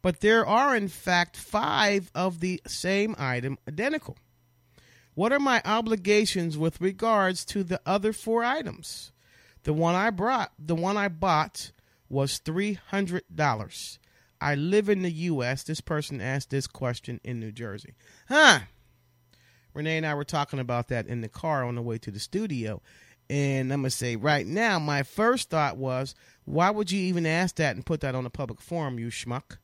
but 0.00 0.20
there 0.20 0.46
are 0.46 0.74
in 0.74 0.88
fact 0.88 1.36
five 1.36 2.10
of 2.14 2.40
the 2.40 2.60
same 2.66 3.14
item 3.18 3.58
identical. 3.68 4.16
What 5.14 5.32
are 5.32 5.38
my 5.38 5.60
obligations 5.64 6.56
with 6.56 6.80
regards 6.80 7.44
to 7.46 7.62
the 7.62 7.80
other 7.84 8.12
four 8.12 8.42
items? 8.42 9.12
The 9.64 9.74
one 9.74 9.94
I 9.94 10.10
brought, 10.10 10.52
the 10.58 10.74
one 10.74 10.96
I 10.96 11.08
bought 11.08 11.70
was 12.08 12.40
$300. 12.40 13.98
I 14.42 14.56
live 14.56 14.88
in 14.88 15.02
the 15.02 15.12
US. 15.12 15.62
This 15.62 15.80
person 15.80 16.20
asked 16.20 16.50
this 16.50 16.66
question 16.66 17.20
in 17.22 17.38
New 17.38 17.52
Jersey. 17.52 17.94
Huh. 18.28 18.60
Renee 19.72 19.98
and 19.98 20.06
I 20.06 20.14
were 20.14 20.24
talking 20.24 20.58
about 20.58 20.88
that 20.88 21.06
in 21.06 21.20
the 21.20 21.28
car 21.28 21.64
on 21.64 21.76
the 21.76 21.82
way 21.82 21.96
to 21.98 22.10
the 22.10 22.18
studio. 22.18 22.82
And 23.30 23.72
I'm 23.72 23.82
going 23.82 23.90
to 23.90 23.96
say 23.96 24.16
right 24.16 24.46
now, 24.46 24.78
my 24.78 25.04
first 25.04 25.48
thought 25.48 25.76
was, 25.76 26.14
why 26.44 26.70
would 26.70 26.90
you 26.90 27.00
even 27.00 27.24
ask 27.24 27.54
that 27.56 27.76
and 27.76 27.86
put 27.86 28.00
that 28.00 28.14
on 28.14 28.26
a 28.26 28.30
public 28.30 28.60
forum, 28.60 28.98
you 28.98 29.08
schmuck? 29.08 29.58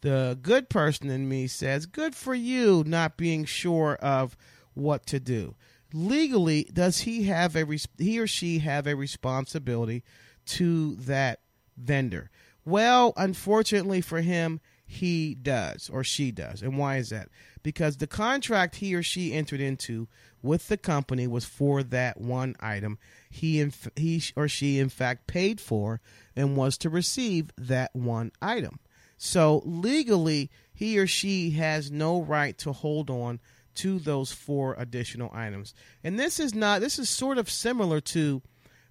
The 0.00 0.38
good 0.42 0.68
person 0.68 1.08
in 1.08 1.28
me 1.28 1.46
says, 1.46 1.86
good 1.86 2.14
for 2.14 2.34
you 2.34 2.82
not 2.86 3.16
being 3.16 3.44
sure 3.44 3.94
of 3.96 4.36
what 4.74 5.06
to 5.06 5.20
do. 5.20 5.54
Legally, 5.92 6.68
does 6.72 7.00
he 7.00 7.24
have 7.24 7.56
a 7.56 7.66
he 7.98 8.18
or 8.18 8.26
she 8.26 8.58
have 8.58 8.86
a 8.86 8.96
responsibility 8.96 10.02
to 10.46 10.96
that 10.96 11.40
vendor? 11.76 12.30
Well, 12.70 13.12
unfortunately 13.16 14.00
for 14.00 14.20
him, 14.20 14.60
he 14.86 15.34
does 15.34 15.88
or 15.88 16.02
she 16.02 16.30
does. 16.30 16.62
And 16.62 16.78
why 16.78 16.96
is 16.96 17.10
that? 17.10 17.28
Because 17.62 17.96
the 17.96 18.06
contract 18.06 18.76
he 18.76 18.94
or 18.94 19.02
she 19.02 19.32
entered 19.32 19.60
into 19.60 20.08
with 20.42 20.68
the 20.68 20.76
company 20.76 21.26
was 21.26 21.44
for 21.44 21.82
that 21.82 22.20
one 22.20 22.56
item 22.60 22.98
he 23.30 23.60
inf- 23.60 23.88
he 23.94 24.22
or 24.34 24.48
she 24.48 24.78
in 24.78 24.88
fact 24.88 25.26
paid 25.26 25.60
for 25.60 26.00
and 26.34 26.56
was 26.56 26.76
to 26.78 26.90
receive 26.90 27.50
that 27.56 27.94
one 27.94 28.32
item. 28.42 28.80
So 29.16 29.62
legally, 29.64 30.50
he 30.72 30.98
or 30.98 31.06
she 31.06 31.50
has 31.50 31.90
no 31.90 32.22
right 32.22 32.56
to 32.58 32.72
hold 32.72 33.10
on 33.10 33.38
to 33.76 33.98
those 33.98 34.32
four 34.32 34.74
additional 34.78 35.30
items. 35.32 35.74
And 36.02 36.18
this 36.18 36.40
is 36.40 36.54
not, 36.54 36.80
this 36.80 36.98
is 36.98 37.08
sort 37.08 37.38
of 37.38 37.50
similar 37.50 38.00
to 38.00 38.42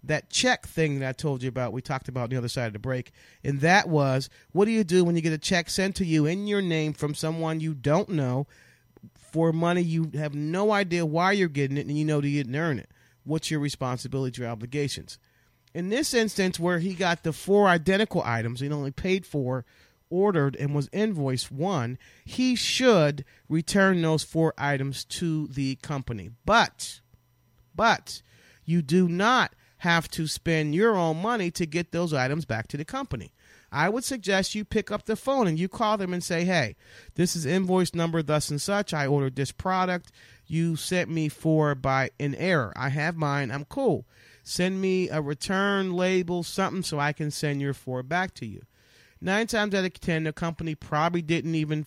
that 0.03 0.29
check 0.29 0.65
thing 0.65 0.99
that 0.99 1.09
I 1.09 1.11
told 1.13 1.43
you 1.43 1.49
about. 1.49 1.73
We 1.73 1.81
talked 1.81 2.07
about 2.07 2.23
on 2.23 2.29
the 2.29 2.37
other 2.37 2.47
side 2.47 2.67
of 2.67 2.73
the 2.73 2.79
break. 2.79 3.11
And 3.43 3.61
that 3.61 3.89
was 3.89 4.29
what 4.51 4.65
do 4.65 4.71
you 4.71 4.83
do 4.83 5.03
when 5.03 5.15
you 5.15 5.21
get 5.21 5.33
a 5.33 5.37
check 5.37 5.69
sent 5.69 5.95
to 5.97 6.05
you 6.05 6.25
in 6.25 6.47
your 6.47 6.61
name 6.61 6.93
from 6.93 7.13
someone 7.13 7.59
you 7.59 7.73
don't 7.73 8.09
know 8.09 8.47
for 9.31 9.53
money 9.53 9.81
you 9.81 10.11
have 10.15 10.33
no 10.33 10.71
idea 10.71 11.05
why 11.05 11.31
you're 11.31 11.47
getting 11.47 11.77
it 11.77 11.85
and 11.85 11.97
you 11.97 12.05
know 12.05 12.21
that 12.21 12.27
you 12.27 12.43
didn't 12.43 12.55
earn 12.55 12.79
it? 12.79 12.89
What's 13.23 13.51
your 13.51 13.59
responsibility, 13.59 14.41
your 14.41 14.49
obligations? 14.49 15.19
In 15.73 15.89
this 15.89 16.15
instance, 16.15 16.59
where 16.59 16.79
he 16.79 16.95
got 16.95 17.23
the 17.23 17.31
four 17.31 17.67
identical 17.67 18.23
items, 18.25 18.59
he 18.59 18.71
only 18.71 18.91
paid 18.91 19.25
for 19.25 19.65
ordered 20.09 20.55
and 20.55 20.73
was 20.73 20.89
invoiced 20.91 21.51
one, 21.51 21.97
he 22.25 22.55
should 22.55 23.23
return 23.47 24.01
those 24.01 24.23
four 24.23 24.53
items 24.57 25.05
to 25.05 25.47
the 25.47 25.75
company. 25.75 26.31
But, 26.45 27.01
but 27.75 28.21
you 28.65 28.81
do 28.81 29.07
not 29.07 29.53
have 29.79 30.09
to 30.11 30.27
spend 30.27 30.75
your 30.75 30.95
own 30.95 31.21
money 31.21 31.51
to 31.51 31.65
get 31.65 31.91
those 31.91 32.13
items 32.13 32.45
back 32.45 32.67
to 32.69 32.77
the 32.77 32.85
company. 32.85 33.31
I 33.71 33.89
would 33.89 34.03
suggest 34.03 34.55
you 34.55 34.65
pick 34.65 34.89
up 34.89 35.05
the 35.05 35.15
phone 35.15 35.47
and 35.47 35.59
you 35.59 35.67
call 35.67 35.97
them 35.97 36.13
and 36.13 36.23
say, 36.23 36.43
hey, 36.43 36.75
this 37.15 37.35
is 37.35 37.45
invoice 37.45 37.93
number 37.93 38.23
thus 38.23 38.49
and 38.49 38.61
such. 38.61 38.93
I 38.93 39.05
ordered 39.05 39.35
this 39.35 39.51
product. 39.51 40.11
You 40.47 40.75
sent 40.75 41.09
me 41.09 41.29
for 41.29 41.75
by 41.75 42.09
an 42.19 42.33
error. 42.35 42.73
I 42.75 42.89
have 42.89 43.15
mine. 43.15 43.51
I'm 43.51 43.65
cool. 43.65 44.07
Send 44.43 44.81
me 44.81 45.09
a 45.09 45.21
return 45.21 45.93
label, 45.93 46.41
something 46.41 46.81
so 46.81 46.99
I 46.99 47.13
can 47.13 47.29
send 47.29 47.61
your 47.61 47.73
four 47.73 48.01
back 48.01 48.33
to 48.35 48.45
you 48.45 48.63
nine 49.21 49.47
times 49.47 49.73
out 49.73 49.85
of 49.85 49.99
ten, 49.99 50.23
the 50.23 50.33
company 50.33 50.75
probably 50.75 51.21
didn't 51.21 51.55
even 51.55 51.85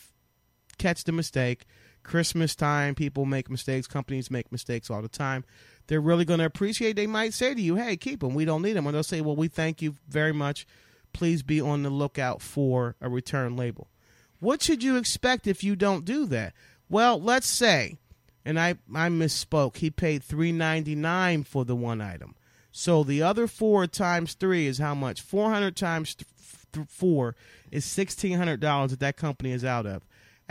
catch 0.78 1.04
the 1.04 1.12
mistake. 1.12 1.64
Christmas 2.02 2.54
time, 2.54 2.94
people 2.94 3.24
make 3.24 3.50
mistakes. 3.50 3.86
Companies 3.86 4.30
make 4.30 4.50
mistakes 4.52 4.90
all 4.90 5.02
the 5.02 5.08
time. 5.08 5.44
They're 5.86 6.00
really 6.00 6.24
going 6.24 6.38
to 6.38 6.46
appreciate. 6.46 6.96
They 6.96 7.06
might 7.06 7.34
say 7.34 7.54
to 7.54 7.60
you, 7.60 7.76
"Hey, 7.76 7.96
keep 7.96 8.20
them. 8.20 8.34
We 8.34 8.44
don't 8.44 8.62
need 8.62 8.74
them." 8.74 8.86
Or 8.86 8.92
they'll 8.92 9.02
say, 9.02 9.20
"Well, 9.20 9.36
we 9.36 9.48
thank 9.48 9.82
you 9.82 9.96
very 10.08 10.32
much. 10.32 10.66
Please 11.12 11.42
be 11.42 11.60
on 11.60 11.82
the 11.82 11.90
lookout 11.90 12.40
for 12.40 12.96
a 13.00 13.08
return 13.08 13.56
label." 13.56 13.88
What 14.40 14.62
should 14.62 14.82
you 14.82 14.96
expect 14.96 15.46
if 15.46 15.62
you 15.62 15.76
don't 15.76 16.04
do 16.04 16.26
that? 16.26 16.54
Well, 16.88 17.20
let's 17.20 17.46
say, 17.46 17.98
and 18.44 18.58
I 18.58 18.76
I 18.94 19.08
misspoke. 19.08 19.76
He 19.76 19.90
paid 19.90 20.22
three 20.22 20.52
ninety 20.52 20.94
nine 20.94 21.44
for 21.44 21.64
the 21.64 21.76
one 21.76 22.00
item. 22.00 22.34
So 22.70 23.04
the 23.04 23.22
other 23.22 23.46
four 23.46 23.86
times 23.86 24.34
three 24.34 24.66
is 24.66 24.78
how 24.78 24.94
much? 24.94 25.20
Four 25.20 25.50
hundred 25.50 25.76
times 25.76 26.16
four 26.88 27.36
is 27.70 27.84
sixteen 27.84 28.38
hundred 28.38 28.60
dollars 28.60 28.90
that 28.90 29.00
that 29.00 29.16
company 29.16 29.52
is 29.52 29.64
out 29.64 29.86
of. 29.86 30.02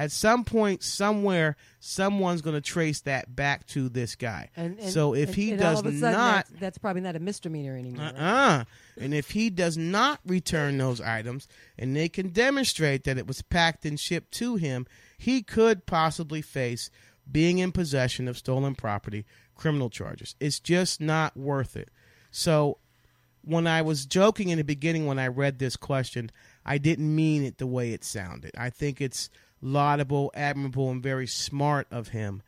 At 0.02 0.12
some 0.12 0.46
point, 0.46 0.82
somewhere, 0.82 1.56
someone's 1.80 2.42
going 2.42 2.56
to 2.56 2.62
trace 2.62 3.02
that 3.02 3.36
back 3.36 3.68
to 3.68 3.88
this 3.88 4.16
guy. 4.16 4.50
And, 4.56 4.80
and 4.80 4.90
so 4.90 5.14
if 5.14 5.30
and, 5.30 5.36
he 5.36 5.56
does 5.56 5.84
not, 5.84 6.02
that's, 6.02 6.50
that's, 6.60 6.78
probably 6.80 7.04
not 7.04 7.16
a 7.16 7.20
misdemeanor 7.20 7.78
anymore. 7.78 8.06
Uh 8.06 8.12
uh-uh. 8.14 8.58
uh 8.62 8.64
And 9.00 9.14
if 9.14 9.30
he 9.30 9.52
does 9.52 9.78
not 9.78 10.20
return 10.26 10.80
those 10.80 11.02
items, 11.02 11.48
and 11.78 11.96
they 11.96 12.10
can 12.10 12.30
demonstrate 12.30 13.04
that 13.04 13.20
it 13.20 13.28
was 13.28 13.44
packed 13.44 13.86
and 13.86 14.00
shipped 14.00 14.32
to 14.40 14.56
him, 14.56 14.88
he 15.20 15.44
could 15.44 15.86
possibly 15.86 16.42
face 16.42 16.90
being 17.32 17.60
in 17.60 17.72
possession 17.72 18.28
of 18.28 18.40
stolen 18.40 18.74
property, 18.74 19.24
criminal 19.54 19.92
charges. 19.92 20.34
It's 20.40 20.60
just 20.60 21.00
not 21.00 21.38
worth 21.38 21.78
it. 21.78 21.90
So 22.32 22.80
when 23.44 23.68
I 23.68 23.84
was 23.84 24.08
joking 24.08 24.50
in 24.50 24.58
the 24.58 24.64
beginning 24.64 25.06
when 25.06 25.20
I 25.20 25.28
read 25.28 25.60
this 25.60 25.76
question, 25.76 26.32
I 26.66 26.80
didn't 26.80 27.16
mean 27.16 27.44
it 27.44 27.60
the 27.60 27.68
way 27.68 27.94
it 27.94 28.04
sounded. 28.04 28.52
I 28.58 28.72
think 28.72 29.00
it's 29.00 29.30
laudable, 29.62 30.32
admirable, 30.34 30.90
and 30.90 31.02
very 31.02 31.28
smart 31.28 31.88
of 31.92 32.10
him 32.10 32.42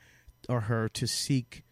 or 0.50 0.62
her 0.62 0.90
to 0.90 1.08
seek 1.08 1.64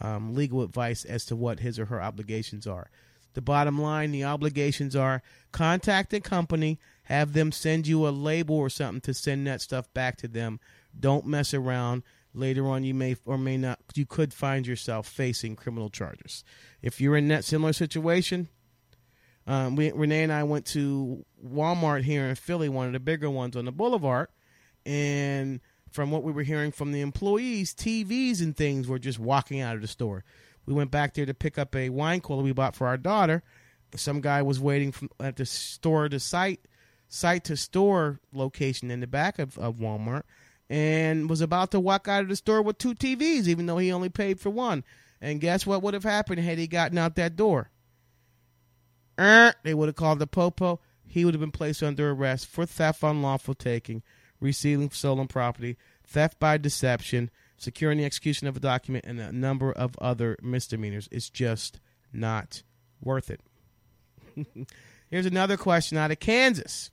um, 0.00 0.34
legal 0.34 0.62
advice 0.62 1.04
as 1.04 1.24
to 1.26 1.36
what 1.36 1.60
his 1.60 1.78
or 1.78 1.86
her 1.86 2.02
obligations 2.02 2.66
are. 2.66 2.90
The 3.34 3.42
bottom 3.42 3.80
line 3.80 4.10
the 4.10 4.24
obligations 4.24 4.96
are 4.96 5.22
contact 5.52 6.10
the 6.10 6.20
company, 6.20 6.78
have 7.04 7.32
them 7.32 7.52
send 7.52 7.86
you 7.86 8.06
a 8.06 8.10
label 8.10 8.56
or 8.56 8.68
something 8.68 9.00
to 9.02 9.14
send 9.14 9.46
that 9.46 9.60
stuff 9.60 9.92
back 9.94 10.16
to 10.18 10.28
them. 10.28 10.60
Don't 10.98 11.26
mess 11.26 11.54
around. 11.54 12.02
Later 12.34 12.68
on, 12.68 12.84
you 12.84 12.94
may 12.94 13.16
or 13.24 13.38
may 13.38 13.56
not, 13.56 13.78
you 13.94 14.06
could 14.06 14.34
find 14.34 14.66
yourself 14.66 15.06
facing 15.06 15.56
criminal 15.56 15.88
charges. 15.88 16.44
If 16.82 17.00
you're 17.00 17.16
in 17.16 17.28
that 17.28 17.44
similar 17.44 17.72
situation, 17.72 18.48
um, 19.46 19.76
we, 19.76 19.90
Renee 19.92 20.24
and 20.24 20.32
I 20.32 20.44
went 20.44 20.66
to 20.66 21.24
Walmart 21.44 22.02
here 22.02 22.28
in 22.28 22.34
Philly, 22.34 22.68
one 22.68 22.86
of 22.86 22.92
the 22.92 23.00
bigger 23.00 23.30
ones 23.30 23.56
on 23.56 23.64
the 23.64 23.72
boulevard, 23.72 24.28
and 24.86 25.60
from 25.90 26.10
what 26.10 26.22
we 26.22 26.32
were 26.32 26.42
hearing 26.42 26.72
from 26.72 26.92
the 26.92 27.00
employees, 27.00 27.74
TVs 27.74 28.40
and 28.40 28.56
things 28.56 28.88
were 28.88 28.98
just 28.98 29.18
walking 29.18 29.60
out 29.60 29.76
of 29.76 29.82
the 29.82 29.88
store. 29.88 30.24
We 30.66 30.74
went 30.74 30.90
back 30.90 31.14
there 31.14 31.26
to 31.26 31.34
pick 31.34 31.58
up 31.58 31.74
a 31.74 31.88
wine 31.88 32.20
cooler 32.20 32.42
we 32.42 32.52
bought 32.52 32.76
for 32.76 32.86
our 32.86 32.98
daughter. 32.98 33.42
Some 33.96 34.20
guy 34.20 34.42
was 34.42 34.60
waiting 34.60 34.92
from, 34.92 35.08
at 35.18 35.36
the 35.36 35.46
store 35.46 36.08
to 36.08 36.20
site 36.20 36.60
site 37.08 37.44
to 37.44 37.56
store 37.56 38.20
location 38.34 38.90
in 38.90 39.00
the 39.00 39.06
back 39.06 39.38
of, 39.38 39.58
of 39.58 39.76
Walmart 39.76 40.24
and 40.68 41.30
was 41.30 41.40
about 41.40 41.70
to 41.70 41.80
walk 41.80 42.06
out 42.06 42.22
of 42.22 42.28
the 42.28 42.36
store 42.36 42.60
with 42.60 42.76
two 42.76 42.94
TVs, 42.94 43.46
even 43.48 43.66
though 43.66 43.78
he 43.78 43.90
only 43.90 44.10
paid 44.10 44.38
for 44.38 44.50
one. 44.50 44.84
And 45.20 45.40
guess 45.40 45.66
what 45.66 45.82
would 45.82 45.94
have 45.94 46.04
happened 46.04 46.40
had 46.40 46.58
he 46.58 46.66
gotten 46.66 46.98
out 46.98 47.16
that 47.16 47.36
door? 47.36 47.70
Er, 49.18 49.54
they 49.64 49.74
would 49.74 49.88
have 49.88 49.96
called 49.96 50.18
the 50.18 50.26
popo. 50.26 50.80
He 51.06 51.24
would 51.24 51.34
have 51.34 51.40
been 51.40 51.50
placed 51.50 51.82
under 51.82 52.10
arrest 52.10 52.46
for 52.46 52.66
theft, 52.66 53.02
unlawful 53.02 53.54
taking, 53.54 54.02
receiving 54.40 54.90
stolen 54.90 55.28
property, 55.28 55.76
theft 56.04 56.38
by 56.38 56.56
deception, 56.56 57.30
securing 57.56 57.98
the 57.98 58.04
execution 58.04 58.46
of 58.46 58.56
a 58.56 58.60
document, 58.60 59.04
and 59.06 59.20
a 59.20 59.32
number 59.32 59.72
of 59.72 59.96
other 59.98 60.36
misdemeanors. 60.42 61.08
It's 61.10 61.30
just 61.30 61.80
not 62.12 62.62
worth 63.00 63.30
it. 63.30 63.40
Here's 65.10 65.26
another 65.26 65.56
question 65.56 65.98
out 65.98 66.10
of 66.10 66.20
Kansas. 66.20 66.90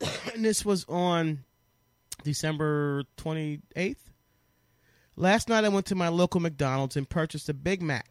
and 0.34 0.44
this 0.44 0.64
was 0.64 0.84
on 0.88 1.44
December 2.22 3.04
28th. 3.16 3.96
Last 5.16 5.48
night 5.48 5.64
I 5.64 5.70
went 5.70 5.86
to 5.86 5.94
my 5.94 6.08
local 6.08 6.40
McDonald's 6.40 6.96
and 6.96 7.08
purchased 7.08 7.48
a 7.48 7.54
Big 7.54 7.80
Mac. 7.82 8.10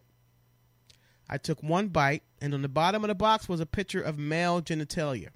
I 1.29 1.37
took 1.37 1.61
one 1.63 1.87
bite, 1.87 2.23
and 2.39 2.53
on 2.53 2.61
the 2.61 2.69
bottom 2.69 3.03
of 3.03 3.07
the 3.07 3.15
box 3.15 3.49
was 3.49 3.59
a 3.59 3.65
picture 3.65 4.01
of 4.01 4.17
male 4.17 4.61
genitalia. 4.61 5.29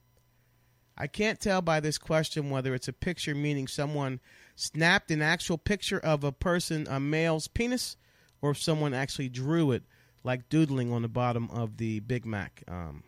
I 0.99 1.07
can't 1.07 1.39
tell 1.39 1.61
by 1.61 1.79
this 1.79 1.97
question 1.97 2.49
whether 2.49 2.75
it's 2.75 2.89
a 2.89 2.93
picture 2.93 3.33
meaning 3.33 3.67
someone 3.67 4.19
snapped 4.55 5.11
an 5.11 5.21
actual 5.21 5.57
picture 5.57 5.99
of 5.99 6.23
a 6.23 6.31
person, 6.31 6.87
a 6.89 6.99
male's 6.99 7.47
penis, 7.47 7.95
or 8.41 8.51
if 8.51 8.61
someone 8.61 8.93
actually 8.93 9.29
drew 9.29 9.71
it, 9.71 9.83
like 10.23 10.49
doodling 10.49 10.91
on 10.91 11.01
the 11.01 11.07
bottom 11.07 11.49
of 11.51 11.77
the 11.77 12.01
Big 12.01 12.25
Mac 12.25 12.63
um, 12.67 13.03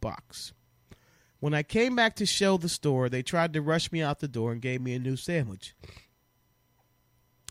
box. 0.00 0.52
When 1.40 1.54
I 1.54 1.62
came 1.62 1.94
back 1.94 2.16
to 2.16 2.26
show 2.26 2.56
the 2.56 2.68
store, 2.68 3.08
they 3.08 3.22
tried 3.22 3.52
to 3.52 3.62
rush 3.62 3.92
me 3.92 4.02
out 4.02 4.20
the 4.20 4.26
door 4.26 4.50
and 4.50 4.62
gave 4.62 4.80
me 4.80 4.94
a 4.94 4.98
new 4.98 5.16
sandwich. 5.16 5.74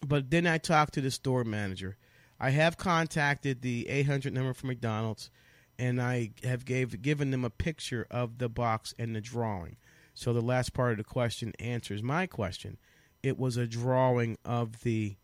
But 0.06 0.32
then 0.32 0.48
I 0.48 0.58
talked 0.58 0.96
to 0.96 1.02
the 1.02 1.12
store 1.12 1.44
manager 1.44 1.98
I 2.40 2.52
have 2.52 2.78
contacted 2.78 3.62
the 3.62 3.88
800 3.90 4.34
number 4.34 4.54
for 4.54 4.68
McDonald's, 4.68 5.32
and 5.80 6.02
I 6.02 6.32
have 6.44 6.66
gave 6.66 7.02
given 7.02 7.32
them 7.32 7.46
a 7.46 7.50
picture 7.50 8.08
of 8.10 8.38
the 8.38 8.50
box 8.50 8.94
and 8.98 9.16
the 9.16 9.22
drawing. 9.22 9.78
So 10.14 10.34
the 10.34 10.42
last 10.42 10.74
part 10.74 10.92
of 10.92 10.98
the 10.98 11.04
question 11.04 11.54
answers 11.60 12.02
my 12.02 12.26
question. 12.26 12.78
It 13.22 13.38
was 13.38 13.58
a 13.58 13.68
drawing 13.68 14.38
of 14.44 14.82
the 14.82 15.16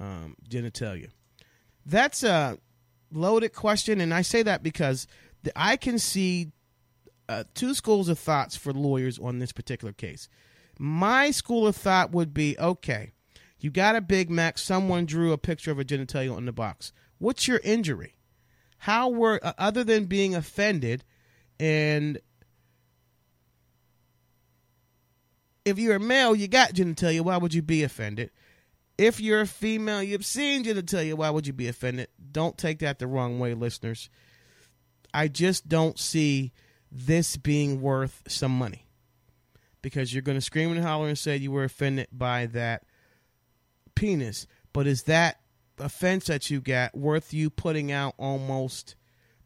um, 0.00 0.36
genitalia. 0.48 1.08
That's 1.86 2.22
a 2.22 2.58
loaded 3.12 3.52
question, 3.52 4.00
and 4.00 4.12
I 4.12 4.22
say 4.22 4.42
that 4.42 4.62
because 4.62 5.06
the, 5.42 5.52
I 5.56 5.76
can 5.76 5.98
see 5.98 6.52
uh, 7.28 7.44
two 7.54 7.74
schools 7.74 8.08
of 8.08 8.18
thoughts 8.18 8.56
for 8.56 8.72
lawyers 8.72 9.18
on 9.18 9.38
this 9.38 9.52
particular 9.52 9.92
case. 9.92 10.28
My 10.78 11.30
school 11.30 11.66
of 11.66 11.76
thought 11.76 12.12
would 12.12 12.34
be 12.34 12.56
okay 12.58 13.12
You 13.60 13.70
got 13.70 13.94
a 13.94 14.00
Big 14.00 14.28
Mac. 14.28 14.58
Someone 14.58 15.06
drew 15.06 15.32
a 15.32 15.38
picture 15.38 15.70
of 15.70 15.78
a 15.78 15.84
genitalia 15.84 16.34
on 16.34 16.46
the 16.46 16.52
box. 16.52 16.92
What's 17.18 17.46
your 17.46 17.60
injury? 17.62 18.16
How 18.82 19.10
were 19.10 19.38
uh, 19.44 19.52
other 19.58 19.84
than 19.84 20.06
being 20.06 20.34
offended, 20.34 21.04
and 21.60 22.18
if 25.64 25.78
you're 25.78 25.94
a 25.94 26.00
male, 26.00 26.34
you 26.34 26.48
got 26.48 26.72
genitalia. 26.72 27.20
Why 27.20 27.36
would 27.36 27.54
you 27.54 27.62
be 27.62 27.84
offended? 27.84 28.32
If 28.98 29.20
you're 29.20 29.42
a 29.42 29.46
female, 29.46 30.02
you've 30.02 30.26
seen 30.26 30.64
genitalia. 30.64 31.14
Why 31.14 31.30
would 31.30 31.46
you 31.46 31.52
be 31.52 31.68
offended? 31.68 32.08
Don't 32.32 32.58
take 32.58 32.80
that 32.80 32.98
the 32.98 33.06
wrong 33.06 33.38
way, 33.38 33.54
listeners. 33.54 34.10
I 35.14 35.28
just 35.28 35.68
don't 35.68 35.96
see 35.96 36.52
this 36.90 37.36
being 37.36 37.82
worth 37.82 38.24
some 38.26 38.58
money 38.58 38.88
because 39.80 40.12
you're 40.12 40.22
going 40.22 40.38
to 40.38 40.42
scream 40.42 40.72
and 40.72 40.82
holler 40.82 41.06
and 41.06 41.16
say 41.16 41.36
you 41.36 41.52
were 41.52 41.62
offended 41.62 42.08
by 42.10 42.46
that 42.46 42.82
penis. 43.94 44.48
But 44.72 44.88
is 44.88 45.04
that 45.04 45.41
offense 45.78 46.26
that 46.26 46.50
you 46.50 46.60
got 46.60 46.96
worth 46.96 47.32
you 47.32 47.50
putting 47.50 47.90
out 47.90 48.14
almost 48.18 48.94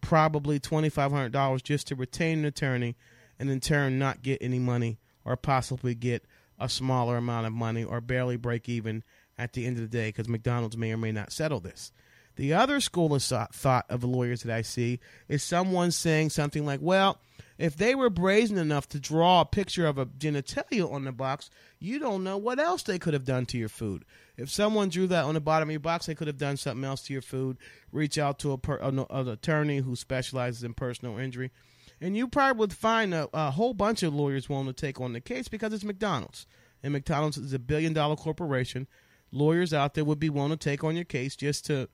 probably 0.01 0.61
$2,500 0.61 1.63
just 1.63 1.89
to 1.89 1.95
retain 1.95 2.41
an 2.41 2.45
attorney 2.45 2.97
and 3.39 3.51
in 3.51 3.61
turn 3.61 3.99
not 3.99 4.23
get 4.23 4.39
any 4.41 4.59
money 4.59 4.99
or 5.25 5.37
possibly 5.37 5.95
get 5.95 6.25
a 6.59 6.69
smaller 6.69 7.17
amount 7.17 7.47
of 7.47 7.53
money 7.53 7.85
or 7.85 8.01
barely 8.01 8.37
break 8.37 8.69
even 8.69 9.03
at 9.37 9.53
the 9.53 9.67
end 9.67 9.77
of 9.77 9.83
the 9.83 9.89
day 9.89 10.09
because 10.09 10.29
McDonald's 10.29 10.77
may 10.77 10.93
or 10.93 10.97
may 10.97 11.13
not 11.13 11.33
settle 11.33 11.61
this? 11.61 11.93
The 12.37 12.53
other 12.53 12.81
school 12.81 13.15
of 13.15 13.23
thought 13.23 13.87
of 13.89 14.05
lawyers 14.05 14.43
that 14.43 14.55
I 14.55 14.63
see 14.63 15.01
is 15.29 15.43
someone 15.43 15.91
saying 15.91 16.31
something 16.31 16.65
like, 16.65 16.81
well, 16.83 17.19
if 17.59 17.77
they 17.77 17.95
were 17.95 18.11
brazen 18.11 18.59
enough 18.59 18.89
to 18.89 19.01
draw 19.01 19.41
a 19.41 19.47
picture 19.47 19.87
of 19.87 19.99
a 19.99 20.07
genitalia 20.07 20.91
on 20.91 21.05
the 21.05 21.13
box, 21.13 21.51
you 21.79 21.99
don't 21.99 22.25
know 22.25 22.37
what 22.37 22.59
else 22.59 22.83
they 22.83 22.99
could 22.99 23.15
have 23.15 23.25
done 23.25 23.47
to 23.47 23.59
your 23.59 23.69
food. 23.69 24.05
If 24.37 24.51
someone 24.51 24.91
drew 24.91 25.07
that 25.07 25.25
on 25.25 25.35
the 25.35 25.41
bottom 25.41 25.69
of 25.69 25.73
your 25.73 25.81
box, 25.81 26.07
they 26.07 26.15
could 26.15 26.27
have 26.27 26.37
done 26.37 26.59
something 26.59 26.85
else 26.85 27.03
to 27.03 27.13
your 27.13 27.23
food. 27.23 27.57
Reach 27.93 28.19
out 28.19 28.39
to 28.41 28.53
a 28.53 28.59
per, 28.59 28.77
an, 28.77 29.05
an 29.09 29.29
attorney 29.29 29.79
who 29.79 29.97
specializes 29.97 30.63
in 30.63 30.75
personal 30.75 31.19
injury. 31.19 31.51
And 31.99 32.15
you 32.15 32.29
probably 32.29 32.59
would 32.59 32.73
find 32.75 33.15
a, 33.15 33.29
a 33.33 33.51
whole 33.53 33.73
bunch 33.73 34.03
of 34.03 34.15
lawyers 34.15 34.49
willing 34.49 34.67
to 34.67 34.75
take 34.75 35.01
on 35.01 35.15
the 35.15 35.21
case 35.21 35.49
because 35.49 35.73
it's 35.73 35.85
McDonald's. 35.85 36.47
And 36.83 36.93
McDonald's 36.93 37.39
is 37.39 37.55
a 37.55 37.59
billion 37.59 37.95
dollar 37.95 38.17
corporation. 38.17 38.87
Lawyers 39.33 39.73
out 39.73 39.95
there 39.95 40.05
would 40.05 40.21
be 40.21 40.29
willing 40.29 40.51
to 40.51 40.57
take 40.59 40.85
on 40.85 40.95
your 40.95 41.05
case 41.07 41.35
just 41.37 41.65
to, 41.67 41.89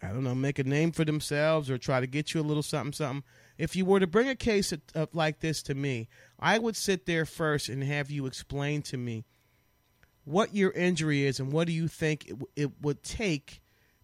I 0.00 0.08
don't 0.08 0.22
know, 0.22 0.34
make 0.36 0.60
a 0.60 0.64
name 0.64 0.92
for 0.92 1.04
themselves 1.04 1.68
or 1.68 1.76
try 1.76 2.00
to 2.00 2.06
get 2.06 2.34
you 2.34 2.40
a 2.40 2.42
little 2.42 2.62
something, 2.62 2.92
something 2.92 3.24
if 3.58 3.76
you 3.76 3.84
were 3.84 4.00
to 4.00 4.06
bring 4.06 4.28
a 4.28 4.34
case 4.34 4.72
of, 4.72 5.08
like 5.12 5.40
this 5.40 5.62
to 5.64 5.74
me, 5.74 6.08
I 6.38 6.58
would 6.58 6.76
sit 6.76 7.06
there 7.06 7.26
first 7.26 7.68
and 7.68 7.82
have 7.84 8.10
you 8.10 8.26
explain 8.26 8.82
to 8.82 8.96
me 8.96 9.24
what 10.24 10.54
your 10.54 10.70
injury 10.72 11.24
is 11.24 11.40
and 11.40 11.52
what 11.52 11.66
do 11.66 11.72
you 11.72 11.88
think 11.88 12.26
it, 12.28 12.36
it 12.56 12.70
would 12.80 13.02
take 13.02 13.60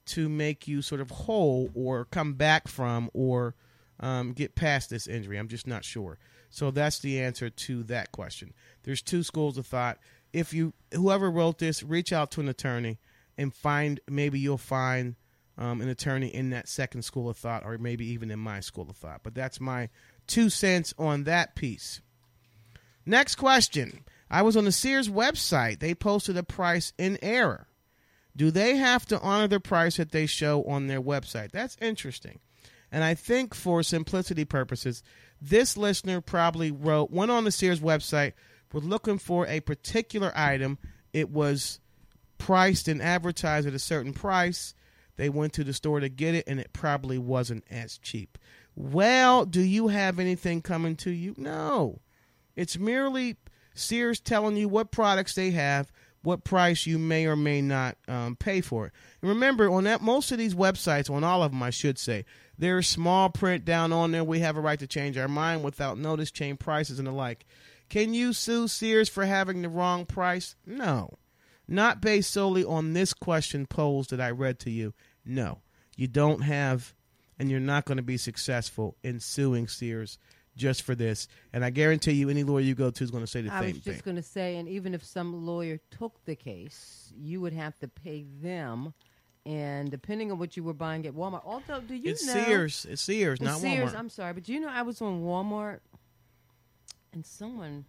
to 0.06 0.28
make 0.28 0.66
you 0.66 0.82
sort 0.82 1.00
of 1.00 1.10
whole 1.10 1.70
or 1.74 2.06
come 2.06 2.34
back 2.34 2.66
from 2.66 3.10
or 3.12 3.54
um, 4.00 4.32
get 4.32 4.54
past 4.54 4.90
this 4.90 5.06
injury. 5.06 5.36
I'm 5.36 5.48
just 5.48 5.66
not 5.66 5.84
sure. 5.84 6.18
So 6.50 6.70
that's 6.70 6.98
the 6.98 7.20
answer 7.20 7.50
to 7.50 7.82
that 7.84 8.10
question. 8.10 8.54
There's 8.84 9.02
two 9.02 9.22
schools 9.22 9.58
of 9.58 9.66
thought. 9.66 9.98
If 10.32 10.52
you 10.52 10.72
whoever 10.92 11.30
wrote 11.30 11.58
this, 11.58 11.82
reach 11.82 12.12
out 12.12 12.30
to 12.32 12.40
an 12.40 12.48
attorney 12.48 12.98
and 13.36 13.54
find 13.54 14.00
maybe 14.08 14.38
you'll 14.38 14.58
find 14.58 15.16
um, 15.58 15.80
an 15.80 15.88
attorney 15.88 16.28
in 16.28 16.50
that 16.50 16.68
second 16.68 17.02
school 17.02 17.28
of 17.28 17.36
thought, 17.36 17.64
or 17.64 17.76
maybe 17.78 18.06
even 18.06 18.30
in 18.30 18.38
my 18.38 18.60
school 18.60 18.88
of 18.88 18.96
thought. 18.96 19.20
But 19.22 19.34
that's 19.34 19.60
my 19.60 19.90
two 20.26 20.48
cents 20.48 20.94
on 20.98 21.24
that 21.24 21.56
piece. 21.56 22.00
Next 23.04 23.34
question. 23.34 24.04
I 24.30 24.42
was 24.42 24.56
on 24.56 24.64
the 24.64 24.72
Sears 24.72 25.08
website. 25.08 25.80
They 25.80 25.94
posted 25.94 26.36
a 26.36 26.42
price 26.42 26.92
in 26.98 27.18
error. 27.22 27.66
Do 28.36 28.50
they 28.50 28.76
have 28.76 29.04
to 29.06 29.20
honor 29.20 29.48
the 29.48 29.58
price 29.58 29.96
that 29.96 30.12
they 30.12 30.26
show 30.26 30.62
on 30.64 30.86
their 30.86 31.02
website? 31.02 31.50
That's 31.50 31.76
interesting. 31.80 32.38
And 32.92 33.02
I 33.02 33.14
think 33.14 33.54
for 33.54 33.82
simplicity 33.82 34.44
purposes, 34.44 35.02
this 35.40 35.76
listener 35.76 36.20
probably 36.20 36.70
wrote, 36.70 37.10
went 37.10 37.30
on 37.30 37.44
the 37.44 37.50
Sears 37.50 37.80
website, 37.80 38.34
was 38.72 38.84
looking 38.84 39.18
for 39.18 39.46
a 39.46 39.60
particular 39.60 40.30
item. 40.36 40.78
It 41.12 41.30
was 41.30 41.80
priced 42.36 42.86
and 42.86 43.02
advertised 43.02 43.66
at 43.66 43.74
a 43.74 43.78
certain 43.78 44.12
price. 44.12 44.74
They 45.18 45.28
went 45.28 45.52
to 45.54 45.64
the 45.64 45.72
store 45.72 45.98
to 45.98 46.08
get 46.08 46.36
it, 46.36 46.44
and 46.46 46.58
it 46.58 46.72
probably 46.72 47.18
wasn't 47.18 47.64
as 47.70 47.98
cheap. 47.98 48.38
Well, 48.76 49.44
do 49.44 49.60
you 49.60 49.88
have 49.88 50.20
anything 50.20 50.62
coming 50.62 50.94
to 50.96 51.10
you? 51.10 51.34
No. 51.36 51.98
It's 52.54 52.78
merely 52.78 53.36
Sears 53.74 54.20
telling 54.20 54.56
you 54.56 54.68
what 54.68 54.92
products 54.92 55.34
they 55.34 55.50
have, 55.50 55.90
what 56.22 56.44
price 56.44 56.86
you 56.86 56.98
may 56.98 57.26
or 57.26 57.34
may 57.34 57.60
not 57.60 57.96
um, 58.06 58.36
pay 58.36 58.60
for 58.60 58.86
it. 58.86 58.92
And 59.20 59.28
remember, 59.28 59.68
on 59.68 59.84
that 59.84 60.02
most 60.02 60.30
of 60.30 60.38
these 60.38 60.54
websites, 60.54 61.10
on 61.10 61.24
all 61.24 61.42
of 61.42 61.50
them, 61.50 61.64
I 61.64 61.70
should 61.70 61.98
say, 61.98 62.24
there's 62.56 62.86
small 62.88 63.28
print 63.28 63.64
down 63.64 63.92
on 63.92 64.12
there. 64.12 64.22
We 64.22 64.38
have 64.38 64.56
a 64.56 64.60
right 64.60 64.78
to 64.78 64.86
change 64.86 65.18
our 65.18 65.28
mind 65.28 65.64
without 65.64 65.98
notice, 65.98 66.30
change 66.30 66.60
prices, 66.60 67.00
and 67.00 67.08
the 67.08 67.12
like. 67.12 67.44
Can 67.88 68.14
you 68.14 68.32
sue 68.32 68.68
Sears 68.68 69.08
for 69.08 69.26
having 69.26 69.62
the 69.62 69.68
wrong 69.68 70.06
price? 70.06 70.54
No. 70.64 71.18
Not 71.66 72.00
based 72.00 72.30
solely 72.30 72.64
on 72.64 72.94
this 72.94 73.12
question 73.12 73.66
posed 73.66 74.10
that 74.10 74.20
I 74.20 74.30
read 74.30 74.58
to 74.60 74.70
you. 74.70 74.94
No, 75.28 75.58
you 75.96 76.08
don't 76.08 76.40
have, 76.40 76.94
and 77.38 77.50
you're 77.50 77.60
not 77.60 77.84
going 77.84 77.98
to 77.98 78.02
be 78.02 78.16
successful 78.16 78.96
in 79.04 79.20
suing 79.20 79.68
Sears 79.68 80.18
just 80.56 80.82
for 80.82 80.94
this. 80.94 81.28
And 81.52 81.64
I 81.64 81.70
guarantee 81.70 82.12
you, 82.12 82.30
any 82.30 82.42
lawyer 82.42 82.62
you 82.62 82.74
go 82.74 82.90
to 82.90 83.04
is 83.04 83.10
going 83.10 83.22
to 83.22 83.30
say 83.30 83.42
the 83.42 83.52
I 83.52 83.60
same 83.60 83.60
thing. 83.60 83.68
I 83.68 83.76
was 83.76 83.84
just 83.84 84.04
going 84.04 84.16
to 84.16 84.22
say, 84.22 84.56
and 84.56 84.68
even 84.68 84.94
if 84.94 85.04
some 85.04 85.46
lawyer 85.46 85.78
took 85.90 86.24
the 86.24 86.34
case, 86.34 87.12
you 87.16 87.40
would 87.42 87.52
have 87.52 87.78
to 87.80 87.88
pay 87.88 88.24
them. 88.42 88.94
And 89.46 89.90
depending 89.90 90.32
on 90.32 90.38
what 90.38 90.56
you 90.56 90.64
were 90.64 90.74
buying 90.74 91.06
at 91.06 91.14
Walmart, 91.14 91.42
although 91.44 91.80
do 91.80 91.94
you 91.94 92.10
it's 92.10 92.26
know 92.26 92.32
Sears, 92.32 92.86
it's 92.90 93.02
Sears, 93.02 93.38
it's 93.38 93.44
not 93.44 93.58
Sears, 93.58 93.92
Walmart. 93.92 93.98
I'm 93.98 94.10
sorry, 94.10 94.32
but 94.34 94.42
do 94.42 94.52
you 94.52 94.60
know 94.60 94.68
I 94.68 94.82
was 94.82 95.00
on 95.00 95.22
Walmart, 95.22 95.78
and 97.14 97.24
someone 97.24 97.86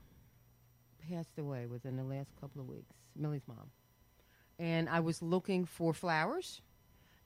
passed 1.10 1.38
away 1.38 1.66
within 1.66 1.98
the 1.98 2.04
last 2.04 2.30
couple 2.40 2.62
of 2.62 2.70
weeks. 2.70 2.94
Millie's 3.14 3.42
mom, 3.46 3.72
and 4.58 4.88
I 4.88 5.02
was 5.02 5.22
looking 5.22 5.66
for 5.66 5.94
flowers 5.94 6.62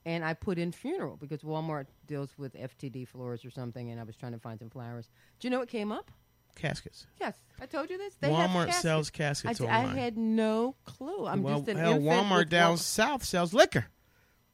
and 0.06 0.24
I 0.24 0.34
put 0.34 0.58
in 0.58 0.72
funeral 0.72 1.16
because 1.16 1.42
Walmart 1.42 1.86
deals 2.06 2.30
with 2.36 2.54
FTD 2.54 3.08
floors 3.08 3.44
or 3.44 3.50
something, 3.50 3.90
and 3.90 4.00
I 4.00 4.04
was 4.04 4.16
trying 4.16 4.32
to 4.32 4.38
find 4.38 4.58
some 4.58 4.70
flowers. 4.70 5.08
Do 5.40 5.46
you 5.46 5.50
know 5.50 5.58
what 5.58 5.68
came 5.68 5.92
up? 5.92 6.10
Caskets. 6.56 7.06
Yes, 7.20 7.34
I 7.60 7.66
told 7.66 7.90
you 7.90 7.98
this. 7.98 8.14
They 8.20 8.28
Walmart 8.28 8.66
caskets. 8.66 8.82
sells 8.82 9.10
caskets 9.10 9.60
I, 9.60 9.64
online. 9.64 9.86
I 9.86 10.00
had 10.00 10.16
no 10.16 10.76
clue. 10.84 11.26
I'm 11.26 11.42
well, 11.42 11.58
just 11.58 11.68
an 11.70 11.78
hell, 11.78 11.98
Walmart 11.98 12.48
down 12.48 12.74
Walmart. 12.74 12.78
south 12.78 13.24
sells 13.24 13.52
liquor. 13.52 13.86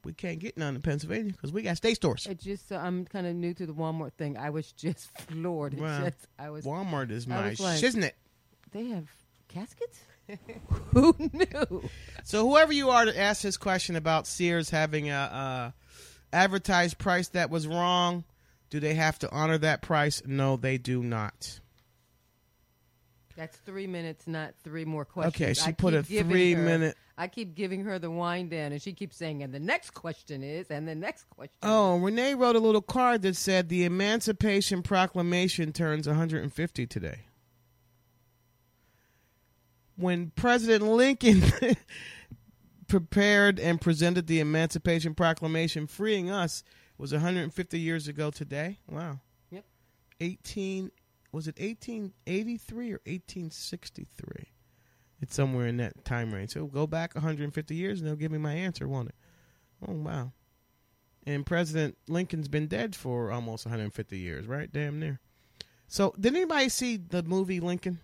We 0.03 0.15
can't 0.15 0.39
get 0.39 0.57
none 0.57 0.77
in 0.77 0.81
Pennsylvania 0.81 1.33
because 1.33 1.53
we 1.53 1.61
got 1.61 1.77
state 1.77 1.97
stores. 1.97 2.27
It 2.27 2.41
just 2.41 2.73
uh, 2.73 2.77
I'm 2.77 3.05
kind 3.05 3.27
of 3.27 3.35
new 3.35 3.53
to 3.53 3.67
the 3.67 3.75
Walmart 3.75 4.15
thing. 4.15 4.39
I 4.39 4.49
was 4.49 4.73
just 4.73 5.11
floored. 5.29 5.79
Wow. 5.79 6.05
just, 6.05 6.27
I 6.39 6.49
was. 6.49 6.65
Walmart 6.65 7.11
is 7.11 7.27
my 7.27 7.49
like- 7.49 7.59
shiznit. 7.59 8.13
They 8.73 8.87
have 8.87 9.09
caskets. 9.49 10.01
Who 10.93 11.15
knew? 11.19 11.89
So 12.25 12.49
whoever 12.49 12.73
you 12.73 12.91
are 12.91 13.05
to 13.05 13.19
ask 13.19 13.43
this 13.43 13.57
question 13.57 13.97
about 13.97 14.27
Sears 14.27 14.71
having 14.71 15.11
a, 15.11 15.75
advertised 16.33 16.99
price 16.99 17.29
that 17.29 17.51
was 17.51 17.67
wrong, 17.67 18.25
do 18.71 18.81
they 18.81 18.95
have 18.95 19.19
to 19.21 19.31
honor 19.31 19.59
that 19.59 19.83
price? 19.83 20.23
No, 20.25 20.57
they 20.57 20.79
do 20.79 21.03
not. 21.03 21.61
That's 23.37 23.57
three 23.59 23.87
minutes, 23.87 24.27
not 24.27 24.55
three 24.63 24.85
more 24.85 25.05
questions. 25.05 25.35
Okay, 25.35 25.55
she 25.55 25.71
I 25.71 25.73
put 25.73 25.95
a 25.95 26.03
three 26.03 26.53
her- 26.53 26.63
minute. 26.63 26.97
I 27.17 27.27
keep 27.27 27.55
giving 27.55 27.85
her 27.85 27.99
the 27.99 28.11
wind 28.11 28.51
down, 28.51 28.73
and 28.73 28.81
she 28.81 28.95
keeps 28.95 29.17
saying, 29.17 29.43
"And 29.43 29.53
the 29.53 29.61
next 29.61 29.91
question 29.91 30.43
is," 30.43 30.71
and 30.71 30.89
the 30.89 30.95
next 30.95 31.29
question. 31.29 31.55
Oh, 31.63 31.99
Renee 31.99 32.35
wrote 32.35 32.57
a 32.57 32.61
little 32.61 32.81
card 32.81 33.23
that 33.23 33.37
said 33.37 33.69
the 33.69 33.85
Emancipation 33.85 34.83
Proclamation 34.83 35.73
turns 35.73 36.07
150 36.07 36.87
today. 36.87 37.21
When 40.01 40.31
President 40.31 40.83
Lincoln 40.83 41.43
prepared 42.89 43.61
and 43.61 43.81
presented 43.81 44.27
the 44.27 44.41
Emancipation 44.41 45.15
Proclamation 45.15 45.87
freeing 45.87 46.31
us 46.31 46.65
was 46.97 47.13
150 47.13 47.79
years 47.79 48.09
ago 48.09 48.31
today. 48.31 48.79
Wow. 48.89 49.21
Yep. 49.51 49.65
18 50.21 50.91
was 51.33 51.47
it 51.47 51.59
1883 51.61 52.87
or 52.89 53.01
1863? 53.07 54.49
It's 55.21 55.35
somewhere 55.35 55.67
in 55.67 55.77
that 55.77 56.05
time 56.05 56.33
range. 56.33 56.51
So 56.51 56.67
go 56.67 56.87
back 56.87 57.15
150 57.15 57.75
years 57.75 58.01
and 58.01 58.09
they'll 58.09 58.17
give 58.17 58.33
me 58.33 58.39
my 58.39 58.55
answer, 58.55 58.89
won't 58.89 59.11
it? 59.11 59.15
Oh 59.87 59.93
wow. 59.93 60.33
And 61.27 61.45
President 61.45 61.99
Lincoln's 62.09 62.49
been 62.49 62.67
dead 62.67 62.97
for 62.97 63.31
almost 63.31 63.67
150 63.67 64.19
years, 64.19 64.47
right? 64.47 64.73
Damn 64.73 64.99
near. 64.99 65.21
So, 65.87 66.15
did 66.19 66.35
anybody 66.35 66.69
see 66.69 66.97
the 66.97 67.23
movie 67.23 67.61
Lincoln? 67.61 67.99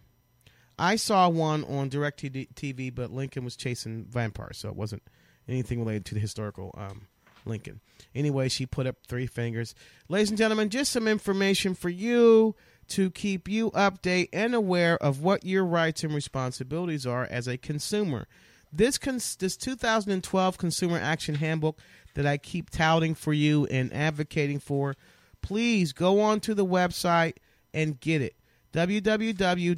I 0.78 0.96
saw 0.96 1.28
one 1.28 1.64
on 1.64 1.90
DirecTV, 1.90 2.94
but 2.94 3.10
Lincoln 3.10 3.44
was 3.44 3.56
chasing 3.56 4.04
vampires, 4.08 4.58
so 4.58 4.68
it 4.68 4.76
wasn't 4.76 5.02
anything 5.48 5.78
related 5.78 6.04
to 6.06 6.14
the 6.14 6.20
historical 6.20 6.74
um, 6.76 7.06
Lincoln. 7.46 7.80
Anyway, 8.14 8.48
she 8.48 8.66
put 8.66 8.86
up 8.86 8.96
three 9.06 9.26
fingers. 9.26 9.74
Ladies 10.08 10.28
and 10.30 10.38
gentlemen, 10.38 10.68
just 10.68 10.92
some 10.92 11.08
information 11.08 11.74
for 11.74 11.88
you 11.88 12.54
to 12.88 13.10
keep 13.10 13.48
you 13.48 13.70
update 13.72 14.28
and 14.32 14.54
aware 14.54 14.96
of 15.02 15.20
what 15.20 15.44
your 15.44 15.64
rights 15.64 16.04
and 16.04 16.14
responsibilities 16.14 17.06
are 17.06 17.26
as 17.30 17.48
a 17.48 17.56
consumer. 17.56 18.26
this 18.72 18.98
cons- 18.98 19.36
this 19.36 19.56
2012 19.56 20.58
Consumer 20.58 20.98
Action 20.98 21.36
Handbook 21.36 21.78
that 22.14 22.26
I 22.26 22.36
keep 22.36 22.68
touting 22.70 23.14
for 23.14 23.32
you 23.32 23.66
and 23.66 23.92
advocating 23.92 24.58
for, 24.58 24.94
please 25.40 25.92
go 25.92 26.20
on 26.20 26.40
to 26.40 26.54
the 26.54 26.66
website 26.66 27.34
and 27.72 27.98
get 28.00 28.20
it. 28.22 28.36
www.usa.gov. 28.72 29.76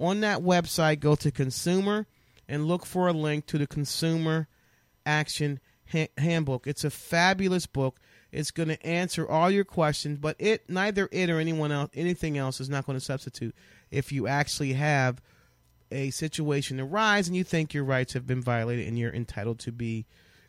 On 0.00 0.20
that 0.20 0.38
website, 0.40 1.00
go 1.00 1.16
to 1.16 1.30
consumer 1.32 2.06
and 2.48 2.66
look 2.66 2.86
for 2.86 3.08
a 3.08 3.12
link 3.12 3.46
to 3.46 3.58
the 3.58 3.66
Consumer 3.66 4.46
Action 5.04 5.58
ha- 5.92 6.06
Handbook. 6.16 6.66
It's 6.66 6.84
a 6.84 6.90
fabulous 6.90 7.66
book. 7.66 7.98
It's 8.30 8.50
going 8.50 8.68
to 8.68 8.86
answer 8.86 9.28
all 9.28 9.50
your 9.50 9.64
questions, 9.64 10.18
but 10.18 10.36
it 10.38 10.68
neither 10.68 11.08
it 11.10 11.30
or 11.30 11.40
anyone 11.40 11.72
else 11.72 11.90
anything 11.94 12.36
else 12.36 12.60
is 12.60 12.68
not 12.68 12.84
going 12.86 12.98
to 12.98 13.04
substitute 13.04 13.54
if 13.90 14.12
you 14.12 14.26
actually 14.26 14.74
have 14.74 15.22
a 15.90 16.10
situation 16.10 16.78
arise 16.78 17.28
and 17.28 17.36
you 17.36 17.44
think 17.44 17.72
your 17.72 17.84
rights 17.84 18.12
have 18.12 18.26
been 18.26 18.42
violated 18.42 18.86
and 18.86 18.98
you're 18.98 19.14
entitled 19.14 19.58
to 19.60 19.72
be 19.72 20.06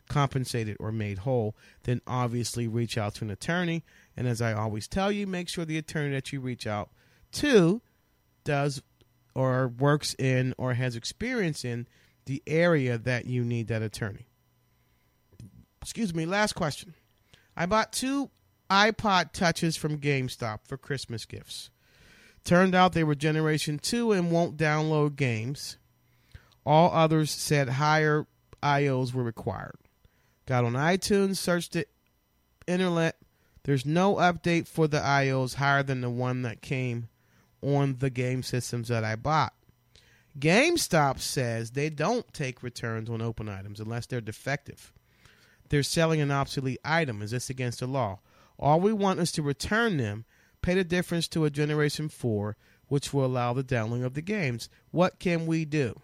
compensated 0.08 0.76
or 0.80 0.92
made 0.92 1.18
whole, 1.18 1.56
then 1.84 2.02
obviously 2.06 2.68
reach 2.68 2.98
out 2.98 3.14
to 3.14 3.24
an 3.24 3.30
attorney. 3.30 3.82
And 4.20 4.28
as 4.28 4.42
I 4.42 4.52
always 4.52 4.86
tell 4.86 5.10
you, 5.10 5.26
make 5.26 5.48
sure 5.48 5.64
the 5.64 5.78
attorney 5.78 6.10
that 6.10 6.30
you 6.30 6.42
reach 6.42 6.66
out 6.66 6.90
to 7.32 7.80
does 8.44 8.82
or 9.34 9.68
works 9.68 10.14
in 10.18 10.52
or 10.58 10.74
has 10.74 10.94
experience 10.94 11.64
in 11.64 11.88
the 12.26 12.42
area 12.46 12.98
that 12.98 13.24
you 13.24 13.42
need 13.42 13.68
that 13.68 13.80
attorney. 13.80 14.28
Excuse 15.80 16.14
me, 16.14 16.26
last 16.26 16.52
question. 16.52 16.92
I 17.56 17.64
bought 17.64 17.94
two 17.94 18.28
iPod 18.68 19.32
touches 19.32 19.78
from 19.78 19.96
GameStop 19.96 20.66
for 20.66 20.76
Christmas 20.76 21.24
gifts. 21.24 21.70
Turned 22.44 22.74
out 22.74 22.92
they 22.92 23.04
were 23.04 23.14
Generation 23.14 23.78
2 23.78 24.12
and 24.12 24.30
won't 24.30 24.58
download 24.58 25.16
games. 25.16 25.78
All 26.66 26.92
others 26.92 27.30
said 27.30 27.70
higher 27.70 28.26
iOS 28.62 29.14
were 29.14 29.24
required. 29.24 29.78
Got 30.44 30.66
on 30.66 30.74
iTunes, 30.74 31.38
searched 31.38 31.72
the 31.72 31.86
internet. 32.66 33.16
There's 33.64 33.84
no 33.84 34.16
update 34.16 34.66
for 34.66 34.88
the 34.88 34.98
iOS 34.98 35.54
higher 35.54 35.82
than 35.82 36.00
the 36.00 36.10
one 36.10 36.42
that 36.42 36.62
came 36.62 37.08
on 37.62 37.96
the 37.98 38.10
game 38.10 38.42
systems 38.42 38.88
that 38.88 39.04
I 39.04 39.16
bought. 39.16 39.52
GameStop 40.38 41.18
says 41.18 41.72
they 41.72 41.90
don't 41.90 42.32
take 42.32 42.62
returns 42.62 43.10
on 43.10 43.20
open 43.20 43.48
items 43.48 43.80
unless 43.80 44.06
they're 44.06 44.20
defective. 44.20 44.92
They're 45.68 45.82
selling 45.82 46.20
an 46.20 46.30
obsolete 46.30 46.80
item. 46.84 47.22
Is 47.22 47.32
this 47.32 47.50
against 47.50 47.80
the 47.80 47.86
law? 47.86 48.20
All 48.58 48.80
we 48.80 48.92
want 48.92 49.20
is 49.20 49.32
to 49.32 49.42
return 49.42 49.96
them, 49.96 50.24
pay 50.62 50.74
the 50.74 50.84
difference 50.84 51.28
to 51.28 51.44
a 51.44 51.50
Generation 51.50 52.08
4, 52.08 52.56
which 52.88 53.12
will 53.12 53.24
allow 53.24 53.52
the 53.52 53.62
downloading 53.62 54.04
of 54.04 54.14
the 54.14 54.22
games. 54.22 54.68
What 54.90 55.18
can 55.18 55.46
we 55.46 55.64
do? 55.64 56.00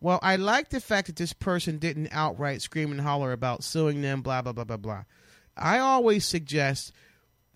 Well, 0.00 0.18
I 0.22 0.36
like 0.36 0.70
the 0.70 0.80
fact 0.80 1.06
that 1.06 1.16
this 1.16 1.32
person 1.32 1.78
didn't 1.78 2.08
outright 2.12 2.60
scream 2.60 2.90
and 2.90 3.00
holler 3.00 3.32
about 3.32 3.64
suing 3.64 4.02
them, 4.02 4.20
blah, 4.20 4.42
blah, 4.42 4.52
blah, 4.52 4.64
blah, 4.64 4.76
blah. 4.76 5.04
I 5.56 5.78
always 5.78 6.24
suggest, 6.24 6.92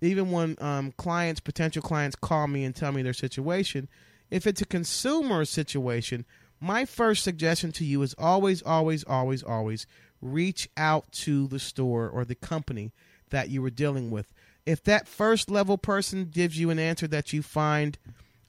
even 0.00 0.30
when 0.30 0.56
um, 0.60 0.92
clients, 0.92 1.40
potential 1.40 1.82
clients, 1.82 2.16
call 2.16 2.46
me 2.46 2.64
and 2.64 2.74
tell 2.74 2.92
me 2.92 3.02
their 3.02 3.12
situation, 3.12 3.88
if 4.30 4.46
it's 4.46 4.60
a 4.60 4.66
consumer 4.66 5.44
situation, 5.44 6.24
my 6.60 6.84
first 6.84 7.22
suggestion 7.22 7.72
to 7.72 7.84
you 7.84 8.02
is 8.02 8.14
always, 8.18 8.62
always, 8.62 9.04
always, 9.04 9.42
always 9.42 9.86
reach 10.22 10.68
out 10.76 11.10
to 11.12 11.46
the 11.48 11.58
store 11.58 12.08
or 12.08 12.24
the 12.24 12.34
company 12.34 12.92
that 13.30 13.50
you 13.50 13.60
were 13.62 13.70
dealing 13.70 14.10
with. 14.10 14.32
If 14.64 14.82
that 14.84 15.06
first 15.06 15.50
level 15.50 15.78
person 15.78 16.26
gives 16.26 16.58
you 16.58 16.70
an 16.70 16.78
answer 16.78 17.06
that 17.08 17.32
you 17.32 17.42
find 17.42 17.98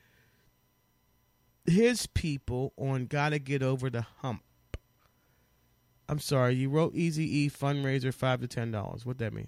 his 1.65 2.05
people 2.05 2.73
on 2.77 3.07
Gotta 3.07 3.39
Get 3.39 3.63
Over 3.63 3.89
the 3.89 4.05
Hump. 4.19 4.43
I'm 6.07 6.19
sorry, 6.19 6.53
you 6.53 6.69
wrote 6.69 6.93
Easy 6.93 7.39
E 7.39 7.49
fundraiser 7.49 8.13
five 8.13 8.39
to 8.41 8.47
ten 8.47 8.69
dollars. 8.69 9.03
What 9.03 9.17
that 9.17 9.33
mean? 9.33 9.47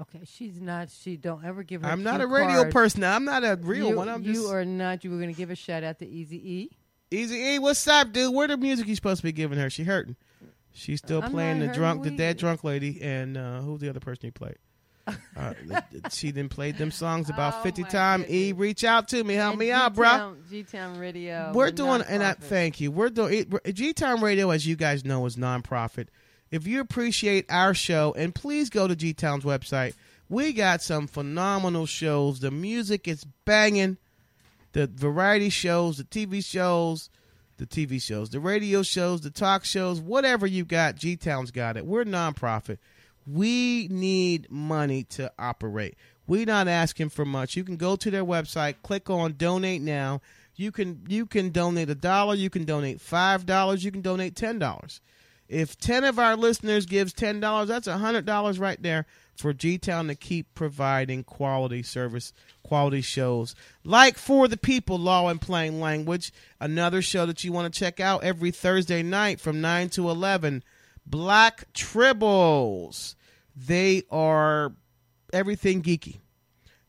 Okay, 0.00 0.20
she's 0.24 0.60
not. 0.60 0.88
She 0.90 1.16
don't 1.16 1.44
ever 1.44 1.62
give 1.62 1.82
her. 1.82 1.88
I'm 1.88 2.02
not 2.02 2.20
a 2.20 2.26
radio 2.26 2.70
person. 2.70 3.04
I'm 3.04 3.24
not 3.24 3.44
a 3.44 3.58
real 3.60 3.90
you, 3.90 3.96
one. 3.96 4.08
I'm 4.08 4.22
you 4.22 4.32
just 4.34 4.50
are 4.52 4.64
not. 4.64 5.04
You 5.04 5.10
were 5.10 5.18
going 5.18 5.28
to 5.32 5.36
give 5.36 5.50
a 5.50 5.54
shout 5.56 5.84
out 5.84 5.98
to 5.98 6.06
Easy 6.08 6.36
E. 6.36 6.70
Easy 7.10 7.36
E. 7.36 7.58
What's 7.58 7.86
up, 7.86 8.12
dude? 8.12 8.34
Where 8.34 8.48
the 8.48 8.56
music 8.56 8.86
you 8.88 8.94
supposed 8.94 9.18
to 9.20 9.24
be 9.24 9.32
giving 9.32 9.58
her? 9.58 9.68
She 9.68 9.84
hurting. 9.84 10.16
She's 10.72 10.98
still 11.00 11.22
I'm 11.22 11.30
playing 11.32 11.58
the 11.58 11.66
drunk, 11.68 12.04
the 12.04 12.10
dead 12.12 12.38
drunk 12.38 12.62
lady, 12.64 13.02
and 13.02 13.36
uh, 13.36 13.60
who's 13.60 13.80
the 13.80 13.88
other 13.90 14.00
person 14.00 14.26
you 14.26 14.32
played? 14.32 14.56
Uh, 15.36 15.54
she 16.10 16.30
didn't 16.30 16.50
play 16.52 16.70
them 16.70 16.92
songs 16.92 17.28
about 17.28 17.54
Oh, 17.58 17.62
50 17.64 17.82
times. 17.84 18.26
E, 18.30 18.52
reach 18.52 18.84
out 18.84 19.08
to 19.08 19.24
me, 19.24 19.34
help 19.34 19.52
And 19.54 19.58
me 19.58 19.72
out, 19.72 19.94
bro. 19.96 20.06
G-Town- 20.08 20.44
G-Town 20.48 20.98
Radio. 21.00 21.50
We're 21.52 21.72
doing, 21.72 22.02
and 22.02 22.22
I 22.22 22.34
thank 22.34 22.80
you. 22.80 22.92
We're 22.92 23.08
doing 23.10 23.52
G 23.72 23.92
Town 23.92 24.20
Radio, 24.20 24.50
as 24.50 24.64
you 24.66 24.76
guys 24.76 25.04
know, 25.04 25.26
is 25.26 25.34
nonprofit. 25.36 26.06
If 26.50 26.66
you 26.66 26.80
appreciate 26.80 27.46
our 27.48 27.74
show, 27.74 28.12
and 28.16 28.34
please 28.34 28.70
go 28.70 28.88
to 28.88 28.96
G 28.96 29.12
Town's 29.12 29.44
website, 29.44 29.94
we 30.28 30.52
got 30.52 30.82
some 30.82 31.06
phenomenal 31.06 31.86
shows. 31.86 32.40
The 32.40 32.50
music 32.50 33.06
is 33.06 33.24
banging. 33.44 33.98
The 34.72 34.86
variety 34.86 35.48
shows, 35.48 35.98
the 35.98 36.04
TV 36.04 36.44
shows, 36.44 37.10
the 37.56 37.66
TV 37.66 38.00
shows, 38.00 38.30
the 38.30 38.40
radio 38.40 38.82
shows, 38.82 39.20
the 39.20 39.30
talk 39.30 39.64
shows, 39.64 40.00
whatever 40.00 40.46
you 40.46 40.64
got, 40.64 40.96
G 40.96 41.16
Town's 41.16 41.50
got 41.50 41.76
it. 41.76 41.84
We're 41.84 42.04
nonprofit. 42.04 42.78
We 43.26 43.88
need 43.88 44.50
money 44.50 45.04
to 45.04 45.32
operate. 45.38 45.96
We're 46.26 46.46
not 46.46 46.68
asking 46.68 47.10
for 47.10 47.24
much. 47.24 47.56
You 47.56 47.64
can 47.64 47.76
go 47.76 47.96
to 47.96 48.10
their 48.10 48.24
website, 48.24 48.76
click 48.82 49.10
on 49.10 49.34
donate 49.34 49.82
now. 49.82 50.20
You 50.54 50.72
can 50.72 51.04
you 51.08 51.26
can 51.26 51.50
donate 51.50 51.90
a 51.90 51.94
dollar, 51.94 52.34
you 52.34 52.50
can 52.50 52.64
donate 52.64 53.00
five 53.00 53.46
dollars, 53.46 53.84
you 53.84 53.90
can 53.90 54.02
donate 54.02 54.36
ten 54.36 54.58
dollars. 54.58 55.00
If 55.50 55.76
10 55.80 56.04
of 56.04 56.20
our 56.20 56.36
listeners 56.36 56.86
gives 56.86 57.12
$10, 57.12 57.66
that's 57.66 57.88
$100 57.88 58.60
right 58.60 58.80
there 58.80 59.04
for 59.36 59.52
G-Town 59.52 60.06
to 60.06 60.14
keep 60.14 60.54
providing 60.54 61.24
quality 61.24 61.82
service, 61.82 62.32
quality 62.62 63.00
shows. 63.00 63.56
Like 63.82 64.16
For 64.16 64.46
the 64.46 64.56
People, 64.56 64.96
Law 64.96 65.28
in 65.28 65.40
Plain 65.40 65.80
Language, 65.80 66.32
another 66.60 67.02
show 67.02 67.26
that 67.26 67.42
you 67.42 67.50
want 67.50 67.72
to 67.72 67.76
check 67.76 67.98
out 67.98 68.22
every 68.22 68.52
Thursday 68.52 69.02
night 69.02 69.40
from 69.40 69.60
9 69.60 69.88
to 69.90 70.08
11. 70.08 70.62
Black 71.04 71.72
Tribbles. 71.72 73.16
They 73.56 74.04
are 74.08 74.72
everything 75.32 75.82
geeky. 75.82 76.20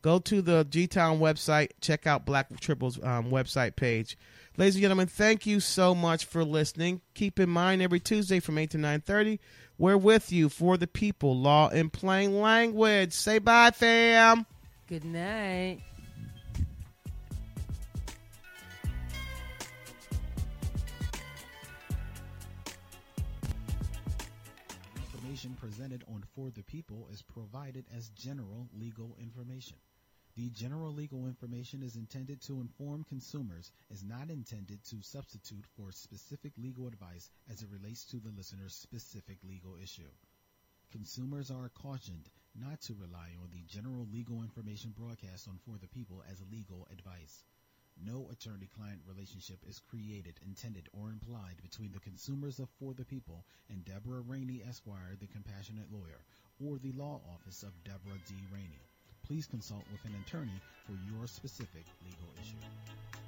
Go 0.02 0.20
to 0.20 0.40
the 0.40 0.64
G-Town 0.70 1.18
website, 1.18 1.70
check 1.80 2.06
out 2.06 2.26
Black 2.26 2.48
Tribbles 2.60 3.04
um, 3.04 3.32
website 3.32 3.74
page. 3.74 4.16
Ladies 4.58 4.74
and 4.74 4.82
gentlemen, 4.82 5.06
thank 5.06 5.46
you 5.46 5.60
so 5.60 5.94
much 5.94 6.26
for 6.26 6.44
listening. 6.44 7.00
Keep 7.14 7.40
in 7.40 7.48
mind 7.48 7.80
every 7.80 8.00
Tuesday 8.00 8.38
from 8.38 8.58
8 8.58 8.68
to 8.70 8.78
9.30, 8.78 9.38
we're 9.78 9.96
with 9.96 10.30
you 10.30 10.50
for 10.50 10.76
the 10.76 10.86
people, 10.86 11.34
law 11.34 11.70
in 11.70 11.88
plain 11.88 12.38
language. 12.38 13.14
Say 13.14 13.38
bye, 13.38 13.70
fam. 13.70 14.44
Good 14.88 15.06
night. 15.06 15.80
Information 24.96 25.56
presented 25.58 26.04
on 26.12 26.22
For 26.34 26.50
the 26.50 26.62
People 26.62 27.08
is 27.10 27.22
provided 27.22 27.86
as 27.96 28.10
general 28.10 28.68
legal 28.78 29.16
information. 29.18 29.78
The 30.34 30.48
general 30.48 30.94
legal 30.94 31.26
information 31.26 31.82
is 31.82 31.94
intended 31.94 32.40
to 32.42 32.62
inform 32.62 33.04
consumers, 33.04 33.70
is 33.90 34.02
not 34.02 34.30
intended 34.30 34.82
to 34.84 35.02
substitute 35.02 35.66
for 35.76 35.92
specific 35.92 36.56
legal 36.56 36.86
advice 36.86 37.28
as 37.50 37.60
it 37.60 37.68
relates 37.70 38.06
to 38.06 38.16
the 38.16 38.30
listener's 38.30 38.74
specific 38.74 39.36
legal 39.44 39.76
issue. 39.76 40.08
Consumers 40.90 41.50
are 41.50 41.68
cautioned 41.68 42.30
not 42.54 42.80
to 42.80 42.94
rely 42.94 43.36
on 43.42 43.50
the 43.50 43.62
general 43.68 44.08
legal 44.10 44.40
information 44.40 44.94
broadcast 44.96 45.48
on 45.48 45.58
For 45.66 45.76
the 45.76 45.88
People 45.88 46.24
as 46.26 46.40
legal 46.50 46.88
advice. 46.90 47.44
No 48.02 48.30
attorney-client 48.30 49.02
relationship 49.06 49.58
is 49.68 49.80
created, 49.80 50.40
intended, 50.46 50.88
or 50.94 51.10
implied 51.10 51.60
between 51.60 51.92
the 51.92 52.00
consumers 52.00 52.58
of 52.58 52.70
For 52.78 52.94
the 52.94 53.04
People 53.04 53.44
and 53.68 53.84
Deborah 53.84 54.22
Rainey 54.22 54.62
Esquire, 54.66 55.14
the 55.20 55.26
compassionate 55.26 55.92
lawyer, 55.92 56.24
or 56.58 56.78
the 56.78 56.92
law 56.92 57.20
office 57.34 57.62
of 57.62 57.84
Deborah 57.84 58.22
D. 58.26 58.34
Rainey 58.50 58.88
please 59.32 59.46
consult 59.46 59.82
with 59.90 60.04
an 60.04 60.14
attorney 60.26 60.60
for 60.84 60.92
your 61.10 61.26
specific 61.26 61.86
legal 62.04 62.28
issue. 62.38 63.21